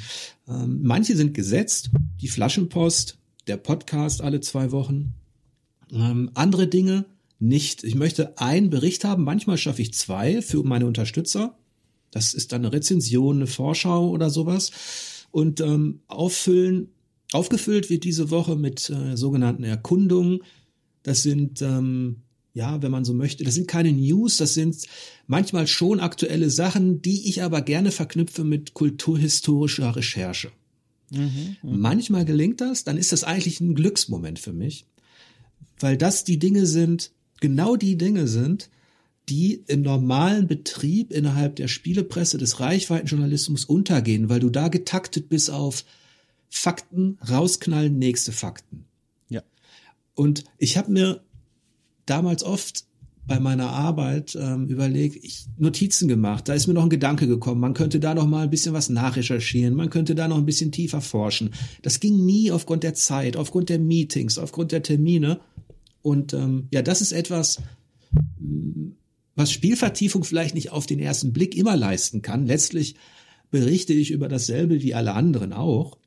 Ähm, 0.48 0.80
manche 0.82 1.16
sind 1.16 1.36
gesetzt, 1.36 1.92
die 2.20 2.30
Flaschenpost, 2.30 3.20
der 3.48 3.58
Podcast 3.58 4.22
alle 4.22 4.42
zwei 4.42 4.72
Wochen. 4.72 5.14
Ähm, 5.92 6.32
andere 6.34 6.68
Dinge 6.68 7.06
nicht. 7.40 7.84
Ich 7.84 7.96
möchte 7.96 8.38
einen 8.38 8.70
Bericht 8.70 9.04
haben, 9.04 9.24
manchmal 9.24 9.58
schaffe 9.58 9.82
ich 9.82 9.94
zwei 9.94 10.42
für 10.42 10.64
meine 10.64 10.86
Unterstützer. 10.86 11.58
Das 12.12 12.34
ist 12.34 12.52
dann 12.52 12.62
eine 12.62 12.74
Rezension, 12.74 13.38
eine 13.38 13.48
Vorschau 13.48 14.10
oder 14.10 14.30
sowas. 14.30 14.72
Und 15.32 15.60
ähm, 15.62 16.02
auffüllen, 16.08 16.90
aufgefüllt 17.32 17.90
wird 17.90 18.04
diese 18.04 18.30
Woche 18.30 18.56
mit 18.56 18.90
äh, 18.90 19.18
sogenannten 19.18 19.64
Erkundungen. 19.64 20.40
Das 21.02 21.24
sind, 21.24 21.62
ähm, 21.62 22.22
ja, 22.54 22.82
wenn 22.82 22.92
man 22.92 23.04
so 23.04 23.14
möchte, 23.14 23.44
das 23.44 23.56
sind 23.56 23.68
keine 23.68 23.92
News, 23.92 24.38
das 24.38 24.54
sind 24.54 24.78
manchmal 25.26 25.68
schon 25.68 26.00
aktuelle 26.00 26.50
Sachen, 26.50 27.02
die 27.02 27.28
ich 27.28 27.42
aber 27.42 27.62
gerne 27.62 27.92
verknüpfe 27.92 28.44
mit 28.44 28.74
kulturhistorischer 28.76 29.96
Recherche. 29.96 30.52
Mhm, 31.10 31.58
Manchmal 31.62 32.26
gelingt 32.26 32.62
das, 32.62 32.84
dann 32.84 32.98
ist 32.98 33.12
das 33.12 33.24
eigentlich 33.24 33.62
ein 33.62 33.76
Glücksmoment 33.76 34.40
für 34.40 34.54
mich, 34.54 34.86
weil 35.80 35.98
das 35.98 36.24
die 36.24 36.40
Dinge 36.40 36.66
sind, 36.66 37.12
genau 37.40 37.76
die 37.76 37.98
Dinge 37.98 38.28
sind, 38.28 38.70
die 39.30 39.64
im 39.68 39.82
normalen 39.82 40.48
Betrieb 40.48 41.12
innerhalb 41.12 41.56
der 41.56 41.68
Spielepresse 41.68 42.38
des 42.38 42.60
Reichweitenjournalismus 42.60 43.66
untergehen, 43.66 44.30
weil 44.30 44.40
du 44.40 44.50
da 44.50 44.68
getaktet 44.68 45.30
bist 45.30 45.50
auf 45.50 45.86
Fakten, 46.50 47.18
rausknallen, 47.28 47.98
nächste 47.98 48.32
Fakten. 48.32 48.86
Ja. 49.30 49.42
Und 50.14 50.44
ich 50.58 50.78
habe 50.78 50.92
mir 50.92 51.24
damals 52.06 52.44
oft 52.44 52.86
bei 53.26 53.40
meiner 53.40 53.70
Arbeit 53.70 54.38
ähm, 54.40 54.68
überlegt, 54.68 55.24
ich 55.24 55.46
Notizen 55.58 56.08
gemacht. 56.08 56.50
Da 56.50 56.54
ist 56.54 56.68
mir 56.68 56.74
noch 56.74 56.84
ein 56.84 56.90
Gedanke 56.90 57.28
gekommen. 57.28 57.62
Man 57.62 57.74
könnte 57.74 58.00
da 58.00 58.14
noch 58.14 58.28
mal 58.28 58.44
ein 58.44 58.50
bisschen 58.50 58.74
was 58.74 58.90
nachrecherchieren. 58.90 59.76
Man 59.76 59.90
könnte 59.90 60.14
da 60.14 60.28
noch 60.28 60.38
ein 60.38 60.46
bisschen 60.46 60.72
tiefer 60.74 61.00
forschen. 61.00 61.52
Das 61.82 62.02
ging 62.02 62.26
nie 62.26 62.52
aufgrund 62.52 62.84
der 62.84 62.96
Zeit, 62.96 63.38
aufgrund 63.38 63.70
der 63.70 63.80
Meetings, 63.80 64.38
aufgrund 64.38 64.74
der 64.74 64.84
Termine. 64.84 65.40
Und 66.02 66.34
ähm, 66.34 66.68
ja, 66.72 66.82
das 66.82 67.02
ist 67.02 67.14
etwas, 67.14 67.62
mm, 68.40 68.90
was 69.36 69.52
Spielvertiefung 69.52 70.26
vielleicht 70.26 70.54
nicht 70.54 70.72
auf 70.72 70.86
den 70.86 71.00
ersten 71.00 71.32
Blick 71.32 71.56
immer 71.56 71.78
leisten 71.78 72.22
kann. 72.22 72.46
Letztlich 72.46 72.96
berichte 73.52 73.94
ich 73.94 74.12
über 74.12 74.28
dasselbe 74.28 74.82
wie 74.82 74.96
alle 74.96 75.14
anderen 75.14 75.54
auch. 75.54 75.98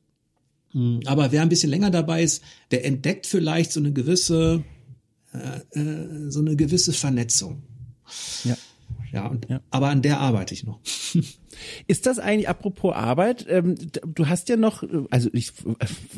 Mm, 0.74 0.98
aber 1.06 1.32
wer 1.32 1.40
ein 1.40 1.48
bisschen 1.48 1.70
länger 1.70 1.90
dabei 1.90 2.22
ist, 2.22 2.42
der 2.72 2.84
entdeckt 2.84 3.26
vielleicht 3.26 3.72
so 3.72 3.80
eine 3.80 3.92
gewisse 3.92 4.64
äh, 5.36 5.78
äh, 5.78 6.30
so 6.30 6.40
eine 6.40 6.56
gewisse 6.56 6.92
Vernetzung. 6.92 7.62
Ja. 8.44 8.56
Ja, 9.12 9.26
und, 9.28 9.48
ja. 9.48 9.60
aber 9.70 9.88
an 9.88 10.02
der 10.02 10.20
arbeite 10.20 10.52
ich 10.52 10.64
noch. 10.64 10.80
Ist 11.86 12.04
das 12.04 12.18
eigentlich 12.18 12.48
apropos 12.48 12.94
Arbeit? 12.94 13.46
Ähm, 13.48 13.76
du 14.06 14.28
hast 14.28 14.48
ja 14.48 14.56
noch, 14.56 14.84
also 15.10 15.30
ich 15.32 15.52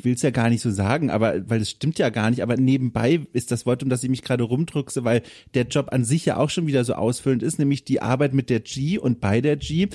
will 0.03 0.15
es 0.15 0.23
ja 0.23 0.31
gar 0.31 0.49
nicht 0.49 0.63
so 0.63 0.71
sagen, 0.71 1.11
aber 1.11 1.49
weil 1.49 1.61
es 1.61 1.71
stimmt 1.71 1.99
ja 1.99 2.11
gar 2.11 2.31
nicht, 2.31 2.43
aber 2.43 2.57
nebenbei 2.57 3.21
ist 3.33 3.53
das 3.53 3.65
Wort, 3.65 3.85
um 3.85 3.89
das 3.89 4.03
ich 4.03 4.11
mich 4.11 4.23
gerade 4.23 4.43
rumdruckse, 4.43 5.05
weil 5.05 5.23
der 5.55 5.69
Job 5.69 5.93
an 5.93 6.05
sich 6.05 6.25
ja 6.25 6.39
auch 6.39 6.51
schon 6.51 6.67
wieder 6.67 6.85
so 6.85 6.95
ausfüllend 6.95 7.45
ist, 7.45 7.59
nämlich 7.59 7.85
die 7.85 8.03
Arbeit 8.03 8.35
mit 8.35 8.51
der 8.51 8.61
G 8.61 8.99
und 8.99 9.21
bei 9.21 9.41
der 9.41 9.57
G. 9.57 9.89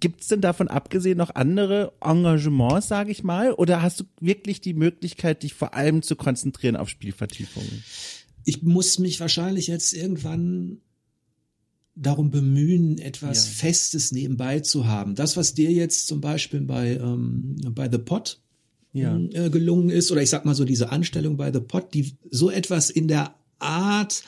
Gibt 0.00 0.22
es 0.22 0.28
denn 0.28 0.40
davon 0.40 0.66
abgesehen 0.66 1.18
noch 1.18 1.36
andere 1.36 1.92
Engagements, 2.00 2.88
sage 2.88 3.12
ich 3.12 3.22
mal, 3.22 3.52
oder 3.52 3.82
hast 3.82 4.00
du 4.00 4.04
wirklich 4.18 4.60
die 4.60 4.74
Möglichkeit, 4.74 5.44
dich 5.44 5.54
vor 5.54 5.74
allem 5.74 6.02
zu 6.02 6.16
konzentrieren 6.16 6.74
auf 6.74 6.88
Spielvertiefungen? 6.88 7.84
Ich 8.44 8.62
muss 8.62 8.98
mich 8.98 9.20
wahrscheinlich 9.20 9.66
jetzt 9.66 9.92
irgendwann 9.92 10.78
darum 11.94 12.30
bemühen, 12.30 12.98
etwas 12.98 13.46
ja. 13.46 13.52
Festes 13.52 14.12
nebenbei 14.12 14.60
zu 14.60 14.86
haben. 14.86 15.14
Das, 15.14 15.36
was 15.36 15.54
dir 15.54 15.70
jetzt 15.70 16.06
zum 16.06 16.20
Beispiel 16.20 16.62
bei, 16.62 16.96
ähm, 16.96 17.56
bei 17.70 17.90
The 17.90 17.98
Pot 17.98 18.40
ja. 18.92 19.18
äh, 19.18 19.50
gelungen 19.50 19.90
ist, 19.90 20.10
oder 20.10 20.22
ich 20.22 20.30
sag 20.30 20.44
mal 20.44 20.54
so 20.54 20.64
diese 20.64 20.90
Anstellung 20.90 21.36
bei 21.36 21.52
The 21.52 21.60
Pot, 21.60 21.92
die 21.94 22.16
so 22.30 22.50
etwas 22.50 22.90
in 22.90 23.08
der 23.08 23.34
Art 23.58 24.24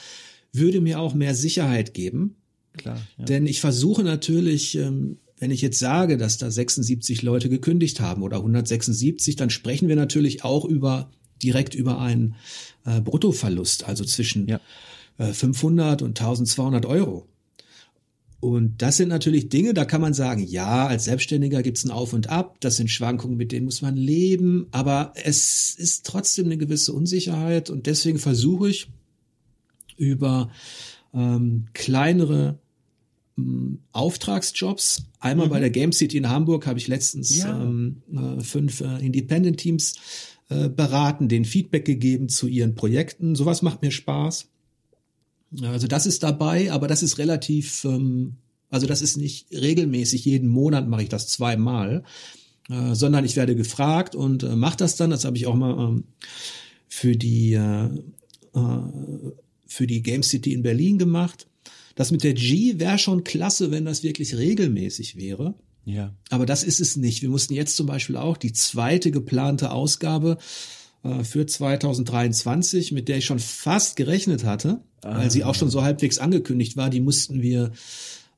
würde 0.52 0.80
mir 0.80 1.00
auch 1.00 1.14
mehr 1.14 1.34
Sicherheit 1.34 1.94
geben. 1.94 2.36
Klar. 2.76 3.00
Ja. 3.18 3.24
Denn 3.24 3.46
ich 3.46 3.60
versuche 3.60 4.04
natürlich, 4.04 4.76
ähm, 4.76 5.18
wenn 5.38 5.50
ich 5.50 5.62
jetzt 5.62 5.78
sage, 5.78 6.16
dass 6.16 6.38
da 6.38 6.50
76 6.50 7.22
Leute 7.22 7.48
gekündigt 7.48 8.00
haben 8.00 8.22
oder 8.22 8.38
176, 8.38 9.36
dann 9.36 9.50
sprechen 9.50 9.88
wir 9.88 9.96
natürlich 9.96 10.44
auch 10.44 10.64
über 10.64 11.10
direkt 11.42 11.74
über 11.74 12.00
einen 12.00 12.36
äh, 12.84 13.00
Bruttoverlust, 13.00 13.84
also 13.84 14.04
zwischen 14.04 14.48
ja. 14.48 14.60
äh, 15.18 15.32
500 15.32 16.02
und 16.02 16.20
1200 16.20 16.86
Euro. 16.86 17.26
Und 18.40 18.82
das 18.82 18.98
sind 18.98 19.08
natürlich 19.08 19.48
Dinge, 19.48 19.72
da 19.72 19.86
kann 19.86 20.02
man 20.02 20.12
sagen, 20.12 20.44
ja, 20.46 20.86
als 20.86 21.04
Selbstständiger 21.04 21.62
gibt 21.62 21.78
es 21.78 21.84
ein 21.84 21.90
Auf 21.90 22.12
und 22.12 22.28
Ab, 22.28 22.58
das 22.60 22.76
sind 22.76 22.90
Schwankungen, 22.90 23.38
mit 23.38 23.52
denen 23.52 23.64
muss 23.64 23.80
man 23.80 23.96
leben, 23.96 24.66
aber 24.70 25.14
es 25.14 25.74
ist 25.74 26.04
trotzdem 26.04 26.44
eine 26.44 26.58
gewisse 26.58 26.92
Unsicherheit 26.92 27.70
und 27.70 27.86
deswegen 27.86 28.18
versuche 28.18 28.68
ich 28.68 28.88
über 29.96 30.50
ähm, 31.14 31.68
kleinere 31.72 32.58
ähm, 33.38 33.78
Auftragsjobs. 33.92 35.06
Einmal 35.20 35.46
mhm. 35.46 35.50
bei 35.50 35.60
der 35.60 35.70
Game 35.70 35.92
City 35.92 36.18
in 36.18 36.28
Hamburg 36.28 36.66
habe 36.66 36.78
ich 36.78 36.86
letztens 36.86 37.38
ja. 37.38 37.62
ähm, 37.62 38.02
äh, 38.12 38.42
fünf 38.42 38.82
äh, 38.82 38.98
Independent 38.98 39.58
Teams 39.58 39.94
äh, 40.48 40.68
beraten, 40.68 41.28
den 41.28 41.44
Feedback 41.44 41.84
gegeben 41.84 42.28
zu 42.28 42.46
ihren 42.46 42.74
Projekten. 42.74 43.34
Sowas 43.34 43.62
macht 43.62 43.82
mir 43.82 43.90
Spaß. 43.90 44.48
Also 45.62 45.86
das 45.86 46.06
ist 46.06 46.22
dabei, 46.22 46.72
aber 46.72 46.88
das 46.88 47.02
ist 47.02 47.18
relativ, 47.18 47.84
ähm, 47.84 48.36
also 48.70 48.86
das 48.86 49.02
ist 49.02 49.16
nicht 49.16 49.46
regelmäßig. 49.52 50.24
Jeden 50.24 50.48
Monat 50.48 50.88
mache 50.88 51.04
ich 51.04 51.08
das 51.08 51.28
zweimal, 51.28 52.02
äh, 52.68 52.94
sondern 52.94 53.24
ich 53.24 53.36
werde 53.36 53.54
gefragt 53.54 54.14
und 54.14 54.42
äh, 54.42 54.56
mache 54.56 54.76
das 54.76 54.96
dann. 54.96 55.10
Das 55.10 55.24
habe 55.24 55.36
ich 55.36 55.46
auch 55.46 55.54
mal 55.54 55.78
ähm, 55.78 56.04
für 56.88 57.16
die 57.16 57.54
äh, 57.54 57.88
äh, 58.54 59.32
für 59.66 59.86
die 59.86 60.02
Game 60.02 60.22
City 60.22 60.52
in 60.52 60.62
Berlin 60.62 60.98
gemacht. 60.98 61.46
Das 61.94 62.10
mit 62.10 62.22
der 62.24 62.34
G 62.34 62.78
wäre 62.78 62.98
schon 62.98 63.24
klasse, 63.24 63.70
wenn 63.70 63.84
das 63.84 64.02
wirklich 64.02 64.36
regelmäßig 64.36 65.16
wäre. 65.16 65.54
Ja. 65.84 66.14
Aber 66.30 66.46
das 66.46 66.64
ist 66.64 66.80
es 66.80 66.96
nicht. 66.96 67.22
Wir 67.22 67.28
mussten 67.28 67.54
jetzt 67.54 67.76
zum 67.76 67.86
Beispiel 67.86 68.16
auch 68.16 68.36
die 68.36 68.52
zweite 68.52 69.10
geplante 69.10 69.70
Ausgabe 69.70 70.38
äh, 71.02 71.24
für 71.24 71.46
2023, 71.46 72.92
mit 72.92 73.08
der 73.08 73.18
ich 73.18 73.26
schon 73.26 73.38
fast 73.38 73.96
gerechnet 73.96 74.44
hatte, 74.44 74.80
ah. 75.02 75.18
weil 75.18 75.30
sie 75.30 75.44
auch 75.44 75.54
schon 75.54 75.70
so 75.70 75.82
halbwegs 75.82 76.18
angekündigt 76.18 76.76
war, 76.76 76.90
die 76.90 77.00
mussten 77.00 77.42
wir, 77.42 77.72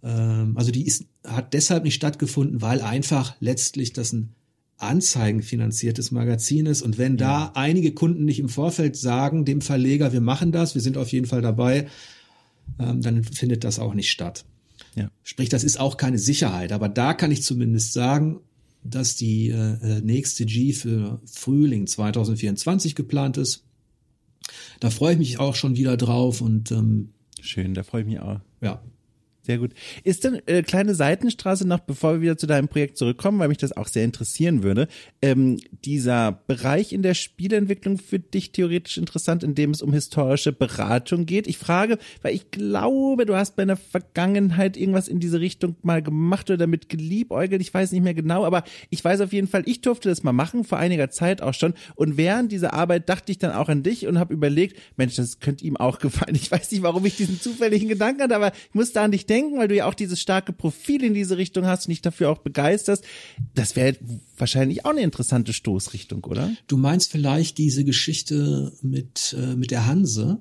ähm, 0.03 0.57
also 0.57 0.73
die 0.73 0.87
ist, 0.87 1.05
hat 1.25 1.55
deshalb 1.55 1.85
nicht 1.85 1.95
stattgefunden, 1.95 2.61
weil 2.61 2.81
einfach 2.81 3.37
letztlich 3.41 3.93
das 3.93 4.13
ein 4.13 4.35
anzeigenfinanziertes 4.79 6.11
Magazin 6.11 6.67
ist. 6.67 6.83
Und 6.83 6.99
wenn 6.99 7.13
ja. 7.13 7.49
da 7.49 7.53
einige 7.55 7.93
Kunden 7.93 8.25
nicht 8.25 8.41
im 8.41 8.49
Vorfeld 8.49 8.97
sagen, 8.97 9.45
dem 9.45 9.61
Verleger, 9.61 10.13
wir 10.13 10.21
machen 10.21 10.53
das, 10.53 10.75
wir 10.75 10.83
sind 10.83 10.99
auf 10.99 11.13
jeden 11.13 11.27
Fall 11.27 11.41
dabei, 11.41 11.87
ähm, 12.79 13.01
dann 13.01 13.25
findet 13.25 13.65
das 13.65 13.79
auch 13.79 13.95
nicht 13.95 14.11
statt. 14.11 14.45
Ja. 14.97 15.11
Sprich, 15.23 15.49
das 15.49 15.63
ist 15.63 15.79
auch 15.79 15.97
keine 15.97 16.19
Sicherheit. 16.19 16.73
Aber 16.73 16.89
da 16.89 17.15
kann 17.15 17.31
ich 17.31 17.43
zumindest 17.43 17.93
sagen, 17.93 18.41
dass 18.83 19.17
die 19.17 19.51
äh, 19.51 20.01
nächste 20.01 20.47
G 20.47 20.73
für 20.73 21.21
Frühling 21.27 21.87
2024 21.87 22.95
geplant 22.95 23.37
ist. 23.37 23.65
Da 24.81 24.91
freue 24.91 25.13
ich 25.13 25.19
mich 25.19 25.39
auch 25.39 25.55
schon 25.55 25.77
wieder 25.77 25.97
drauf 25.97 26.41
und 26.41 26.71
ähm, 26.71 27.11
schön, 27.41 27.75
da 27.75 27.83
freue 27.83 28.03
ich 28.03 28.07
mich 28.07 28.21
auch. 28.21 28.41
Ja, 28.61 28.83
sehr 29.47 29.59
gut. 29.59 29.73
Ist 30.05 30.25
denn 30.25 30.41
äh, 30.47 30.63
kleine 30.63 30.95
Seitenstraße 30.95 31.67
noch, 31.67 31.81
bevor 31.81 32.15
wir 32.15 32.21
wieder 32.21 32.37
zu 32.37 32.47
deinem 32.47 32.69
Projekt 32.69 32.99
zurückkommen, 32.99 33.39
weil 33.39 33.49
mich 33.49 33.59
das 33.59 33.77
auch 33.77 33.87
sehr 33.87 34.05
interessieren 34.05 34.63
würde, 34.63 34.89
ähm, 35.23 35.59
dieser 35.85 36.33
Bereich 36.47 36.93
in 36.93 37.03
der 37.03 37.15
Spieleentwicklung 37.15 37.99
für 37.99 38.19
dich 38.19 38.53
theoretisch 38.53 38.99
interessant, 38.99 39.43
in 39.43 39.55
dem 39.55 39.71
es 39.71 39.83
um 39.83 39.93
historische 39.93 40.53
Beratung 40.53 41.27
geht? 41.27 41.47
Ich 41.47 41.59
frage, 41.59 41.99
weil 42.23 42.35
ich 42.35 42.51
glaube, 42.51 43.25
du 43.25 43.37
hast 43.37 43.57
bei 43.57 43.63
einer 43.63 43.77
Vergangenheit 43.77 44.77
irgendwas 44.77 45.09
in 45.09 45.21
diese 45.21 45.41
Richtung 45.41 45.77
mal 45.83 46.03
gemacht 46.03 46.51
oder 46.51 46.59
damit 46.59 46.89
geliebäugelt. 46.89 47.63
Ich 47.63 47.73
weiß 47.73 47.93
nicht 47.93 48.03
mehr 48.03 48.15
genau, 48.15 48.45
aber 48.45 48.65
ich 48.91 49.05
weiß 49.05 49.21
auf 49.21 49.33
jeden 49.33 49.49
Fall, 49.49 49.63
ich 49.67 49.81
durfte 49.81 50.09
das 50.09 50.23
mal 50.25 50.33
machen, 50.33 50.65
vor 50.65 50.79
einiger 50.79 51.11
Zeit 51.11 51.41
auch 51.41 51.55
schon. 51.55 51.75
Und 51.95 52.17
während 52.17 52.51
dieser 52.51 52.75
Arbeit 52.75 53.09
dachte 53.09 53.31
ich 53.31 53.39
dann 53.39 53.53
auch 53.53 53.69
an 53.69 53.83
dich 53.83 54.07
und 54.07 54.19
habe 54.19 54.35
überlegt, 54.35 54.77
Mensch, 54.97 55.15
das 55.15 55.39
könnte 55.39 55.65
ihm 55.65 55.77
auch 55.77 55.99
gefallen. 56.01 56.35
Ich 56.35 56.51
weiß 56.51 56.73
nicht, 56.73 56.83
warum 56.83 57.07
ich 57.07 57.17
diesen 57.17 57.41
zufälligen 57.41 57.89
Gedanken 57.89 58.23
hatte, 58.23 58.35
aber 58.35 58.53
ich 58.53 58.75
musste 58.75 59.01
an 59.01 59.13
dich 59.13 59.27
denken 59.27 59.36
denken, 59.37 59.59
weil 59.59 59.69
du 59.69 59.77
ja 59.77 59.87
auch 59.87 59.95
dieses 59.95 60.21
starke 60.21 60.53
Profil 60.53 61.05
in 61.05 61.15
diese 61.15 61.37
Richtung 61.37 61.67
hast 61.67 61.87
und 61.87 61.91
dich 61.91 62.03
dafür 62.03 62.31
auch 62.31 62.39
begeisterst. 62.39 63.05
Das 63.55 63.77
wäre 63.77 63.97
wahrscheinlich 64.37 64.85
auch 64.85 64.91
eine 64.91 65.03
interessante 65.03 65.53
Stoßrichtung, 65.53 66.25
oder? 66.25 66.51
Du 66.67 66.77
meinst 66.77 67.11
vielleicht 67.11 67.59
diese 67.59 67.85
Geschichte 67.85 68.73
mit, 68.83 69.37
äh, 69.39 69.55
mit 69.57 69.71
der 69.71 69.87
Hanse? 69.87 70.41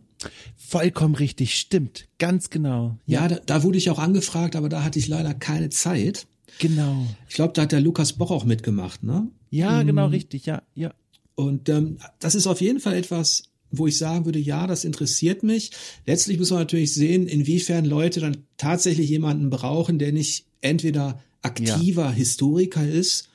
Vollkommen 0.55 1.15
richtig, 1.15 1.55
stimmt. 1.59 2.07
Ganz 2.19 2.49
genau. 2.49 2.97
Ja, 3.05 3.21
ja 3.21 3.27
da, 3.27 3.39
da 3.45 3.63
wurde 3.63 3.77
ich 3.77 3.89
auch 3.89 3.99
angefragt, 3.99 4.55
aber 4.55 4.69
da 4.69 4.83
hatte 4.83 4.99
ich 4.99 5.07
leider 5.07 5.33
keine 5.33 5.69
Zeit. 5.69 6.25
Genau. 6.59 7.05
Ich 7.27 7.35
glaube, 7.35 7.53
da 7.53 7.63
hat 7.63 7.73
der 7.73 7.81
Lukas 7.81 8.13
Boch 8.13 8.31
auch 8.31 8.45
mitgemacht, 8.45 9.03
ne? 9.03 9.27
Ja, 9.49 9.83
mhm. 9.83 9.87
genau, 9.87 10.07
richtig, 10.07 10.45
ja, 10.45 10.61
ja. 10.73 10.93
Und 11.35 11.67
ähm, 11.67 11.97
das 12.19 12.33
ist 12.33 12.47
auf 12.47 12.61
jeden 12.61 12.79
Fall 12.79 12.95
etwas, 12.95 13.43
wo 13.71 13.87
ich 13.87 13.97
sagen 13.97 14.25
würde, 14.25 14.39
ja, 14.39 14.67
das 14.67 14.85
interessiert 14.85 15.43
mich. 15.43 15.71
Letztlich 16.05 16.39
muss 16.39 16.51
man 16.51 16.59
natürlich 16.59 16.93
sehen, 16.93 17.27
inwiefern 17.27 17.85
Leute 17.85 18.19
dann 18.19 18.37
tatsächlich 18.57 19.09
jemanden 19.09 19.49
brauchen, 19.49 19.99
der 19.99 20.11
nicht 20.11 20.45
entweder 20.61 21.21
aktiver 21.41 22.05
ja. 22.05 22.11
Historiker 22.11 22.87
ist, 22.87 23.29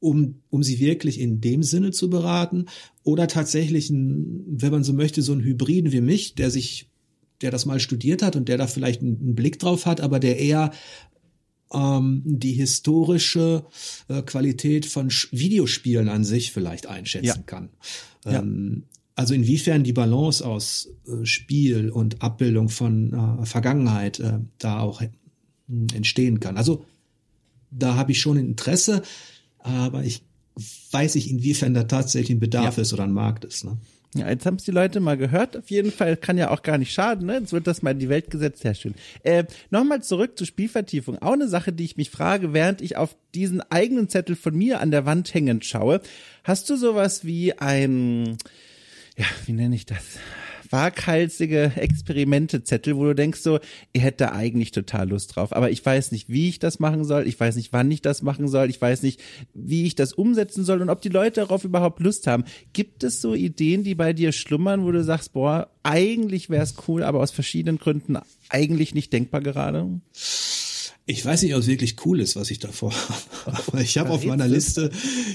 um, 0.00 0.40
um 0.50 0.62
sie 0.62 0.80
wirklich 0.80 1.18
in 1.18 1.40
dem 1.40 1.62
Sinne 1.62 1.90
zu 1.90 2.10
beraten, 2.10 2.66
oder 3.04 3.26
tatsächlich, 3.26 3.90
ein, 3.90 4.44
wenn 4.46 4.72
man 4.72 4.84
so 4.84 4.92
möchte, 4.92 5.22
so 5.22 5.32
ein 5.32 5.42
Hybriden 5.42 5.92
wie 5.92 6.00
mich, 6.00 6.34
der 6.34 6.50
sich, 6.50 6.88
der 7.40 7.50
das 7.50 7.66
mal 7.66 7.80
studiert 7.80 8.22
hat 8.22 8.36
und 8.36 8.48
der 8.48 8.58
da 8.58 8.66
vielleicht 8.66 9.02
einen, 9.02 9.34
Blick 9.34 9.58
drauf 9.58 9.86
hat, 9.86 10.00
aber 10.00 10.18
der 10.18 10.38
eher 10.38 10.72
ähm, 11.72 12.22
die 12.24 12.52
historische 12.52 13.64
äh, 14.08 14.22
Qualität 14.22 14.86
von 14.86 15.10
Videospielen 15.30 16.08
an 16.08 16.24
sich 16.24 16.52
vielleicht 16.52 16.86
einschätzen 16.86 17.26
ja. 17.26 17.42
kann. 17.46 17.70
Ähm, 18.26 18.84
also 19.16 19.34
inwiefern 19.34 19.84
die 19.84 19.92
Balance 19.92 20.44
aus 20.44 20.88
äh, 21.06 21.24
Spiel 21.24 21.90
und 21.90 22.22
Abbildung 22.22 22.68
von 22.68 23.40
äh, 23.42 23.46
Vergangenheit 23.46 24.20
äh, 24.20 24.38
da 24.58 24.80
auch 24.80 25.00
äh, 25.00 25.10
entstehen 25.94 26.40
kann. 26.40 26.56
Also 26.56 26.84
da 27.70 27.94
habe 27.96 28.12
ich 28.12 28.20
schon 28.20 28.36
Interesse, 28.36 29.02
aber 29.58 30.04
ich 30.04 30.22
weiß 30.90 31.16
nicht, 31.16 31.30
inwiefern 31.30 31.74
da 31.74 31.84
tatsächlich 31.84 32.36
ein 32.36 32.40
Bedarf 32.40 32.76
ja. 32.76 32.82
ist 32.82 32.92
oder 32.92 33.04
ein 33.04 33.12
Markt 33.12 33.44
ist. 33.44 33.64
Ne? 33.64 33.76
Ja, 34.14 34.28
jetzt 34.28 34.46
haben 34.46 34.56
es 34.56 34.64
die 34.64 34.70
Leute 34.70 35.00
mal 35.00 35.16
gehört. 35.16 35.56
Auf 35.56 35.70
jeden 35.70 35.90
Fall 35.90 36.16
kann 36.16 36.38
ja 36.38 36.50
auch 36.50 36.62
gar 36.62 36.78
nicht 36.78 36.92
schaden. 36.92 37.26
Ne? 37.26 37.38
Jetzt 37.38 37.52
wird 37.52 37.66
das 37.66 37.82
mal 37.82 37.90
in 37.90 37.98
die 37.98 38.08
Welt 38.08 38.30
gesetzt. 38.30 38.62
Sehr 38.62 38.74
schön. 38.74 38.94
Äh, 39.24 39.44
Nochmal 39.70 40.02
zurück 40.04 40.38
zur 40.38 40.46
Spielvertiefung. 40.46 41.18
Auch 41.20 41.32
eine 41.32 41.48
Sache, 41.48 41.72
die 41.72 41.84
ich 41.84 41.96
mich 41.96 42.10
frage, 42.10 42.52
während 42.52 42.80
ich 42.80 42.96
auf 42.96 43.16
diesen 43.34 43.60
eigenen 43.60 44.08
Zettel 44.08 44.36
von 44.36 44.54
mir 44.54 44.80
an 44.80 44.92
der 44.92 45.04
Wand 45.04 45.34
hängend 45.34 45.64
schaue. 45.64 46.00
Hast 46.44 46.70
du 46.70 46.76
sowas 46.76 47.24
wie 47.24 47.54
ein 47.54 48.36
ja, 49.16 49.26
wie 49.46 49.52
nenne 49.52 49.74
ich 49.74 49.86
das? 49.86 50.18
waghalsige 50.74 51.72
Experimentezettel, 51.76 52.96
wo 52.96 53.04
du 53.04 53.14
denkst 53.14 53.40
so, 53.40 53.60
ihr 53.92 54.00
hättet 54.00 54.22
da 54.22 54.32
eigentlich 54.32 54.72
total 54.72 55.08
Lust 55.08 55.36
drauf. 55.36 55.54
Aber 55.54 55.70
ich 55.70 55.84
weiß 55.84 56.10
nicht, 56.10 56.28
wie 56.28 56.48
ich 56.48 56.58
das 56.58 56.80
machen 56.80 57.04
soll. 57.04 57.28
Ich 57.28 57.38
weiß 57.38 57.54
nicht, 57.54 57.72
wann 57.72 57.90
ich 57.92 58.02
das 58.02 58.22
machen 58.22 58.48
soll. 58.48 58.70
Ich 58.70 58.80
weiß 58.80 59.02
nicht, 59.02 59.20
wie 59.54 59.86
ich 59.86 59.94
das 59.94 60.12
umsetzen 60.12 60.64
soll 60.64 60.82
und 60.82 60.90
ob 60.90 61.00
die 61.00 61.10
Leute 61.10 61.40
darauf 61.42 61.64
überhaupt 61.64 62.00
Lust 62.00 62.26
haben. 62.26 62.44
Gibt 62.72 63.04
es 63.04 63.20
so 63.20 63.34
Ideen, 63.34 63.84
die 63.84 63.94
bei 63.94 64.12
dir 64.12 64.32
schlummern, 64.32 64.84
wo 64.84 64.90
du 64.90 65.04
sagst, 65.04 65.32
boah, 65.32 65.70
eigentlich 65.84 66.50
wäre 66.50 66.64
es 66.64 66.74
cool, 66.88 67.04
aber 67.04 67.20
aus 67.20 67.30
verschiedenen 67.30 67.78
Gründen 67.78 68.18
eigentlich 68.48 68.94
nicht 68.94 69.12
denkbar 69.12 69.42
gerade? 69.42 70.00
Ich 71.06 71.24
weiß 71.24 71.42
nicht, 71.42 71.54
ob 71.54 71.60
es 71.60 71.66
wirklich 71.66 71.96
cool 72.04 72.20
ist, 72.20 72.34
was 72.34 72.50
ich 72.50 72.58
davor 72.58 72.92
habe. 73.44 73.58
Aber 73.68 73.80
ich 73.82 73.98
habe 73.98 74.08
auf 74.08 74.24
meiner 74.24 74.48
Liste, 74.48 74.90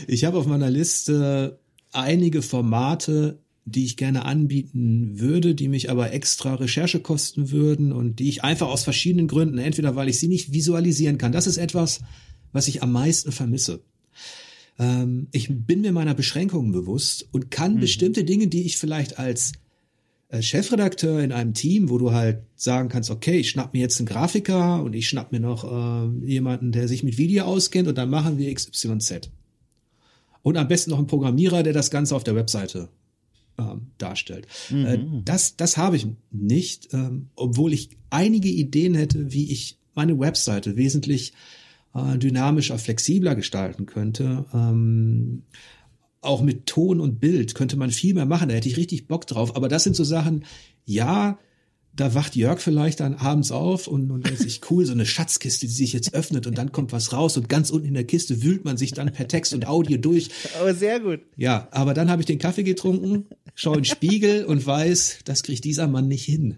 ich 0.07 0.25
habe 0.25 0.39
auf 0.39 0.47
meiner 0.47 0.71
Liste 0.71 1.59
einige 1.91 2.41
Formate, 2.41 3.37
die 3.71 3.85
ich 3.85 3.97
gerne 3.97 4.25
anbieten 4.25 5.19
würde, 5.19 5.55
die 5.55 5.67
mich 5.67 5.89
aber 5.89 6.11
extra 6.11 6.55
Recherche 6.55 6.99
kosten 6.99 7.51
würden 7.51 7.91
und 7.91 8.19
die 8.19 8.29
ich 8.29 8.43
einfach 8.43 8.67
aus 8.67 8.83
verschiedenen 8.83 9.27
Gründen, 9.27 9.57
entweder 9.57 9.95
weil 9.95 10.09
ich 10.09 10.19
sie 10.19 10.27
nicht 10.27 10.53
visualisieren 10.53 11.17
kann, 11.17 11.31
das 11.31 11.47
ist 11.47 11.57
etwas, 11.57 12.01
was 12.51 12.67
ich 12.67 12.83
am 12.83 12.91
meisten 12.91 13.31
vermisse. 13.31 13.81
Ähm, 14.77 15.27
ich 15.31 15.49
bin 15.49 15.81
mir 15.81 15.91
meiner 15.91 16.13
Beschränkungen 16.13 16.71
bewusst 16.71 17.27
und 17.31 17.51
kann 17.51 17.75
mhm. 17.75 17.79
bestimmte 17.81 18.23
Dinge, 18.23 18.47
die 18.47 18.63
ich 18.63 18.77
vielleicht 18.77 19.19
als 19.19 19.53
äh, 20.29 20.41
Chefredakteur 20.41 21.21
in 21.21 21.31
einem 21.31 21.53
Team, 21.53 21.89
wo 21.89 21.97
du 21.97 22.11
halt 22.11 22.43
sagen 22.55 22.89
kannst, 22.89 23.09
okay, 23.09 23.37
ich 23.37 23.49
schnapp 23.49 23.73
mir 23.73 23.81
jetzt 23.81 23.99
einen 23.99 24.07
Grafiker 24.07 24.81
und 24.83 24.93
ich 24.93 25.09
schnapp 25.09 25.31
mir 25.31 25.39
noch 25.39 25.63
äh, 25.63 26.25
jemanden, 26.25 26.71
der 26.71 26.87
sich 26.87 27.03
mit 27.03 27.17
Video 27.17 27.45
auskennt 27.45 27.87
und 27.87 27.97
dann 27.97 28.09
machen 28.09 28.37
wir 28.37 28.53
XYZ. 28.53 29.31
Und 30.41 30.57
am 30.57 30.67
besten 30.67 30.91
noch 30.91 30.97
einen 30.97 31.07
Programmierer, 31.07 31.63
der 31.63 31.73
das 31.73 31.91
Ganze 31.91 32.15
auf 32.15 32.23
der 32.23 32.35
Webseite 32.35 32.89
ähm, 33.59 33.87
darstellt. 33.97 34.47
Mhm. 34.69 34.85
Äh, 34.85 34.99
das, 35.25 35.57
das 35.57 35.77
habe 35.77 35.97
ich 35.97 36.07
nicht, 36.31 36.93
ähm, 36.93 37.29
obwohl 37.35 37.73
ich 37.73 37.89
einige 38.09 38.49
Ideen 38.49 38.95
hätte, 38.95 39.31
wie 39.31 39.51
ich 39.51 39.77
meine 39.95 40.17
Webseite 40.19 40.77
wesentlich 40.77 41.33
äh, 41.93 42.17
dynamischer, 42.17 42.77
flexibler 42.77 43.35
gestalten 43.35 43.85
könnte. 43.85 44.45
Ähm, 44.53 45.43
auch 46.21 46.41
mit 46.41 46.65
Ton 46.65 46.99
und 46.99 47.19
Bild 47.19 47.55
könnte 47.55 47.77
man 47.77 47.91
viel 47.91 48.13
mehr 48.13 48.25
machen. 48.25 48.49
Da 48.49 48.55
hätte 48.55 48.69
ich 48.69 48.77
richtig 48.77 49.07
Bock 49.07 49.27
drauf. 49.27 49.55
Aber 49.55 49.69
das 49.69 49.83
sind 49.83 49.95
so 49.95 50.03
Sachen, 50.03 50.45
ja, 50.85 51.37
da 51.99 52.13
wacht 52.13 52.35
Jörg 52.35 52.61
vielleicht 52.61 53.01
dann 53.01 53.15
abends 53.15 53.51
auf 53.51 53.87
und, 53.87 54.09
und 54.09 54.25
denkt 54.25 54.39
sich, 54.39 54.61
cool, 54.69 54.85
so 54.85 54.93
eine 54.93 55.05
Schatzkiste, 55.05 55.65
die 55.65 55.73
sich 55.73 55.91
jetzt 55.91 56.13
öffnet 56.13 56.47
und 56.47 56.57
dann 56.57 56.71
kommt 56.71 56.93
was 56.93 57.11
raus 57.11 57.35
und 57.35 57.49
ganz 57.49 57.71
unten 57.71 57.87
in 57.87 57.93
der 57.93 58.05
Kiste 58.05 58.41
wühlt 58.41 58.63
man 58.63 58.77
sich 58.77 58.93
dann 58.93 59.11
per 59.11 59.27
Text 59.27 59.53
und 59.53 59.67
Audio 59.67 59.97
durch. 59.97 60.29
Aber 60.59 60.73
sehr 60.73 61.01
gut. 61.01 61.19
Ja, 61.35 61.67
aber 61.71 61.93
dann 61.93 62.09
habe 62.09 62.21
ich 62.21 62.25
den 62.25 62.39
Kaffee 62.39 62.63
getrunken, 62.63 63.25
schaue 63.53 63.75
in 63.75 63.81
den 63.81 63.85
Spiegel 63.85 64.45
und 64.45 64.65
weiß, 64.65 65.19
das 65.25 65.43
kriegt 65.43 65.65
dieser 65.65 65.87
Mann 65.87 66.07
nicht 66.07 66.23
hin. 66.23 66.55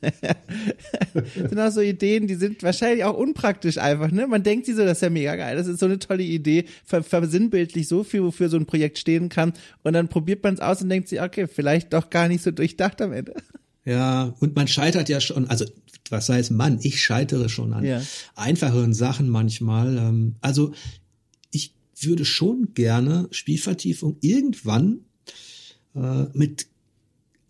das 0.00 1.24
sind 1.50 1.60
auch 1.60 1.70
so 1.70 1.80
Ideen, 1.80 2.26
die 2.26 2.34
sind 2.34 2.62
wahrscheinlich 2.64 3.04
auch 3.04 3.16
unpraktisch 3.16 3.78
einfach, 3.78 4.10
ne? 4.10 4.26
Man 4.26 4.42
denkt 4.42 4.66
sich 4.66 4.74
so, 4.74 4.84
das 4.84 4.98
ist 4.98 5.02
ja 5.02 5.10
mega 5.10 5.36
geil, 5.36 5.56
das 5.56 5.68
ist 5.68 5.78
so 5.78 5.86
eine 5.86 6.00
tolle 6.00 6.24
Idee, 6.24 6.64
versinnbildlich 6.84 7.86
so 7.86 8.02
viel, 8.02 8.24
wofür 8.24 8.48
so 8.48 8.56
ein 8.56 8.66
Projekt 8.66 8.98
stehen 8.98 9.28
kann 9.28 9.52
und 9.84 9.92
dann 9.92 10.08
probiert 10.08 10.42
man 10.42 10.54
es 10.54 10.60
aus 10.60 10.82
und 10.82 10.88
denkt 10.88 11.08
sich, 11.08 11.22
okay, 11.22 11.46
vielleicht 11.46 11.92
doch 11.92 12.10
gar 12.10 12.28
nicht 12.28 12.42
so 12.42 12.50
durchdacht 12.50 13.00
am 13.00 13.12
Ende. 13.12 13.34
Ja, 13.84 14.34
und 14.40 14.56
man 14.56 14.66
scheitert 14.66 15.08
ja 15.08 15.20
schon, 15.20 15.46
also 15.48 15.66
was 16.10 16.28
heißt 16.28 16.50
Mann, 16.50 16.78
ich 16.82 17.02
scheitere 17.02 17.48
schon 17.48 17.72
an 17.72 17.84
ja. 17.84 18.02
einfacheren 18.34 18.94
Sachen 18.94 19.28
manchmal. 19.28 19.96
Ähm, 19.98 20.36
also 20.40 20.72
ich 21.50 21.74
würde 22.00 22.24
schon 22.24 22.74
gerne 22.74 23.28
Spielvertiefung 23.30 24.16
irgendwann 24.20 25.00
äh, 25.94 26.24
mit 26.32 26.66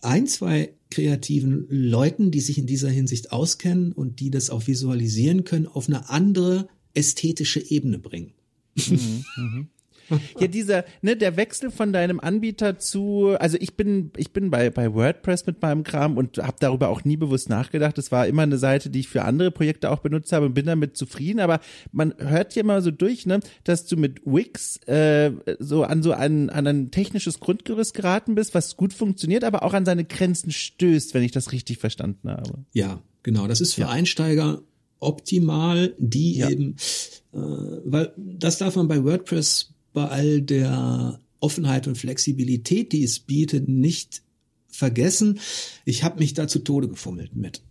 ein, 0.02 0.26
zwei 0.26 0.74
kreativen 0.90 1.66
Leuten, 1.68 2.30
die 2.30 2.40
sich 2.40 2.58
in 2.58 2.66
dieser 2.66 2.90
Hinsicht 2.90 3.32
auskennen 3.32 3.92
und 3.92 4.20
die 4.20 4.30
das 4.30 4.50
auch 4.50 4.66
visualisieren 4.66 5.44
können, 5.44 5.66
auf 5.66 5.88
eine 5.88 6.10
andere 6.10 6.68
ästhetische 6.94 7.60
Ebene 7.60 7.98
bringen. 7.98 8.32
Mhm, 8.76 9.24
mhm. 9.36 9.68
Ja, 10.40 10.48
dieser, 10.48 10.84
ne, 11.02 11.16
der 11.16 11.36
Wechsel 11.36 11.70
von 11.70 11.92
deinem 11.92 12.18
Anbieter 12.18 12.78
zu, 12.78 13.36
also 13.38 13.56
ich 13.60 13.76
bin, 13.76 14.10
ich 14.16 14.32
bin 14.32 14.50
bei, 14.50 14.70
bei 14.70 14.92
WordPress 14.92 15.46
mit 15.46 15.62
meinem 15.62 15.84
Kram 15.84 16.16
und 16.16 16.38
habe 16.38 16.56
darüber 16.58 16.88
auch 16.88 17.04
nie 17.04 17.16
bewusst 17.16 17.48
nachgedacht. 17.48 17.98
Es 17.98 18.10
war 18.10 18.26
immer 18.26 18.42
eine 18.42 18.58
Seite, 18.58 18.90
die 18.90 19.00
ich 19.00 19.08
für 19.08 19.22
andere 19.22 19.50
Projekte 19.50 19.90
auch 19.90 20.00
benutzt 20.00 20.32
habe 20.32 20.46
und 20.46 20.54
bin 20.54 20.66
damit 20.66 20.96
zufrieden. 20.96 21.40
Aber 21.40 21.60
man 21.92 22.14
hört 22.18 22.52
hier 22.52 22.64
mal 22.64 22.82
so 22.82 22.90
durch, 22.90 23.26
ne, 23.26 23.40
dass 23.64 23.86
du 23.86 23.96
mit 23.96 24.22
Wix 24.24 24.76
äh, 24.86 25.32
so 25.58 25.84
an 25.84 26.02
so 26.02 26.12
ein, 26.12 26.50
an 26.50 26.66
ein 26.66 26.90
technisches 26.90 27.40
Grundgerüst 27.40 27.94
geraten 27.94 28.34
bist, 28.34 28.54
was 28.54 28.76
gut 28.76 28.92
funktioniert, 28.92 29.44
aber 29.44 29.62
auch 29.62 29.74
an 29.74 29.84
seine 29.84 30.04
Grenzen 30.04 30.50
stößt, 30.50 31.14
wenn 31.14 31.22
ich 31.22 31.32
das 31.32 31.52
richtig 31.52 31.78
verstanden 31.78 32.30
habe. 32.30 32.64
Ja, 32.72 33.00
genau. 33.22 33.46
Das 33.46 33.60
ist 33.60 33.74
für 33.74 33.82
ja. 33.82 33.88
Einsteiger 33.90 34.62
optimal, 35.00 35.94
die 35.98 36.38
ja. 36.38 36.50
eben, 36.50 36.76
äh, 37.32 37.38
weil 37.38 38.12
das 38.16 38.58
darf 38.58 38.76
man 38.76 38.88
bei 38.88 39.04
WordPress 39.04 39.73
bei 39.94 40.06
all 40.08 40.42
der 40.42 41.20
Offenheit 41.40 41.88
und 41.88 41.96
Flexibilität, 41.96 42.92
die 42.92 43.02
es 43.02 43.20
bietet, 43.20 43.68
nicht 43.68 44.22
vergessen. 44.68 45.40
Ich 45.86 46.04
habe 46.04 46.18
mich 46.18 46.34
da 46.34 46.46
zu 46.46 46.58
Tode 46.58 46.88
gefummelt 46.88 47.34
mit. 47.34 47.62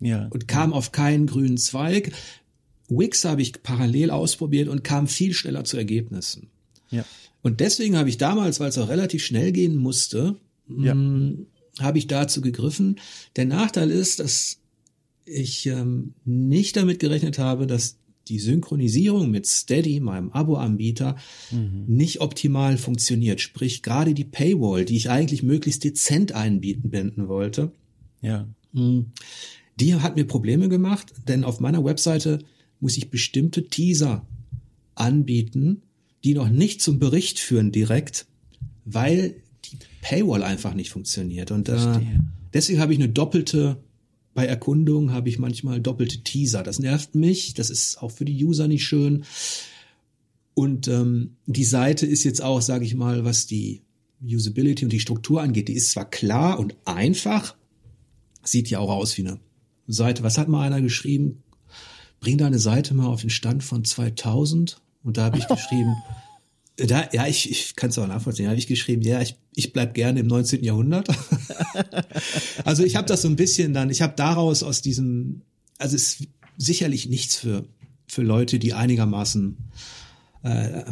Ja. 0.00 0.26
Und 0.30 0.48
kam 0.48 0.72
auf 0.72 0.92
keinen 0.92 1.26
grünen 1.26 1.56
Zweig. 1.56 2.12
Wix 2.88 3.24
habe 3.24 3.40
ich 3.40 3.62
parallel 3.62 4.10
ausprobiert 4.10 4.68
und 4.68 4.82
kam 4.84 5.06
viel 5.06 5.32
schneller 5.32 5.64
zu 5.64 5.76
Ergebnissen. 5.76 6.48
Ja. 6.90 7.04
Und 7.42 7.60
deswegen 7.60 7.96
habe 7.96 8.08
ich 8.08 8.18
damals, 8.18 8.60
weil 8.60 8.68
es 8.68 8.78
auch 8.78 8.88
relativ 8.88 9.24
schnell 9.24 9.52
gehen 9.52 9.76
musste, 9.76 10.36
ja. 10.68 10.92
hm, 10.92 11.46
habe 11.78 11.98
ich 11.98 12.08
dazu 12.08 12.40
gegriffen. 12.40 12.98
Der 13.36 13.44
Nachteil 13.44 13.90
ist, 13.90 14.18
dass 14.18 14.58
ich 15.24 15.66
ähm, 15.66 16.14
nicht 16.24 16.76
damit 16.76 16.98
gerechnet 16.98 17.38
habe, 17.38 17.66
dass 17.66 17.96
die 18.30 18.38
Synchronisierung 18.38 19.30
mit 19.30 19.46
Steady, 19.46 20.00
meinem 20.00 20.30
Abo-Anbieter, 20.30 21.16
mhm. 21.50 21.84
nicht 21.86 22.20
optimal 22.20 22.78
funktioniert. 22.78 23.40
Sprich, 23.40 23.82
gerade 23.82 24.14
die 24.14 24.24
Paywall, 24.24 24.84
die 24.84 24.96
ich 24.96 25.10
eigentlich 25.10 25.42
möglichst 25.42 25.84
dezent 25.84 26.32
einbieten 26.32 26.90
binden 26.90 27.28
wollte, 27.28 27.72
ja. 28.22 28.48
Hm, 28.72 29.06
die 29.78 29.94
hat 29.94 30.16
mir 30.16 30.26
Probleme 30.26 30.68
gemacht, 30.68 31.12
denn 31.26 31.42
auf 31.42 31.58
meiner 31.58 31.84
Webseite 31.84 32.38
muss 32.80 32.96
ich 32.96 33.10
bestimmte 33.10 33.66
Teaser 33.68 34.26
anbieten, 34.94 35.82
die 36.22 36.34
noch 36.34 36.48
nicht 36.48 36.82
zum 36.82 36.98
Bericht 36.98 37.38
führen 37.38 37.72
direkt, 37.72 38.26
weil 38.84 39.36
die 39.64 39.78
Paywall 40.02 40.42
einfach 40.42 40.74
nicht 40.74 40.90
funktioniert. 40.90 41.50
Und 41.50 41.68
äh, 41.68 41.76
deswegen 42.52 42.80
habe 42.80 42.92
ich 42.92 42.98
eine 42.98 43.08
doppelte 43.08 43.82
bei 44.34 44.46
Erkundung 44.46 45.12
habe 45.12 45.28
ich 45.28 45.38
manchmal 45.38 45.80
doppelte 45.80 46.22
Teaser. 46.22 46.62
Das 46.62 46.78
nervt 46.78 47.14
mich. 47.14 47.54
Das 47.54 47.70
ist 47.70 48.00
auch 48.02 48.10
für 48.10 48.24
die 48.24 48.44
User 48.44 48.68
nicht 48.68 48.84
schön. 48.84 49.24
Und 50.54 50.88
ähm, 50.88 51.36
die 51.46 51.64
Seite 51.64 52.06
ist 52.06 52.24
jetzt 52.24 52.42
auch, 52.42 52.60
sage 52.60 52.84
ich 52.84 52.94
mal, 52.94 53.24
was 53.24 53.46
die 53.46 53.82
Usability 54.22 54.84
und 54.84 54.92
die 54.92 55.00
Struktur 55.00 55.40
angeht, 55.40 55.68
die 55.68 55.74
ist 55.74 55.92
zwar 55.92 56.08
klar 56.08 56.58
und 56.58 56.76
einfach, 56.84 57.56
sieht 58.42 58.68
ja 58.68 58.78
auch 58.78 58.90
aus 58.90 59.16
wie 59.16 59.26
eine 59.26 59.40
Seite. 59.86 60.22
Was 60.22 60.38
hat 60.38 60.48
mal 60.48 60.66
einer 60.66 60.82
geschrieben? 60.82 61.42
Bring 62.20 62.36
deine 62.36 62.58
Seite 62.58 62.94
mal 62.94 63.06
auf 63.06 63.22
den 63.22 63.30
Stand 63.30 63.64
von 63.64 63.84
2000. 63.84 64.80
Und 65.02 65.16
da 65.16 65.24
habe 65.24 65.38
ich 65.38 65.48
geschrieben, 65.48 65.94
da, 66.76 67.08
ja, 67.12 67.26
ich, 67.26 67.50
ich 67.50 67.76
kann 67.76 67.90
es 67.90 67.98
auch 67.98 68.06
nachvollziehen. 68.06 68.44
Da 68.44 68.50
habe 68.50 68.58
ich 68.58 68.66
geschrieben, 68.66 69.02
ja, 69.02 69.20
ich, 69.20 69.36
ich 69.54 69.72
bleib 69.72 69.94
gerne 69.94 70.20
im 70.20 70.26
19. 70.26 70.64
Jahrhundert. 70.64 71.08
also 72.64 72.84
ich 72.84 72.96
habe 72.96 73.06
das 73.06 73.22
so 73.22 73.28
ein 73.28 73.36
bisschen 73.36 73.74
dann, 73.74 73.90
ich 73.90 74.02
habe 74.02 74.14
daraus 74.16 74.62
aus 74.62 74.80
diesem, 74.80 75.42
also 75.78 75.96
es 75.96 76.20
ist 76.20 76.28
sicherlich 76.56 77.08
nichts 77.08 77.36
für, 77.36 77.64
für 78.06 78.22
Leute, 78.22 78.58
die 78.58 78.72
einigermaßen 78.72 79.56
äh, 80.42 80.84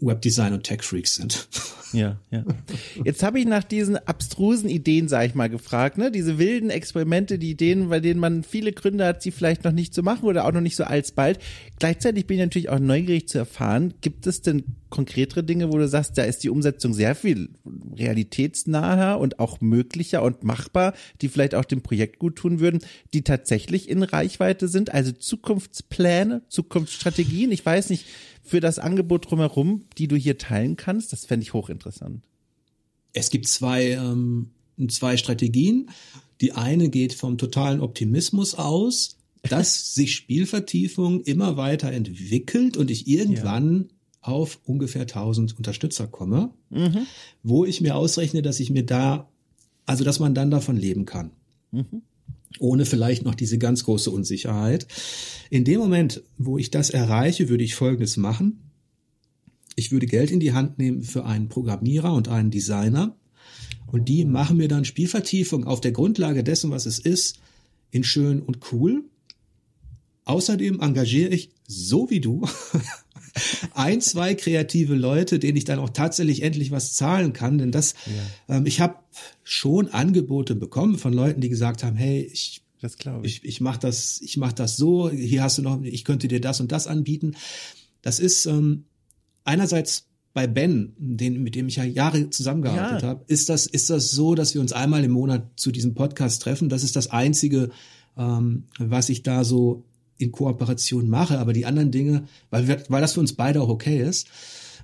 Webdesign 0.00 0.52
und 0.52 0.64
Tech-Freaks 0.64 1.14
sind. 1.14 1.48
Ja, 1.92 2.18
ja. 2.30 2.44
Jetzt 3.04 3.22
habe 3.22 3.38
ich 3.38 3.46
nach 3.46 3.64
diesen 3.64 3.96
abstrusen 3.96 4.68
Ideen, 4.68 5.08
sag 5.08 5.26
ich 5.26 5.34
mal, 5.34 5.48
gefragt, 5.48 5.98
ne? 5.98 6.10
Diese 6.10 6.38
wilden 6.38 6.68
Experimente, 6.68 7.38
die 7.38 7.50
Ideen, 7.50 7.88
bei 7.88 8.00
denen 8.00 8.20
man 8.20 8.42
viele 8.42 8.72
Gründe 8.72 9.06
hat, 9.06 9.22
sie 9.22 9.30
vielleicht 9.30 9.64
noch 9.64 9.72
nicht 9.72 9.94
zu 9.94 10.02
machen 10.02 10.24
oder 10.24 10.44
auch 10.44 10.52
noch 10.52 10.60
nicht 10.60 10.76
so 10.76 10.84
alsbald. 10.84 11.38
Gleichzeitig 11.78 12.26
bin 12.26 12.38
ich 12.38 12.44
natürlich 12.44 12.68
auch 12.68 12.78
neugierig 12.78 13.28
zu 13.28 13.38
erfahren, 13.38 13.94
gibt 14.00 14.26
es 14.26 14.42
denn 14.42 14.64
konkretere 14.90 15.42
Dinge, 15.42 15.72
wo 15.72 15.78
du 15.78 15.88
sagst, 15.88 16.16
da 16.16 16.22
ist 16.22 16.44
die 16.44 16.50
Umsetzung 16.50 16.94
sehr 16.94 17.14
viel 17.14 17.50
realitätsnaher 17.96 19.18
und 19.18 19.38
auch 19.38 19.60
möglicher 19.60 20.22
und 20.22 20.44
machbar, 20.44 20.94
die 21.20 21.28
vielleicht 21.28 21.54
auch 21.54 21.64
dem 21.64 21.82
Projekt 21.82 22.18
gut 22.18 22.36
tun 22.36 22.60
würden, 22.60 22.80
die 23.12 23.22
tatsächlich 23.22 23.88
in 23.88 24.02
Reichweite 24.02 24.68
sind, 24.68 24.92
also 24.92 25.12
Zukunftspläne, 25.12 26.42
Zukunftsstrategien. 26.48 27.52
Ich 27.52 27.64
weiß 27.64 27.90
nicht, 27.90 28.04
für 28.46 28.60
das 28.60 28.78
Angebot 28.78 29.28
drumherum, 29.30 29.82
die 29.98 30.08
du 30.08 30.16
hier 30.16 30.38
teilen 30.38 30.76
kannst? 30.76 31.12
Das 31.12 31.26
fände 31.26 31.42
ich 31.42 31.52
hochinteressant. 31.52 32.22
Es 33.12 33.30
gibt 33.30 33.48
zwei, 33.48 33.90
ähm, 33.90 34.50
zwei 34.88 35.16
Strategien. 35.16 35.90
Die 36.40 36.52
eine 36.52 36.88
geht 36.88 37.12
vom 37.12 37.38
totalen 37.38 37.80
Optimismus 37.80 38.54
aus, 38.54 39.16
dass 39.42 39.94
sich 39.94 40.14
Spielvertiefung 40.14 41.22
immer 41.22 41.56
weiter 41.56 41.90
entwickelt 41.90 42.76
und 42.76 42.90
ich 42.90 43.08
irgendwann 43.08 43.88
ja. 43.88 43.95
Auf 44.26 44.60
ungefähr 44.64 45.02
1000 45.02 45.56
Unterstützer 45.56 46.06
komme, 46.06 46.50
mhm. 46.70 47.06
wo 47.42 47.64
ich 47.64 47.80
mir 47.80 47.96
ausrechne, 47.96 48.42
dass 48.42 48.60
ich 48.60 48.70
mir 48.70 48.84
da, 48.84 49.28
also 49.84 50.04
dass 50.04 50.18
man 50.18 50.34
dann 50.34 50.50
davon 50.50 50.76
leben 50.76 51.04
kann. 51.04 51.30
Mhm 51.72 52.02
ohne 52.58 52.86
vielleicht 52.86 53.24
noch 53.24 53.34
diese 53.34 53.58
ganz 53.58 53.84
große 53.84 54.10
Unsicherheit. 54.10 54.86
In 55.50 55.64
dem 55.64 55.80
Moment, 55.80 56.22
wo 56.38 56.58
ich 56.58 56.70
das 56.70 56.90
erreiche, 56.90 57.48
würde 57.48 57.64
ich 57.64 57.74
Folgendes 57.74 58.16
machen. 58.16 58.60
Ich 59.74 59.92
würde 59.92 60.06
Geld 60.06 60.30
in 60.30 60.40
die 60.40 60.52
Hand 60.52 60.78
nehmen 60.78 61.02
für 61.02 61.26
einen 61.26 61.48
Programmierer 61.48 62.12
und 62.14 62.28
einen 62.28 62.50
Designer 62.50 63.14
und 63.86 64.08
die 64.08 64.24
machen 64.24 64.56
mir 64.56 64.68
dann 64.68 64.84
Spielvertiefung 64.84 65.64
auf 65.64 65.80
der 65.80 65.92
Grundlage 65.92 66.42
dessen, 66.42 66.70
was 66.70 66.86
es 66.86 66.98
ist, 66.98 67.38
in 67.90 68.04
schön 68.04 68.42
und 68.42 68.72
cool. 68.72 69.04
Außerdem 70.24 70.80
engagiere 70.80 71.32
ich, 71.32 71.50
so 71.68 72.10
wie 72.10 72.20
du, 72.20 72.46
ein, 73.74 74.00
zwei 74.00 74.34
kreative 74.34 74.94
Leute, 74.94 75.38
denen 75.38 75.56
ich 75.56 75.64
dann 75.64 75.78
auch 75.78 75.90
tatsächlich 75.90 76.42
endlich 76.42 76.70
was 76.70 76.94
zahlen 76.94 77.32
kann. 77.32 77.58
Denn 77.58 77.72
das, 77.72 77.94
ja. 78.48 78.56
ähm, 78.56 78.66
ich 78.66 78.80
habe 78.80 78.96
schon 79.44 79.88
Angebote 79.88 80.54
bekommen 80.54 80.98
von 80.98 81.12
Leuten, 81.12 81.40
die 81.40 81.48
gesagt 81.48 81.82
haben, 81.82 81.96
hey, 81.96 82.28
ich 82.32 82.62
das 82.80 82.98
glaube 82.98 83.26
ich. 83.26 83.38
Ich, 83.38 83.44
ich 83.44 83.60
mache 83.60 83.80
das, 83.80 84.20
ich 84.20 84.36
mach 84.36 84.52
das 84.52 84.76
so, 84.76 85.10
hier 85.10 85.42
hast 85.42 85.58
du 85.58 85.62
noch, 85.62 85.82
ich 85.82 86.04
könnte 86.04 86.28
dir 86.28 86.40
das 86.40 86.60
und 86.60 86.72
das 86.72 86.86
anbieten. 86.86 87.34
Das 88.02 88.20
ist 88.20 88.46
ähm, 88.46 88.84
einerseits 89.44 90.06
bei 90.34 90.46
Ben, 90.46 90.92
den, 90.98 91.42
mit 91.42 91.54
dem 91.54 91.68
ich 91.68 91.76
ja 91.76 91.84
Jahre 91.84 92.28
zusammengearbeitet 92.28 93.02
ja. 93.02 93.08
habe, 93.08 93.24
ist 93.26 93.48
das, 93.48 93.66
ist 93.66 93.88
das 93.88 94.10
so, 94.10 94.34
dass 94.34 94.52
wir 94.52 94.60
uns 94.60 94.72
einmal 94.72 95.02
im 95.02 95.12
Monat 95.12 95.48
zu 95.56 95.72
diesem 95.72 95.94
Podcast 95.94 96.42
treffen. 96.42 96.68
Das 96.68 96.84
ist 96.84 96.94
das 96.94 97.10
Einzige, 97.10 97.70
ähm, 98.18 98.64
was 98.78 99.08
ich 99.08 99.22
da 99.22 99.44
so 99.44 99.84
in 100.18 100.32
Kooperation 100.32 101.08
mache, 101.08 101.38
aber 101.38 101.52
die 101.52 101.66
anderen 101.66 101.90
Dinge, 101.90 102.24
weil, 102.50 102.68
wir, 102.68 102.82
weil 102.88 103.00
das 103.00 103.14
für 103.14 103.20
uns 103.20 103.34
beide 103.34 103.60
auch 103.60 103.68
okay 103.68 104.00
ist, 104.00 104.28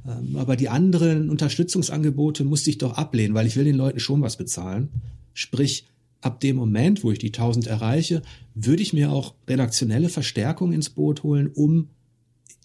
ähm, 0.07 0.37
aber 0.37 0.57
die 0.57 0.69
anderen 0.69 1.31
Unterstützungsangebote 1.31 2.45
musste 2.45 2.71
ich 2.71 2.79
doch 2.79 2.95
ablehnen, 2.95 3.35
weil 3.35 3.47
ich 3.47 3.57
will 3.57 3.65
den 3.65 3.77
Leuten 3.77 4.01
schon 4.01 4.23
was 4.23 4.37
bezahlen. 4.37 4.89
Sprich, 5.35 5.87
ab 6.21 6.41
dem 6.41 6.57
Moment, 6.57 7.05
wo 7.05 7.11
ich 7.11 7.19
die 7.19 7.29
1000 7.29 7.67
erreiche, 7.67 8.23
würde 8.55 8.83
ich 8.83 8.93
mir 8.93 9.11
auch 9.11 9.35
redaktionelle 9.49 10.09
Verstärkung 10.09 10.73
ins 10.73 10.91
Boot 10.91 11.23
holen, 11.23 11.49
um 11.49 11.89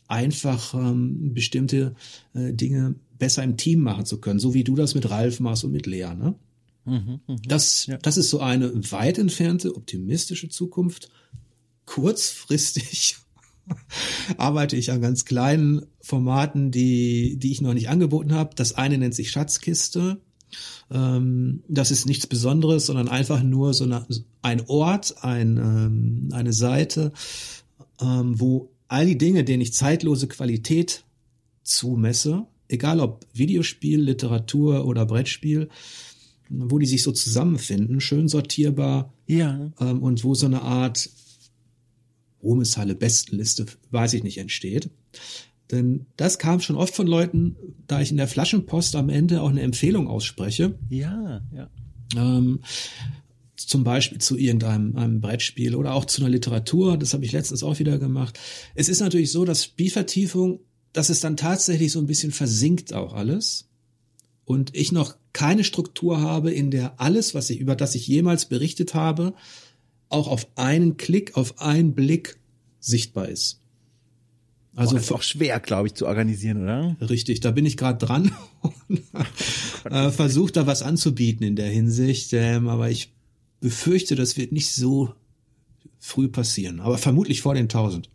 einfach 0.08 0.74
ähm, 0.74 1.34
bestimmte 1.34 1.96
äh, 2.34 2.54
Dinge 2.54 2.96
besser 3.18 3.44
im 3.44 3.58
Team 3.58 3.82
machen 3.82 4.06
zu 4.06 4.20
können, 4.20 4.40
so 4.40 4.54
wie 4.54 4.64
du 4.64 4.76
das 4.76 4.96
mit 4.96 5.10
Ralf 5.10 5.40
machst 5.40 5.64
und 5.64 5.72
mit 5.72 5.86
Lea. 5.86 6.14
Ne? 6.16 6.36
Mhm, 6.86 7.20
mh. 7.28 7.36
das, 7.48 7.88
ja. 7.88 7.98
das 7.98 8.18
ist 8.18 8.30
so 8.30 8.40
eine 8.40 8.74
weit 8.92 9.18
entfernte, 9.18 9.76
optimistische 9.76 10.50
Zukunft 10.50 11.10
kurzfristig 11.88 13.16
arbeite 14.38 14.76
ich 14.76 14.92
an 14.92 15.02
ganz 15.02 15.26
kleinen 15.26 15.88
Formaten, 16.00 16.70
die, 16.70 17.38
die 17.38 17.52
ich 17.52 17.62
noch 17.62 17.74
nicht 17.74 17.90
angeboten 17.90 18.34
habe. 18.34 18.52
Das 18.56 18.74
eine 18.74 19.00
nennt 19.00 19.16
sich 19.16 19.32
Schatzkiste. 19.32 20.22
Ähm, 20.92 21.64
das 21.68 21.92
ist 21.92 22.06
nichts 22.06 22.28
Besonderes, 22.28 22.86
sondern 22.86 23.08
einfach 23.08 23.42
nur 23.42 23.74
so 23.74 23.86
eine, 23.86 24.06
ein 24.42 24.64
Ort, 24.68 25.24
ein, 25.24 25.58
ähm, 25.58 26.30
eine 26.32 26.54
Seite, 26.54 27.12
ähm, 28.00 28.40
wo 28.40 28.72
all 28.88 29.06
die 29.06 29.18
Dinge, 29.18 29.44
denen 29.44 29.62
ich 29.62 29.74
zeitlose 29.74 30.28
Qualität 30.28 31.04
zumesse, 31.64 32.46
egal 32.70 33.00
ob 33.02 33.26
Videospiel, 33.34 34.00
Literatur 34.00 34.86
oder 34.86 35.06
Brettspiel, 35.06 35.68
wo 36.50 36.80
die 36.80 36.86
sich 36.86 37.04
so 37.04 37.12
zusammenfinden, 37.12 38.00
schön 38.00 38.30
sortierbar. 38.30 39.14
Ja. 39.28 39.72
Ähm, 39.80 40.02
und 40.02 40.24
wo 40.24 40.34
so 40.34 40.46
eine 40.46 40.62
Art 40.62 41.10
Ruhmeshalle 42.42 42.96
Bestenliste, 42.96 43.66
weiß 43.92 44.14
ich 44.14 44.24
nicht, 44.24 44.38
entsteht. 44.38 44.90
Denn 45.72 46.06
das 46.16 46.40
kam 46.40 46.62
schon 46.62 46.78
oft 46.78 46.96
von 46.96 47.08
Leuten, 47.08 47.56
da 47.88 48.02
ich 48.02 48.12
in 48.12 48.18
der 48.18 48.28
Flaschenpost 48.28 48.96
am 48.96 49.10
Ende 49.10 49.42
auch 49.42 49.50
eine 49.50 49.62
Empfehlung 49.62 50.08
ausspreche. 50.08 50.78
Ja, 50.90 51.42
ja. 51.54 51.70
Ähm, 52.16 52.62
zum 53.58 53.84
Beispiel 53.84 54.20
zu 54.20 54.38
irgendeinem 54.38 54.96
einem 54.96 55.20
Brettspiel 55.20 55.76
oder 55.76 55.94
auch 55.94 56.06
zu 56.06 56.22
einer 56.22 56.30
Literatur. 56.30 56.98
Das 56.98 57.14
habe 57.14 57.26
ich 57.26 57.32
letztens 57.32 57.64
auch 57.64 57.80
wieder 57.80 57.98
gemacht. 57.98 58.40
Es 58.76 58.88
ist 58.88 59.02
natürlich 59.02 59.32
so, 59.32 59.46
dass 59.46 59.64
Spielvertiefung, 59.64 60.60
dass 60.94 61.10
es 61.10 61.20
dann 61.20 61.38
tatsächlich 61.38 61.92
so 61.92 62.00
ein 62.00 62.08
bisschen 62.08 62.32
versinkt 62.32 62.94
auch 62.94 63.14
alles. 63.14 63.68
Und 64.46 64.74
ich 64.76 64.94
noch 64.94 65.16
keine 65.34 65.66
Struktur 65.66 66.22
habe, 66.22 66.52
in 66.52 66.72
der 66.72 67.02
alles, 67.02 67.36
was 67.36 67.50
ich, 67.50 67.60
über 67.60 67.76
das 67.76 67.96
ich 67.96 68.08
jemals 68.08 68.46
berichtet 68.46 68.94
habe, 68.94 69.34
auch 70.10 70.28
auf 70.28 70.48
einen 70.56 70.98
Klick, 70.98 71.36
auf 71.36 71.60
einen 71.60 71.94
Blick 71.94 72.40
sichtbar 72.80 73.30
ist. 73.30 73.60
Also 74.76 74.92
Boah, 74.92 75.02
ist 75.02 75.12
auch 75.12 75.24
schwer, 75.24 75.60
glaube 75.60 75.88
ich, 75.88 75.96
zu 75.96 76.06
organisieren, 76.06 76.62
oder? 76.62 76.96
Richtig, 77.02 77.40
da 77.40 77.52
bin 77.52 77.66
ich 77.66 77.78
gerade 77.78 78.06
dran 78.06 78.32
und 78.88 79.02
äh, 79.86 80.12
versuche 80.12 80.52
da 80.52 80.68
was 80.68 80.84
anzubieten 80.84 81.46
in 81.46 81.56
der 81.56 81.70
Hinsicht, 81.70 82.32
ähm, 82.34 82.68
aber 82.68 82.90
ich 82.90 83.12
befürchte, 83.60 84.16
das 84.16 84.38
wird 84.38 84.52
nicht 84.52 84.72
so 84.72 85.14
früh 86.00 86.28
passieren, 86.28 86.80
aber 86.80 87.00
vermutlich 87.00 87.42
vor 87.42 87.56
den 87.56 87.64
1000. 87.64 88.10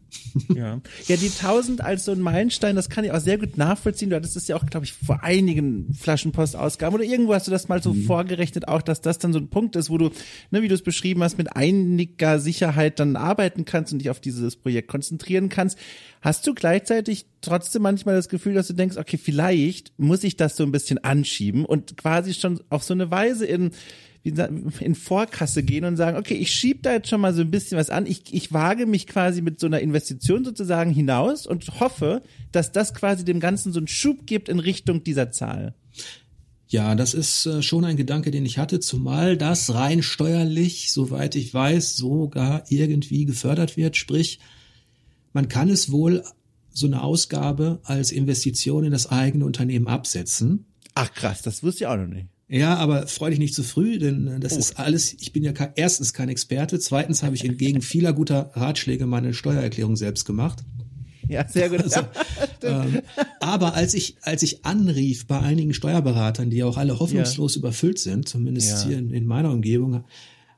Ja. 0.55 0.81
ja, 1.07 1.17
die 1.17 1.31
1000 1.31 1.83
als 1.83 2.05
so 2.05 2.13
ein 2.13 2.21
Meilenstein, 2.21 2.77
das 2.77 2.89
kann 2.89 3.05
ich 3.05 3.13
auch 3.13 3.21
sehr 3.21 3.39
gut 3.39 3.57
nachvollziehen. 3.57 4.11
Du 4.11 4.17
hattest 4.17 4.37
es 4.37 4.49
ja 4.49 4.57
auch, 4.57 4.67
glaube 4.67 4.87
ich, 4.87 4.93
vor 4.93 5.23
einigen 5.23 5.93
Flaschenpostausgaben 5.95 6.95
oder 6.95 7.05
irgendwo 7.05 7.35
hast 7.35 7.47
du 7.47 7.51
das 7.51 7.69
mal 7.69 7.83
so 7.83 7.93
mhm. 7.93 8.05
vorgerechnet, 8.05 8.69
auch 8.69 8.83
dass 8.83 9.01
das 9.01 9.19
dann 9.19 9.33
so 9.33 9.39
ein 9.39 9.49
Punkt 9.49 9.77
ist, 9.77 9.91
wo 9.91 9.99
du, 9.99 10.11
ne, 10.51 10.63
wie 10.63 10.69
du 10.69 10.75
es 10.75 10.83
beschrieben 10.83 11.23
hast, 11.23 11.39
mit 11.39 11.55
einiger 11.57 12.39
Sicherheit 12.39 12.99
dann 12.99 13.17
arbeiten 13.17 13.65
kannst 13.65 13.93
und 13.93 14.01
dich 14.01 14.11
auf 14.11 14.21
dieses 14.21 14.57
Projekt 14.57 14.89
konzentrieren 14.89 15.49
kannst. 15.49 15.79
Hast 16.21 16.47
du 16.47 16.55
gleichzeitig 16.55 17.27
trotzdem 17.41 17.83
manchmal 17.83 18.15
das 18.15 18.29
Gefühl, 18.29 18.55
dass 18.55 18.69
du 18.69 18.75
denkst, 18.75 18.97
okay, 18.97 19.19
vielleicht 19.19 19.93
muss 19.99 20.25
ich 20.25 20.37
das 20.37 20.57
so 20.57 20.63
ein 20.65 20.73
bisschen 20.73 20.99
anschieben 20.99 21.65
und 21.65 21.97
quasi 21.97 22.35
schon 22.35 22.61
auf 22.71 22.83
so 22.83 22.95
eine 22.95 23.11
Weise 23.11 23.47
in 23.47 23.73
in 24.25 24.95
Vorkasse 24.95 25.63
gehen 25.63 25.85
und 25.85 25.97
sagen, 25.97 26.17
okay, 26.17 26.35
ich 26.35 26.53
schiebe 26.53 26.81
da 26.83 26.93
jetzt 26.93 27.09
schon 27.09 27.21
mal 27.21 27.35
so 27.35 27.41
ein 27.41 27.51
bisschen 27.51 27.77
was 27.77 27.91
an. 27.91 28.07
Ich, 28.07 28.33
ich 28.33 28.53
wage 28.53 28.87
mich 28.87 29.07
quasi 29.07 29.43
mit 29.43 29.59
so 29.59 29.67
einer 29.67 29.81
Investition 29.81 30.45
sozusagen 30.45 30.93
hinaus 30.93 31.47
und 31.47 31.81
hoffe, 31.81 32.23
dass 32.53 32.71
das 32.71 32.95
quasi 32.95 33.25
dem 33.25 33.41
Ganzen 33.41 33.73
so 33.73 33.81
einen 33.81 33.89
Schub 33.89 34.27
gibt 34.27 34.49
in 34.49 34.61
Richtung 34.61 35.03
dieser 35.03 35.33
Zahl. 35.33 35.75
Ja, 36.69 36.95
das 36.95 37.13
ist 37.13 37.45
äh, 37.47 37.63
schon 37.63 37.85
ein 37.85 37.97
Gedanke, 37.97 38.31
den 38.31 38.47
ich 38.47 38.59
hatte, 38.59 38.81
zumal 38.81 39.37
das 39.37 39.75
rein 39.75 40.03
steuerlich, 40.03 40.93
soweit 40.93 41.35
ich 41.35 41.53
weiß, 41.53 41.97
sogar 41.97 42.65
irgendwie 42.71 43.27
gefördert 43.27 43.77
wird. 43.77 43.97
Sprich, 43.97 44.39
man 45.35 45.49
kann 45.49 45.69
es 45.69 45.91
wohl 45.91 46.23
so 46.71 46.87
eine 46.87 47.03
Ausgabe 47.03 47.81
als 47.83 48.13
Investition 48.13 48.85
in 48.85 48.93
das 48.93 49.11
eigene 49.11 49.45
Unternehmen 49.45 49.89
absetzen. 49.89 50.65
Ach 50.95 51.13
krass, 51.13 51.43
das 51.43 51.63
wusste 51.63 51.85
ich 51.85 51.89
auch 51.89 51.97
noch 51.97 52.07
nicht. 52.07 52.29
Ja, 52.53 52.77
aber 52.77 53.07
freu 53.07 53.31
dich 53.31 53.39
nicht 53.39 53.55
zu 53.55 53.63
früh, 53.63 53.99
denn 53.99 54.27
äh, 54.27 54.39
das 54.39 54.53
oh. 54.53 54.59
ist 54.59 54.79
alles, 54.79 55.15
ich 55.19 55.33
bin 55.33 55.43
ja 55.43 55.53
erstens 55.75 56.13
kein 56.13 56.29
Experte, 56.29 56.79
zweitens 56.79 57.23
habe 57.23 57.35
ich 57.35 57.47
entgegen 57.47 57.81
vieler 57.83 58.13
guter 58.13 58.51
Ratschläge 58.53 59.07
meine 59.07 59.33
Steuererklärung 59.33 59.97
selbst 59.97 60.27
gemacht. 60.27 60.63
Ja, 61.29 61.49
sehr 61.49 61.71
gut. 61.71 61.81
Also, 61.83 62.01
ähm, 62.63 63.01
aber 63.41 63.73
als 63.75 63.95
ich, 63.95 64.17
als 64.21 64.43
ich 64.43 64.67
anrief 64.67 65.27
bei 65.27 65.41
einigen 65.41 65.73
Steuerberatern, 65.73 66.51
die 66.51 66.63
auch 66.63 66.77
alle 66.77 66.99
hoffnungslos 66.99 67.55
ja. 67.55 67.61
überfüllt 67.61 67.99
sind, 67.99 68.29
zumindest 68.29 68.83
ja. 68.83 68.89
hier 68.89 68.99
in, 68.99 69.15
in 69.15 69.25
meiner 69.25 69.51
Umgebung, 69.51 70.05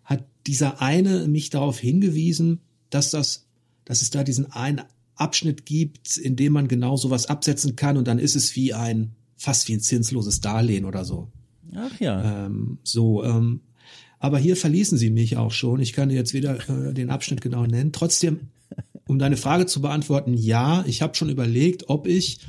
hat 0.02 0.24
dieser 0.48 0.82
eine 0.82 1.28
mich 1.28 1.50
darauf 1.50 1.78
hingewiesen, 1.78 2.60
dass 2.90 3.10
das, 3.10 3.46
dass 3.84 4.02
es 4.02 4.10
da 4.10 4.24
diesen 4.24 4.50
einen 4.50 4.82
Abschnitt 5.14 5.64
gibt, 5.64 6.16
in 6.16 6.34
dem 6.34 6.54
man 6.54 6.66
genau 6.66 6.96
sowas 6.96 7.26
absetzen 7.26 7.76
kann 7.76 7.96
und 7.96 8.08
dann 8.08 8.18
ist 8.18 8.34
es 8.34 8.56
wie 8.56 8.74
ein, 8.74 9.14
fast 9.36 9.68
wie 9.68 9.74
ein 9.74 9.80
zinsloses 9.80 10.40
Darlehen 10.40 10.86
oder 10.86 11.04
so. 11.04 11.30
Ach 11.74 12.00
ja. 12.00 12.46
Ähm, 12.46 12.78
so, 12.82 13.24
ähm, 13.24 13.60
aber 14.18 14.38
hier 14.38 14.56
verließen 14.56 14.96
sie 14.96 15.10
mich 15.10 15.36
auch 15.36 15.52
schon. 15.52 15.80
Ich 15.80 15.92
kann 15.92 16.08
dir 16.08 16.14
jetzt 16.14 16.32
wieder 16.32 16.56
äh, 16.68 16.94
den 16.94 17.10
Abschnitt 17.10 17.40
genau 17.40 17.66
nennen. 17.66 17.92
Trotzdem, 17.92 18.48
um 19.06 19.18
deine 19.18 19.36
Frage 19.36 19.66
zu 19.66 19.80
beantworten, 19.82 20.34
ja, 20.34 20.84
ich 20.86 21.02
habe 21.02 21.14
schon 21.14 21.28
überlegt, 21.28 21.88
ob 21.88 22.06
ich, 22.06 22.40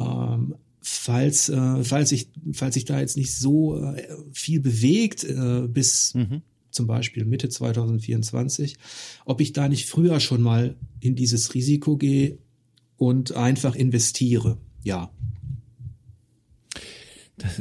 ähm, 0.00 0.54
falls, 0.80 1.48
äh, 1.48 1.84
falls 1.84 2.12
ich, 2.12 2.28
falls 2.52 2.74
sich 2.74 2.86
da 2.86 2.98
jetzt 2.98 3.16
nicht 3.16 3.34
so 3.34 3.82
äh, 3.82 4.08
viel 4.32 4.60
bewegt 4.60 5.24
äh, 5.24 5.68
bis 5.68 6.14
mhm. 6.14 6.42
zum 6.70 6.86
Beispiel 6.86 7.24
Mitte 7.24 7.48
2024, 7.48 8.76
ob 9.26 9.40
ich 9.40 9.52
da 9.52 9.68
nicht 9.68 9.86
früher 9.86 10.18
schon 10.20 10.40
mal 10.40 10.76
in 11.00 11.14
dieses 11.14 11.52
Risiko 11.54 11.98
gehe 11.98 12.38
und 12.96 13.32
einfach 13.32 13.74
investiere. 13.74 14.56
Ja. 14.82 15.10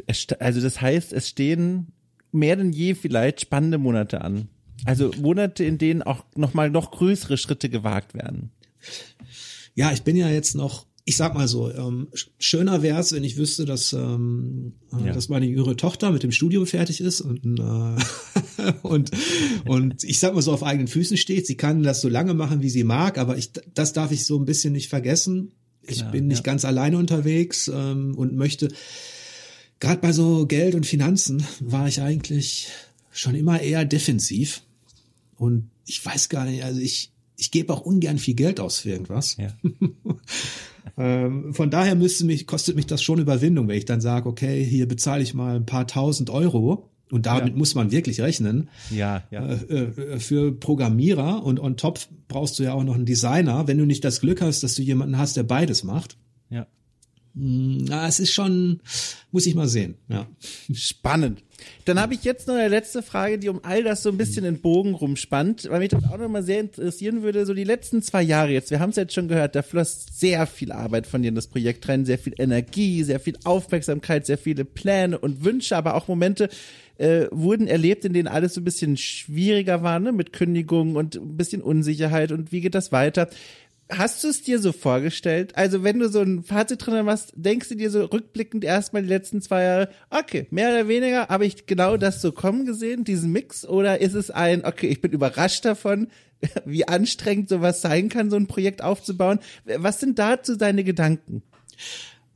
Das, 0.06 0.28
also 0.40 0.62
das 0.62 0.82
heißt, 0.82 1.14
es 1.14 1.30
stehen 1.30 1.88
mehr 2.32 2.56
denn 2.56 2.72
je 2.72 2.96
vielleicht 2.96 3.42
spannende 3.42 3.78
Monate 3.78 4.22
an. 4.22 4.50
Also 4.86 5.12
Monate, 5.22 5.64
in 5.64 5.78
denen 5.78 6.02
auch 6.02 6.24
nochmal 6.36 6.70
noch 6.70 6.92
größere 6.92 7.38
Schritte 7.38 7.70
gewagt 7.70 8.14
werden. 8.14 8.52
Ja, 9.76 9.92
ich 9.92 10.04
bin 10.04 10.16
ja 10.16 10.30
jetzt 10.30 10.56
noch, 10.56 10.86
ich 11.06 11.18
sag 11.18 11.34
mal 11.34 11.48
so, 11.48 11.72
ähm, 11.72 12.08
schöner 12.38 12.82
wäre 12.82 13.00
es, 13.00 13.12
wenn 13.12 13.24
ich 13.24 13.38
wüsste, 13.38 13.66
dass, 13.66 13.94
ähm, 13.94 14.74
äh, 14.94 15.08
ja. 15.08 15.14
dass 15.14 15.30
meine 15.30 15.48
jüngere 15.48 15.76
Tochter 15.76 16.12
mit 16.12 16.24
dem 16.24 16.32
Studium 16.32 16.66
fertig 16.66 17.02
ist 17.02 17.22
und, 17.22 17.60
äh, 17.60 18.72
und, 18.84 19.12
und 19.66 20.04
ich 20.04 20.20
sag 20.20 20.34
mal 20.34 20.42
so 20.42 20.54
auf 20.54 20.64
eigenen 20.64 20.88
Füßen 20.88 21.18
steht. 21.18 21.48
Sie 21.48 21.58
kann 21.58 21.84
das 21.84 22.02
so 22.02 22.10
lange 22.10 22.34
machen, 22.34 22.62
wie 22.62 22.70
sie 22.70 22.84
mag, 22.84 23.18
aber 23.18 23.38
ich, 23.38 23.52
das 23.74 23.94
darf 23.94 24.12
ich 24.12 24.26
so 24.26 24.38
ein 24.38 24.46
bisschen 24.46 24.74
nicht 24.74 24.90
vergessen. 24.90 25.52
Ich 25.82 26.00
Klar, 26.00 26.12
bin 26.12 26.28
nicht 26.28 26.46
ja. 26.46 26.52
ganz 26.52 26.66
alleine 26.66 26.98
unterwegs 26.98 27.70
ähm, 27.74 28.16
und 28.16 28.36
möchte 28.36 28.70
gerade 29.80 30.02
bei 30.02 30.12
so 30.12 30.46
Geld 30.46 30.76
und 30.76 30.86
Finanzen 30.86 31.44
war 31.60 31.88
ich 31.88 32.02
eigentlich 32.02 32.70
schon 33.12 33.36
immer 33.36 33.62
eher 33.62 33.86
defensiv. 33.86 34.62
Und 35.38 35.70
ich 35.86 36.06
weiß 36.06 36.30
gar 36.30 36.46
nicht, 36.46 36.64
also 36.64 36.80
ich, 36.80 37.12
ich 37.38 37.52
gebe 37.52 37.74
auch 37.74 37.82
ungern 37.82 38.18
viel 38.18 38.36
Geld 38.36 38.60
aus 38.60 38.80
für 38.80 38.90
irgendwas. 38.90 39.38
Ja. 39.38 39.54
ähm, 40.98 41.54
von 41.54 41.70
daher 41.70 41.96
müsste 41.96 42.26
mich, 42.26 42.46
kostet 42.46 42.76
mich 42.76 42.88
das 42.88 43.02
schon 43.02 43.20
Überwindung, 43.20 43.68
wenn 43.68 43.78
ich 43.78 43.86
dann 43.86 44.02
sage, 44.02 44.28
okay, 44.28 44.64
hier 44.64 44.88
bezahle 44.88 45.24
ich 45.24 45.34
mal 45.34 45.56
ein 45.56 45.66
paar 45.66 45.88
tausend 45.88 46.30
Euro. 46.30 46.90
Und 47.12 47.26
damit 47.26 47.54
ja. 47.54 47.58
muss 47.58 47.74
man 47.74 47.92
wirklich 47.92 48.22
rechnen. 48.22 48.70
Ja, 48.92 49.24
ja. 49.32 49.48
Äh, 49.48 49.86
äh, 49.86 50.20
für 50.20 50.52
Programmierer 50.52 51.44
und 51.44 51.60
on 51.60 51.76
top 51.76 52.00
brauchst 52.28 52.60
du 52.60 52.64
ja 52.64 52.74
auch 52.74 52.84
noch 52.84 52.94
einen 52.94 53.06
Designer, 53.06 53.68
wenn 53.68 53.80
du 53.80 53.86
nicht 53.86 54.04
das 54.04 54.22
Glück 54.22 54.42
hast, 54.42 54.62
dass 54.62 54.76
du 54.76 54.84
jemanden 54.84 55.18
hast, 55.18 55.36
der 55.36 55.42
beides 55.42 55.84
macht. 55.84 56.18
Ja. 56.52 56.68
Na, 57.42 58.06
es 58.08 58.20
ist 58.20 58.34
schon, 58.34 58.82
muss 59.32 59.46
ich 59.46 59.56
mal 59.56 59.68
sehen. 59.68 59.96
Ja. 60.10 60.28
Spannend. 60.74 61.42
Dann 61.86 62.00
habe 62.00 62.14
ich 62.14 62.24
jetzt 62.24 62.48
noch 62.48 62.56
eine 62.56 62.68
letzte 62.68 63.02
Frage, 63.02 63.38
die 63.38 63.48
um 63.48 63.62
all 63.64 63.84
das 63.84 64.04
so 64.04 64.10
ein 64.10 64.18
bisschen 64.18 64.44
in 64.44 64.60
Bogen 64.60 64.94
rumspannt, 64.94 65.68
weil 65.70 65.80
mich 65.80 65.90
das 65.90 66.04
auch 66.04 66.18
noch 66.18 66.28
mal 66.28 66.44
sehr 66.44 66.60
interessieren 66.60 67.22
würde. 67.22 67.46
So 67.46 67.54
die 67.54 67.64
letzten 67.64 68.02
zwei 68.02 68.22
Jahre 68.22 68.52
jetzt, 68.52 68.72
wir 68.72 68.80
haben 68.80 68.90
es 68.90 68.98
jetzt 68.98 69.14
schon 69.14 69.30
gehört, 69.30 69.56
da 69.56 69.62
floss 69.62 70.06
sehr 70.12 70.48
viel 70.48 70.72
Arbeit 70.72 71.08
von 71.08 71.22
dir 71.22 71.30
in 71.30 71.36
das 71.36 71.48
Projekt 71.48 71.88
rein, 71.88 72.06
sehr 72.06 72.20
viel 72.20 72.34
Energie, 72.38 73.04
sehr 73.04 73.20
viel 73.20 73.38
Aufmerksamkeit, 73.46 74.26
sehr 74.26 74.38
viele 74.38 74.66
Pläne 74.66 75.18
und 75.18 75.46
Wünsche, 75.46 75.78
aber 75.78 75.96
auch 75.96 76.10
Momente 76.10 76.50
äh, 76.98 77.28
wurden 77.32 77.68
erlebt, 77.68 78.04
in 78.04 78.14
denen 78.14 78.28
alles 78.28 78.54
so 78.54 78.62
ein 78.62 78.66
bisschen 78.66 78.98
schwieriger 78.98 79.82
war, 79.82 80.00
ne? 80.00 80.12
mit 80.12 80.34
Kündigungen 80.34 80.98
und 80.98 81.16
ein 81.16 81.38
bisschen 81.38 81.62
Unsicherheit 81.62 82.34
und 82.34 82.52
wie 82.52 82.62
geht 82.62 82.76
das 82.76 82.92
weiter 82.92 83.30
hast 83.90 84.24
du 84.24 84.28
es 84.28 84.44
dir 84.44 84.60
so 84.60 84.72
vorgestellt? 84.72 85.56
Also, 85.56 85.84
wenn 85.84 86.00
du 86.00 86.10
so 86.10 86.22
ein 86.22 86.44
Fazit 86.44 86.86
drin 86.86 87.06
hast, 87.08 87.34
denkst 87.36 87.70
du 87.70 87.76
dir 87.76 87.90
so 87.90 88.06
rückblickend 88.06 88.64
erstmal 88.64 89.02
die 89.02 89.10
letzten 89.10 89.42
zwei 89.42 89.64
Jahre, 89.64 89.90
okay, 90.10 90.48
mehr 90.52 90.70
oder 90.70 90.88
weniger 90.88 91.28
habe 91.28 91.46
ich 91.46 91.66
genau 91.66 91.98
das 91.98 92.22
so 92.22 92.32
kommen 92.32 92.66
gesehen, 92.66 93.04
diesen 93.04 93.32
Mix? 93.32 93.66
Oder 93.66 94.00
ist 94.00 94.14
es 94.14 94.30
ein, 94.32 94.64
okay, 94.64 94.88
ich 94.88 95.02
bin 95.02 95.12
überrascht 95.12 95.66
davon, 95.66 96.08
wie 96.66 96.88
anstrengend 96.88 97.50
sowas 97.50 97.82
sein 97.82 98.10
kann, 98.10 98.30
so 98.30 98.36
ein 98.36 98.48
Projekt 98.48 98.84
aufzubauen? 98.84 99.40
Was 99.66 100.00
sind 100.00 100.20
dazu 100.20 100.56
deine 100.56 100.84
Gedanken? 100.84 101.42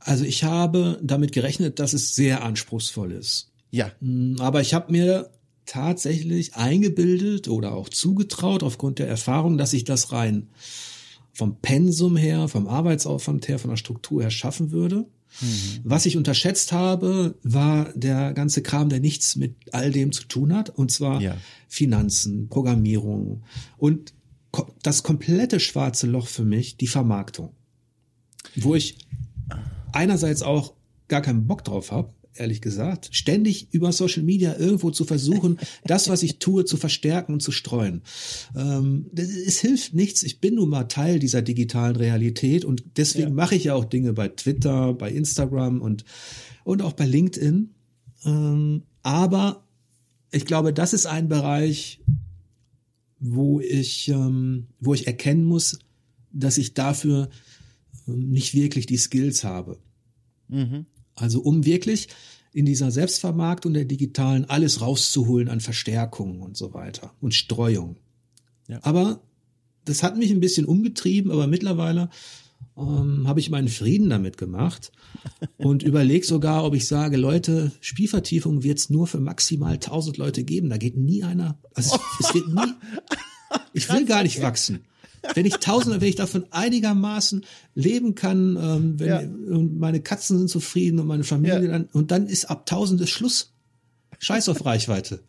Also, 0.00 0.24
ich 0.24 0.44
habe 0.44 0.98
damit 1.02 1.32
gerechnet, 1.32 1.78
dass 1.78 1.92
es 1.92 2.14
sehr 2.14 2.42
anspruchsvoll 2.42 3.12
ist. 3.12 3.52
Ja. 3.70 3.92
Mm, 4.00 4.36
aber 4.40 4.60
ich 4.60 4.74
habe 4.74 4.92
mir 4.92 5.30
tatsächlich 5.66 6.56
eingebildet 6.56 7.48
oder 7.48 7.72
auch 7.72 7.88
zugetraut 7.88 8.62
aufgrund 8.62 8.98
der 8.98 9.08
Erfahrung, 9.08 9.56
dass 9.56 9.72
ich 9.72 9.84
das 9.84 10.12
rein 10.12 10.48
vom 11.34 11.56
Pensum 11.60 12.16
her, 12.16 12.48
vom 12.48 12.66
Arbeitsaufwand 12.68 13.48
her, 13.48 13.58
von 13.58 13.70
der 13.70 13.76
Struktur 13.76 14.22
her 14.22 14.30
schaffen 14.30 14.70
würde. 14.70 15.06
Mhm. 15.40 15.80
Was 15.82 16.06
ich 16.06 16.16
unterschätzt 16.16 16.72
habe, 16.72 17.34
war 17.42 17.92
der 17.94 18.32
ganze 18.32 18.62
Kram, 18.62 18.88
der 18.88 19.00
nichts 19.00 19.36
mit 19.36 19.56
all 19.72 19.90
dem 19.90 20.12
zu 20.12 20.24
tun 20.24 20.54
hat, 20.54 20.70
und 20.70 20.92
zwar 20.92 21.20
ja. 21.20 21.36
Finanzen, 21.68 22.48
Programmierung 22.48 23.42
und 23.76 24.14
das 24.82 25.02
komplette 25.02 25.58
schwarze 25.58 26.06
Loch 26.06 26.28
für 26.28 26.44
mich, 26.44 26.76
die 26.76 26.86
Vermarktung. 26.86 27.50
Wo 28.54 28.76
ich 28.76 28.98
einerseits 29.92 30.42
auch 30.42 30.74
gar 31.08 31.22
keinen 31.22 31.48
Bock 31.48 31.64
drauf 31.64 31.90
habe, 31.90 32.14
ehrlich 32.34 32.60
gesagt, 32.60 33.08
ständig 33.12 33.68
über 33.72 33.92
Social 33.92 34.22
Media 34.22 34.56
irgendwo 34.56 34.90
zu 34.90 35.04
versuchen, 35.04 35.58
das, 35.84 36.08
was 36.08 36.22
ich 36.22 36.38
tue, 36.38 36.64
zu 36.64 36.76
verstärken 36.76 37.34
und 37.34 37.40
zu 37.40 37.52
streuen. 37.52 38.02
Ähm, 38.56 39.10
es 39.14 39.60
hilft 39.60 39.94
nichts. 39.94 40.22
Ich 40.22 40.40
bin 40.40 40.56
nun 40.56 40.68
mal 40.68 40.84
Teil 40.84 41.18
dieser 41.18 41.42
digitalen 41.42 41.96
Realität 41.96 42.64
und 42.64 42.84
deswegen 42.96 43.28
ja. 43.28 43.34
mache 43.34 43.54
ich 43.54 43.64
ja 43.64 43.74
auch 43.74 43.84
Dinge 43.84 44.12
bei 44.12 44.28
Twitter, 44.28 44.94
bei 44.94 45.10
Instagram 45.10 45.80
und, 45.80 46.04
und 46.64 46.82
auch 46.82 46.92
bei 46.92 47.06
LinkedIn. 47.06 47.70
Ähm, 48.24 48.82
aber 49.02 49.64
ich 50.32 50.46
glaube, 50.46 50.72
das 50.72 50.92
ist 50.92 51.06
ein 51.06 51.28
Bereich, 51.28 52.00
wo 53.20 53.60
ich, 53.60 54.08
ähm, 54.08 54.66
wo 54.80 54.94
ich 54.94 55.06
erkennen 55.06 55.44
muss, 55.44 55.78
dass 56.32 56.58
ich 56.58 56.74
dafür 56.74 57.30
ähm, 58.08 58.30
nicht 58.30 58.54
wirklich 58.54 58.86
die 58.86 58.96
Skills 58.96 59.44
habe. 59.44 59.78
Mhm. 60.48 60.86
Also 61.16 61.40
um 61.40 61.64
wirklich 61.64 62.08
in 62.52 62.64
dieser 62.66 62.90
Selbstvermarktung 62.90 63.74
der 63.74 63.84
digitalen 63.84 64.44
alles 64.44 64.80
rauszuholen 64.80 65.48
an 65.48 65.60
Verstärkungen 65.60 66.40
und 66.40 66.56
so 66.56 66.72
weiter 66.72 67.12
und 67.20 67.34
Streuung. 67.34 67.96
Ja. 68.68 68.78
Aber 68.82 69.20
das 69.84 70.02
hat 70.02 70.16
mich 70.16 70.30
ein 70.30 70.40
bisschen 70.40 70.64
umgetrieben, 70.64 71.30
aber 71.30 71.46
mittlerweile 71.46 72.10
ähm, 72.76 73.26
habe 73.26 73.40
ich 73.40 73.50
meinen 73.50 73.68
Frieden 73.68 74.08
damit 74.08 74.38
gemacht 74.38 74.92
und 75.56 75.82
überlege 75.82 76.24
sogar, 76.24 76.64
ob 76.64 76.74
ich 76.74 76.86
sage, 76.86 77.16
Leute, 77.16 77.72
Spielvertiefung 77.80 78.62
wird 78.62 78.78
es 78.78 78.88
nur 78.88 79.06
für 79.06 79.20
maximal 79.20 79.74
1000 79.74 80.16
Leute 80.16 80.44
geben. 80.44 80.70
Da 80.70 80.76
geht 80.76 80.96
nie 80.96 81.24
einer, 81.24 81.58
also 81.74 81.96
es, 82.20 82.26
es 82.28 82.34
wird 82.34 82.48
nie, 82.48 82.72
ich 83.72 83.88
will 83.92 84.06
gar 84.06 84.22
nicht 84.22 84.40
wachsen 84.40 84.84
wenn 85.34 85.46
ich 85.46 85.56
tausend, 85.56 86.00
wenn 86.00 86.08
ich 86.08 86.16
davon 86.16 86.46
einigermaßen 86.50 87.44
leben 87.74 88.14
kann, 88.14 88.56
ähm, 88.60 89.00
wenn, 89.00 89.08
ja. 89.08 89.18
und 89.20 89.78
meine 89.78 90.00
Katzen 90.00 90.38
sind 90.38 90.48
zufrieden 90.48 91.00
und 91.00 91.06
meine 91.06 91.24
Familie 91.24 91.64
ja. 91.64 91.70
dann, 91.72 91.88
und 91.92 92.10
dann 92.10 92.26
ist 92.26 92.46
ab 92.46 92.66
tausend 92.66 93.00
ist 93.00 93.10
Schluss. 93.10 93.52
Scheiß 94.18 94.48
auf 94.48 94.64
Reichweite. 94.64 95.20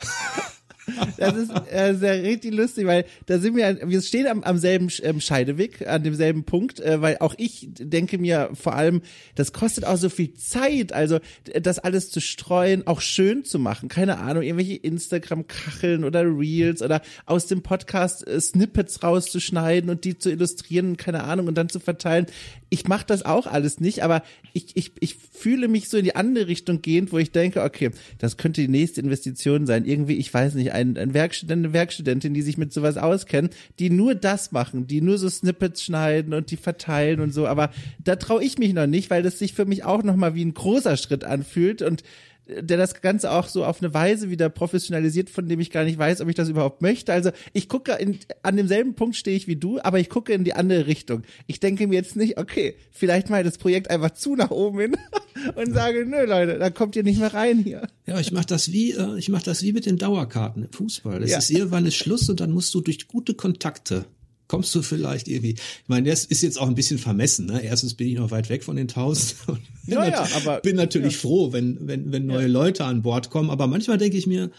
Das 1.18 1.36
ist 1.36 1.52
äh, 1.72 1.96
sehr 1.96 2.24
richtig 2.24 2.54
lustig, 2.54 2.86
weil 2.86 3.06
da 3.26 3.40
sind 3.40 3.56
wir, 3.56 3.80
wir 3.88 4.02
stehen 4.02 4.28
am, 4.28 4.44
am 4.44 4.58
selben 4.58 4.90
ähm, 5.02 5.20
Scheideweg, 5.20 5.88
an 5.88 6.04
demselben 6.04 6.44
Punkt, 6.44 6.80
äh, 6.80 7.02
weil 7.02 7.18
auch 7.20 7.34
ich 7.38 7.70
denke 7.72 8.18
mir 8.18 8.50
vor 8.54 8.76
allem, 8.76 9.02
das 9.36 9.54
kostet 9.54 9.86
auch 9.86 9.98
so 9.98 10.10
viel 10.10 10.34
Zeit, 10.34 10.94
also 10.94 11.20
das 11.62 11.80
alles 11.80 12.12
zu 12.12 12.20
streuen, 12.22 12.86
auch 12.88 13.02
schön 13.02 13.44
zu 13.44 13.60
machen, 13.60 13.90
keine 13.90 14.20
Ahnung, 14.20 14.44
irgendwelche 14.44 14.76
Instagram-Kacheln 14.76 16.04
oder 16.04 16.24
Reels 16.24 16.82
oder 16.82 17.02
aus 17.26 17.48
dem 17.48 17.62
Podcast 17.62 18.28
äh, 18.28 18.40
Snippets 18.40 19.02
rauszuschneiden 19.04 19.90
und 19.90 20.04
die 20.04 20.18
zu 20.18 20.30
illustrieren, 20.32 20.98
keine 20.98 21.24
Ahnung, 21.24 21.48
und 21.48 21.56
dann 21.56 21.70
zu 21.70 21.80
verteilen. 21.80 22.28
Ich 22.70 22.88
mache 22.88 23.06
das 23.08 23.24
auch 23.24 23.48
alles 23.48 23.80
nicht, 23.80 24.04
aber 24.04 24.24
ich, 24.54 24.76
ich, 24.76 24.92
ich 25.00 25.16
fühle 25.16 25.68
mich 25.68 25.90
so 25.90 25.98
in 25.98 26.04
die 26.04 26.16
andere 26.16 26.48
Richtung 26.48 26.82
gehend, 26.82 27.12
wo 27.12 27.18
ich 27.18 27.32
denke, 27.32 27.64
okay, 27.64 27.92
das 28.20 28.38
könnte 28.38 28.62
die 28.62 28.68
nächste 28.68 29.02
Investition 29.02 29.66
sein. 29.66 29.86
Irgendwie, 29.86 30.16
ich 30.18 30.34
weiß 30.34 30.56
nicht, 30.56 30.74
ein, 30.76 30.98
ein 30.98 31.14
Werkstudent, 31.14 31.66
eine 31.66 31.74
Werkstudentin, 31.74 32.34
die 32.34 32.42
sich 32.42 32.58
mit 32.58 32.72
sowas 32.72 32.98
auskennen, 32.98 33.50
die 33.80 33.90
nur 33.90 34.14
das 34.16 34.52
machen, 34.52 34.88
die 34.88 35.02
nur 35.02 35.18
so 35.18 35.30
Snippets 35.30 35.84
schneiden 35.84 36.34
und 36.34 36.52
die 36.52 36.58
verteilen 36.58 37.20
und 37.20 37.34
so. 37.34 37.48
Aber 37.48 37.72
da 38.04 38.16
traue 38.16 38.44
ich 38.44 38.58
mich 38.58 38.74
noch 38.74 38.88
nicht, 38.88 39.10
weil 39.10 39.24
das 39.24 39.40
sich 39.40 39.54
für 39.54 39.66
mich 39.66 39.84
auch 39.84 40.04
nochmal 40.04 40.36
wie 40.36 40.46
ein 40.46 40.54
großer 40.54 40.98
Schritt 40.98 41.24
anfühlt 41.24 41.82
und 41.82 42.04
der 42.48 42.78
das 42.78 43.02
Ganze 43.02 43.32
auch 43.32 43.48
so 43.48 43.66
auf 43.66 43.82
eine 43.82 43.94
Weise 43.94 44.30
wieder 44.30 44.50
professionalisiert, 44.50 45.30
von 45.30 45.48
dem 45.48 45.60
ich 45.60 45.72
gar 45.72 45.84
nicht 45.84 45.98
weiß, 45.98 46.22
ob 46.22 46.30
ich 46.30 46.36
das 46.36 46.50
überhaupt 46.50 46.82
möchte. 46.82 47.12
Also 47.12 47.32
ich 47.54 47.70
gucke 47.70 47.94
in, 47.94 48.20
an 48.44 48.56
demselben 48.56 48.96
Punkt 48.96 49.16
stehe 49.16 49.36
ich 49.36 49.48
wie 49.48 49.56
du, 49.56 49.80
aber 49.82 50.00
ich 50.00 50.10
gucke 50.10 50.34
in 50.34 50.44
die 50.44 50.54
andere 50.54 50.88
Richtung. 50.88 51.24
Ich 51.48 51.60
denke 51.60 51.88
mir 51.88 51.96
jetzt 51.96 52.16
nicht, 52.16 52.38
okay, 52.38 52.76
vielleicht 52.92 53.30
mal 53.30 53.44
das 53.44 53.58
Projekt 53.58 53.90
einfach 53.90 54.12
zu 54.12 54.36
nach 54.36 54.52
oben 54.52 54.80
hin 54.80 54.98
und 55.56 55.74
sage, 55.74 56.06
nö 56.06 56.26
Leute, 56.26 56.60
da 56.60 56.70
kommt 56.70 56.96
ihr 56.96 57.04
nicht 57.04 57.20
mehr 57.20 57.34
rein 57.34 57.60
hier. 57.60 57.88
Ja, 58.06 58.20
ich 58.20 58.32
mache 58.32 58.48
das 58.48 58.72
wie, 58.72 58.92
äh, 58.92 59.18
ich 59.18 59.30
mache 59.30 59.46
das 59.46 59.64
wie 59.64 59.74
mit 59.74 59.86
den 59.86 59.98
Dauerkarten 59.98 60.64
im 60.64 60.72
Fußball. 60.72 61.20
Das 61.20 61.32
ja. 61.32 61.38
ist 61.40 61.50
irgendwann 61.50 61.86
ist 61.86 61.96
Schluss 61.96 62.30
und 62.30 62.40
dann 62.40 62.52
musst 62.52 62.74
du 62.74 62.82
durch 62.82 63.08
gute 63.08 63.34
Kontakte 63.34 64.06
kommst 64.48 64.74
du 64.76 64.82
vielleicht 64.82 65.28
irgendwie. 65.28 65.54
Ich 65.54 65.88
meine, 65.88 66.10
das 66.10 66.26
ist 66.26 66.42
jetzt 66.42 66.60
auch 66.60 66.68
ein 66.68 66.76
bisschen 66.76 66.98
vermessen. 66.98 67.48
Ne? 67.48 67.64
Erstens 67.64 67.94
bin 67.94 68.08
ich 68.08 68.16
noch 68.16 68.32
weit 68.32 68.50
weg 68.50 68.64
von 68.64 68.76
den 68.76 68.88
tausend. 68.88 69.36
Ja, 69.88 70.04
ja, 70.04 70.28
aber 70.36 70.62
bin 70.62 70.76
natürlich 70.78 71.14
ja. 71.14 71.20
froh, 71.20 71.54
wenn 71.54 71.88
wenn 71.88 72.12
wenn 72.12 72.26
neue. 72.26 72.48
Leute 72.48 72.86
an 72.86 73.04
Bord 73.04 73.30
kommen. 73.30 73.52
Aber 73.52 73.68
manchmal 73.68 74.00
denke 74.00 74.18
ich 74.18 74.26
mir, 74.26 74.50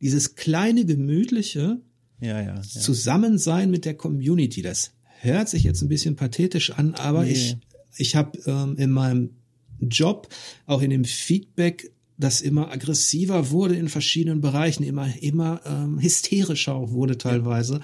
dieses 0.00 0.34
kleine 0.34 0.84
gemütliche 0.84 1.80
ja, 2.20 2.42
ja. 2.42 2.60
Zusammensein 2.60 3.70
mit 3.70 3.84
der 3.84 3.94
Community, 3.94 4.62
das 4.62 4.90
hört 5.20 5.48
sich 5.48 5.62
jetzt 5.62 5.80
ein 5.80 5.88
bisschen 5.88 6.16
pathetisch 6.16 6.72
an, 6.72 6.94
aber 6.94 7.22
nee. 7.22 7.30
ich 7.30 7.56
ich 7.96 8.16
habe 8.16 8.36
ähm, 8.46 8.74
in 8.76 8.90
meinem 8.90 9.30
Job 9.78 10.28
auch 10.66 10.82
in 10.82 10.90
dem 10.90 11.04
Feedback 11.04 11.92
das 12.18 12.40
immer 12.40 12.70
aggressiver 12.70 13.50
wurde 13.50 13.76
in 13.76 13.88
verschiedenen 13.88 14.40
Bereichen, 14.40 14.82
immer 14.82 15.08
immer 15.20 15.60
ähm, 15.66 16.00
hysterischer 16.00 16.90
wurde 16.90 17.18
teilweise. 17.18 17.80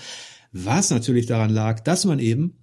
Was 0.53 0.90
natürlich 0.90 1.26
daran 1.26 1.51
lag, 1.51 1.80
dass 1.80 2.05
man 2.05 2.18
eben 2.18 2.55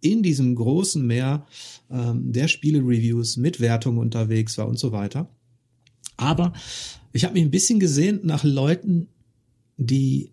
in 0.00 0.22
diesem 0.22 0.54
großen 0.54 1.04
Meer 1.06 1.46
ähm, 1.90 2.32
der 2.32 2.48
Spiele-Reviews 2.48 3.36
mit 3.36 3.60
Wertungen 3.60 3.98
unterwegs 3.98 4.58
war 4.58 4.68
und 4.68 4.78
so 4.78 4.92
weiter. 4.92 5.28
Aber 6.16 6.52
ich 7.12 7.24
habe 7.24 7.34
mich 7.34 7.42
ein 7.42 7.50
bisschen 7.50 7.80
gesehen 7.80 8.20
nach 8.22 8.44
Leuten, 8.44 9.08
die 9.76 10.32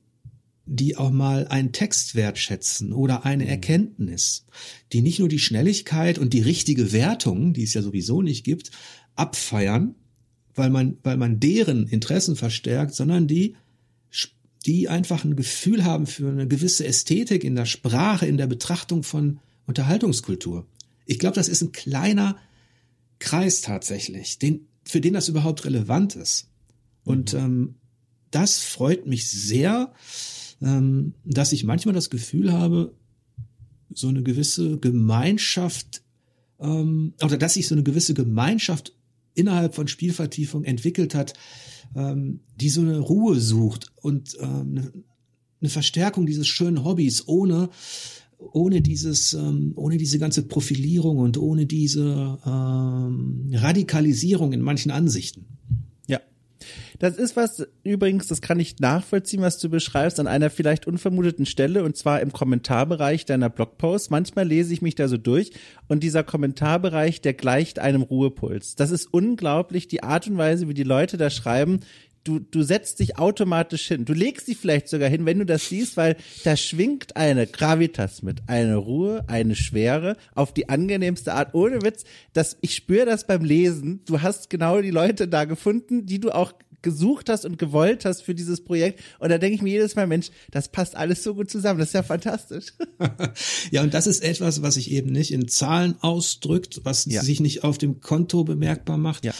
die 0.67 0.97
auch 0.97 1.11
mal 1.11 1.47
einen 1.47 1.71
Text 1.71 2.15
wertschätzen 2.15 2.91
oder 2.91 3.25
eine 3.25 3.43
mhm. 3.43 3.49
Erkenntnis, 3.49 4.45
die 4.93 5.01
nicht 5.01 5.19
nur 5.19 5.29
die 5.29 5.39
Schnelligkeit 5.39 6.17
und 6.17 6.33
die 6.33 6.41
richtige 6.41 6.91
Wertung, 6.91 7.53
die 7.53 7.63
es 7.63 7.73
ja 7.73 7.81
sowieso 7.81 8.21
nicht 8.21 8.43
gibt, 8.43 8.71
abfeiern, 9.15 9.95
weil 10.55 10.69
man, 10.69 10.97
weil 11.03 11.17
man 11.17 11.39
deren 11.39 11.87
Interessen 11.87 12.35
verstärkt, 12.35 12.95
sondern 12.95 13.27
die 13.27 13.55
die 14.65 14.89
einfach 14.89 15.23
ein 15.23 15.35
Gefühl 15.35 15.83
haben 15.83 16.07
für 16.07 16.29
eine 16.29 16.47
gewisse 16.47 16.85
Ästhetik 16.85 17.43
in 17.43 17.55
der 17.55 17.65
Sprache, 17.65 18.25
in 18.25 18.37
der 18.37 18.47
Betrachtung 18.47 19.03
von 19.03 19.39
Unterhaltungskultur. 19.67 20.65
Ich 21.05 21.19
glaube, 21.19 21.35
das 21.35 21.47
ist 21.47 21.61
ein 21.61 21.71
kleiner 21.71 22.37
Kreis 23.19 23.61
tatsächlich, 23.61 24.39
den, 24.39 24.67
für 24.83 25.01
den 25.01 25.13
das 25.13 25.29
überhaupt 25.29 25.65
relevant 25.65 26.15
ist. 26.15 26.49
Und 27.03 27.33
mhm. 27.33 27.39
ähm, 27.39 27.75
das 28.31 28.59
freut 28.59 29.05
mich 29.05 29.29
sehr, 29.29 29.93
ähm, 30.61 31.13
dass 31.23 31.51
ich 31.51 31.63
manchmal 31.63 31.93
das 31.93 32.09
Gefühl 32.09 32.51
habe, 32.51 32.93
so 33.93 34.07
eine 34.07 34.23
gewisse 34.23 34.77
Gemeinschaft 34.79 36.01
ähm, 36.59 37.13
oder 37.21 37.37
dass 37.37 37.53
sich 37.53 37.67
so 37.67 37.75
eine 37.75 37.83
gewisse 37.83 38.13
Gemeinschaft 38.13 38.93
innerhalb 39.35 39.75
von 39.75 39.87
Spielvertiefung 39.87 40.63
entwickelt 40.63 41.13
hat, 41.13 41.33
ähm, 41.95 42.41
die 42.59 42.69
so 42.69 42.81
eine 42.81 42.99
Ruhe 42.99 43.39
sucht 43.39 43.91
und 43.95 44.37
ähm, 44.39 44.77
eine, 44.77 44.93
eine 45.61 45.69
Verstärkung 45.69 46.25
dieses 46.25 46.47
schönen 46.47 46.83
Hobbys 46.83 47.27
ohne 47.27 47.69
ohne 48.37 48.81
dieses, 48.81 49.33
ähm, 49.33 49.73
ohne 49.75 49.97
diese 49.97 50.19
ganze 50.19 50.43
Profilierung 50.43 51.17
und 51.17 51.37
ohne 51.37 51.65
diese 51.65 52.37
ähm, 52.45 53.49
Radikalisierung 53.53 54.53
in 54.53 54.61
manchen 54.61 54.91
Ansichten. 54.91 55.45
Das 56.99 57.17
ist 57.17 57.35
was, 57.35 57.67
übrigens, 57.83 58.27
das 58.27 58.41
kann 58.41 58.59
ich 58.59 58.79
nachvollziehen, 58.79 59.41
was 59.41 59.57
du 59.57 59.69
beschreibst, 59.69 60.19
an 60.19 60.27
einer 60.27 60.49
vielleicht 60.49 60.87
unvermuteten 60.87 61.45
Stelle 61.45 61.83
und 61.83 61.97
zwar 61.97 62.21
im 62.21 62.31
Kommentarbereich 62.31 63.25
deiner 63.25 63.49
Blogposts. 63.49 64.09
Manchmal 64.09 64.47
lese 64.47 64.73
ich 64.73 64.81
mich 64.81 64.95
da 64.95 65.07
so 65.07 65.17
durch 65.17 65.51
und 65.87 66.03
dieser 66.03 66.23
Kommentarbereich, 66.23 67.21
der 67.21 67.33
gleicht 67.33 67.79
einem 67.79 68.01
Ruhepuls. 68.01 68.75
Das 68.75 68.91
ist 68.91 69.13
unglaublich, 69.13 69.87
die 69.87 70.03
Art 70.03 70.27
und 70.27 70.37
Weise, 70.37 70.67
wie 70.69 70.73
die 70.73 70.83
Leute 70.83 71.17
da 71.17 71.29
schreiben. 71.29 71.81
Du, 72.25 72.39
du 72.39 72.63
setzt 72.63 72.99
dich 73.01 73.19
automatisch 73.19 73.87
hin. 73.87 74.03
Du 74.03 74.13
legst 74.13 74.47
dich 74.47 74.57
vielleicht 74.57 74.87
sogar 74.87 75.09
hin, 75.09 75.27
wenn 75.27 75.37
du 75.37 75.45
das 75.45 75.69
siehst, 75.69 75.95
weil 75.95 76.15
da 76.43 76.57
schwingt 76.57 77.15
eine 77.15 77.45
Gravitas 77.45 78.23
mit, 78.23 78.41
eine 78.47 78.77
Ruhe, 78.77 79.23
eine 79.27 79.55
Schwere 79.55 80.17
auf 80.33 80.51
die 80.51 80.67
angenehmste 80.67 81.33
Art. 81.33 81.53
Ohne 81.53 81.83
Witz, 81.83 82.03
dass 82.33 82.57
ich 82.61 82.73
spüre 82.73 83.05
das 83.05 83.27
beim 83.27 83.43
Lesen. 83.43 84.01
Du 84.07 84.23
hast 84.23 84.49
genau 84.49 84.81
die 84.81 84.89
Leute 84.89 85.27
da 85.27 85.45
gefunden, 85.45 86.07
die 86.07 86.19
du 86.19 86.31
auch 86.31 86.53
gesucht 86.85 87.27
hast 87.29 87.43
und 87.43 87.57
gewollt 87.57 88.05
hast 88.05 88.21
für 88.21 88.33
dieses 88.33 88.63
Projekt. 88.63 89.01
Und 89.19 89.29
da 89.29 89.37
denke 89.37 89.55
ich 89.55 89.61
mir 89.61 89.71
jedes 89.71 89.95
Mal, 89.95 90.07
Mensch, 90.07 90.29
das 90.51 90.69
passt 90.69 90.95
alles 90.95 91.23
so 91.23 91.33
gut 91.33 91.51
zusammen. 91.51 91.79
Das 91.79 91.89
ist 91.89 91.93
ja 91.93 92.03
fantastisch. 92.03 92.67
ja, 93.71 93.81
und 93.81 93.93
das 93.93 94.07
ist 94.07 94.23
etwas, 94.23 94.61
was 94.61 94.75
sich 94.75 94.91
eben 94.91 95.11
nicht 95.11 95.33
in 95.33 95.49
Zahlen 95.49 95.95
ausdrückt, 95.99 96.81
was 96.83 97.05
ja. 97.05 97.21
sich 97.23 97.41
nicht 97.41 97.65
auf 97.65 97.77
dem 97.77 97.99
Konto 97.99 98.45
bemerkbar 98.45 98.97
macht. 98.97 99.25
Ja. 99.25 99.33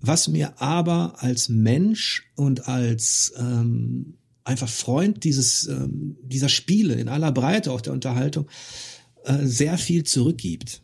Was 0.00 0.28
mir 0.28 0.62
aber 0.62 1.16
als 1.18 1.48
Mensch 1.48 2.30
und 2.36 2.68
als 2.68 3.34
ähm, 3.36 4.14
einfach 4.44 4.68
Freund 4.68 5.24
dieses 5.24 5.66
ähm, 5.66 6.16
dieser 6.22 6.48
Spiele 6.48 6.94
in 6.94 7.08
aller 7.08 7.32
Breite 7.32 7.72
auch 7.72 7.80
der 7.80 7.92
Unterhaltung 7.92 8.46
äh, 9.24 9.44
sehr 9.44 9.76
viel 9.76 10.04
zurückgibt. 10.04 10.82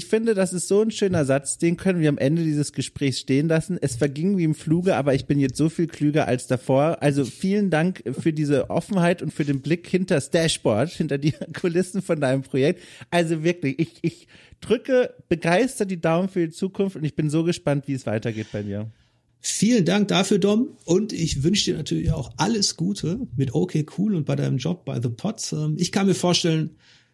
Ich 0.00 0.06
finde, 0.06 0.32
das 0.32 0.54
ist 0.54 0.66
so 0.66 0.80
ein 0.80 0.90
schöner 0.90 1.26
Satz, 1.26 1.58
den 1.58 1.76
können 1.76 2.00
wir 2.00 2.08
am 2.08 2.16
Ende 2.16 2.42
dieses 2.42 2.72
Gesprächs 2.72 3.18
stehen 3.18 3.48
lassen. 3.48 3.76
Es 3.78 3.96
verging 3.96 4.38
wie 4.38 4.44
im 4.44 4.54
Fluge, 4.54 4.96
aber 4.96 5.12
ich 5.12 5.26
bin 5.26 5.38
jetzt 5.38 5.58
so 5.58 5.68
viel 5.68 5.88
klüger 5.88 6.26
als 6.26 6.46
davor. 6.46 7.02
Also 7.02 7.26
vielen 7.26 7.68
Dank 7.68 8.02
für 8.18 8.32
diese 8.32 8.70
Offenheit 8.70 9.20
und 9.20 9.30
für 9.30 9.44
den 9.44 9.60
Blick 9.60 9.86
hinter 9.86 10.14
das 10.14 10.30
Dashboard, 10.30 10.88
hinter 10.88 11.18
die 11.18 11.34
Kulissen 11.60 12.00
von 12.00 12.18
deinem 12.18 12.40
Projekt. 12.40 12.80
Also 13.10 13.44
wirklich, 13.44 13.78
ich, 13.78 13.98
ich 14.00 14.28
drücke 14.62 15.12
begeistert 15.28 15.90
die 15.90 16.00
Daumen 16.00 16.30
für 16.30 16.46
die 16.46 16.52
Zukunft 16.54 16.96
und 16.96 17.04
ich 17.04 17.14
bin 17.14 17.28
so 17.28 17.44
gespannt, 17.44 17.86
wie 17.86 17.92
es 17.92 18.06
weitergeht 18.06 18.46
bei 18.52 18.62
dir. 18.62 18.90
Vielen 19.38 19.84
Dank 19.84 20.08
dafür, 20.08 20.38
Dom. 20.38 20.78
Und 20.86 21.12
ich 21.12 21.42
wünsche 21.42 21.72
dir 21.72 21.76
natürlich 21.76 22.10
auch 22.10 22.32
alles 22.38 22.78
Gute 22.78 23.20
mit 23.36 23.54
OK 23.54 23.74
Cool 23.98 24.14
und 24.14 24.24
bei 24.24 24.36
deinem 24.36 24.56
Job 24.56 24.86
bei 24.86 24.98
The 24.98 25.10
Pots. 25.10 25.52
Ähm, 25.52 25.76
ich 25.78 25.92
kann 25.92 26.06
mir 26.06 26.14
vorstellen, 26.14 26.70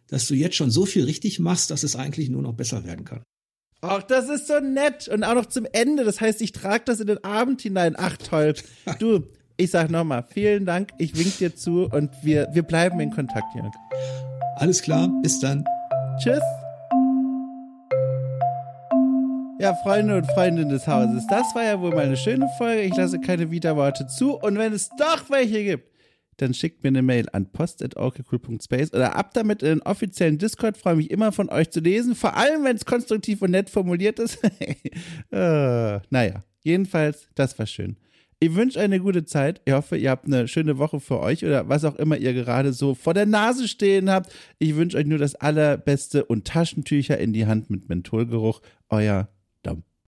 dass 0.09 0.27
du 0.29 0.35
jetzt 0.35 0.57
schon 0.57 0.71
so 0.71 0.87
viel 0.87 1.05
richtig 1.05 1.39
machst, 1.39 1.71
dass 1.71 1.83
es 1.83 1.97
eigentlich 1.97 2.29
nur 2.31 2.43
noch 2.43 2.55
besser 2.55 2.85
werden 2.85 3.05
kann. 3.05 3.23
Ach, 3.83 4.03
das 4.03 4.29
ist 4.29 4.49
so 4.49 4.59
nett. 4.61 5.09
Und 5.09 5.25
auch 5.25 5.35
noch 5.35 5.47
zum 5.47 5.67
Ende. 5.73 6.05
Das 6.05 6.21
heißt, 6.21 6.41
ich 6.41 6.53
trage 6.53 6.85
das 6.87 7.01
in 7.01 7.07
den 7.07 7.23
Abend 7.25 7.61
hinein. 7.61 7.95
Ach, 7.97 8.17
toll. 8.17 8.55
Du, 8.99 9.25
ich 9.57 9.71
sag 9.71 9.91
nochmal, 9.91 10.25
vielen 10.29 10.67
Dank. 10.67 10.91
Ich 10.99 11.17
wink 11.17 11.39
dir 11.39 11.55
zu 11.55 11.85
und 11.85 12.11
wir, 12.23 12.49
wir 12.53 12.63
bleiben 12.63 13.01
in 13.01 13.11
Kontakt, 13.11 13.55
Jörg. 13.55 13.73
Alles 14.57 14.83
klar. 14.83 15.11
Bis 15.23 15.41
dann. 15.41 15.65
Tschüss. 16.19 16.43
Ja, 19.59 19.75
Freunde 19.75 20.19
und 20.19 20.27
Freundinnen 20.33 20.69
des 20.69 20.87
Hauses, 20.87 21.27
das 21.29 21.55
war 21.55 21.65
ja 21.65 21.81
wohl 21.81 21.91
mal 21.91 22.05
eine 22.05 22.19
schöne 22.19 22.47
Folge. 22.59 22.83
Ich 22.83 22.95
lasse 22.95 23.19
keine 23.19 23.51
Widerworte 23.51 24.07
zu. 24.07 24.35
Und 24.35 24.59
wenn 24.59 24.75
es 24.75 24.91
doch 24.99 25.31
welche 25.31 25.65
gibt, 25.65 25.96
dann 26.37 26.55
schickt 26.55 26.83
mir 26.83 26.89
eine 26.89 27.03
Mail 27.03 27.27
an 27.33 27.51
post.orkecool.space 27.51 28.93
oder 28.93 29.17
ab 29.17 29.33
damit 29.35 29.63
in 29.63 29.69
den 29.69 29.83
offiziellen 29.83 30.39
Discord. 30.39 30.77
Freue 30.77 30.97
mich 30.97 31.11
immer 31.11 31.33
von 31.33 31.49
euch 31.49 31.71
zu 31.71 31.81
lesen, 31.81 32.15
vor 32.15 32.37
allem 32.37 32.65
wenn 32.65 32.77
es 32.77 32.85
konstruktiv 32.85 33.43
und 33.43 33.53
nett 33.53 33.71
formuliert 33.71 34.19
ist. 34.19 34.39
äh, 35.31 36.01
naja, 36.11 36.45
jedenfalls, 36.63 37.29
das 37.35 37.59
war 37.59 37.67
schön. 37.67 37.97
Ich 38.39 38.55
wünsche 38.55 38.81
eine 38.81 39.01
gute 39.01 39.25
Zeit. 39.25 39.63
Ich 39.65 39.73
hoffe, 39.73 39.97
ihr 39.97 40.11
habt 40.11 40.27
eine 40.27 40.47
schöne 40.47 40.77
Woche 40.77 41.01
für 41.01 41.21
euch 41.21 41.43
oder 41.43 41.71
was 41.71 41.85
auch 41.85 41.97
immer 41.97 42.19
ihr 42.19 42.35
gerade 42.35 42.75
so 42.75 42.95
vor 42.95 43.15
der 43.15 43.25
Nase 43.25 43.67
stehen 43.67 44.11
habt. 44.11 44.31
Ich 44.59 44.77
wünsche 44.77 44.99
euch 44.99 45.07
nur 45.07 45.19
das 45.19 45.37
Allerbeste 45.37 46.27
und 46.27 46.47
Taschentücher 46.47 47.17
in 47.17 47.33
die 47.33 47.47
Hand 47.47 47.71
mit 47.71 47.89
Mentholgeruch. 47.89 48.61
Euer 48.91 49.31
Dom. 49.63 49.85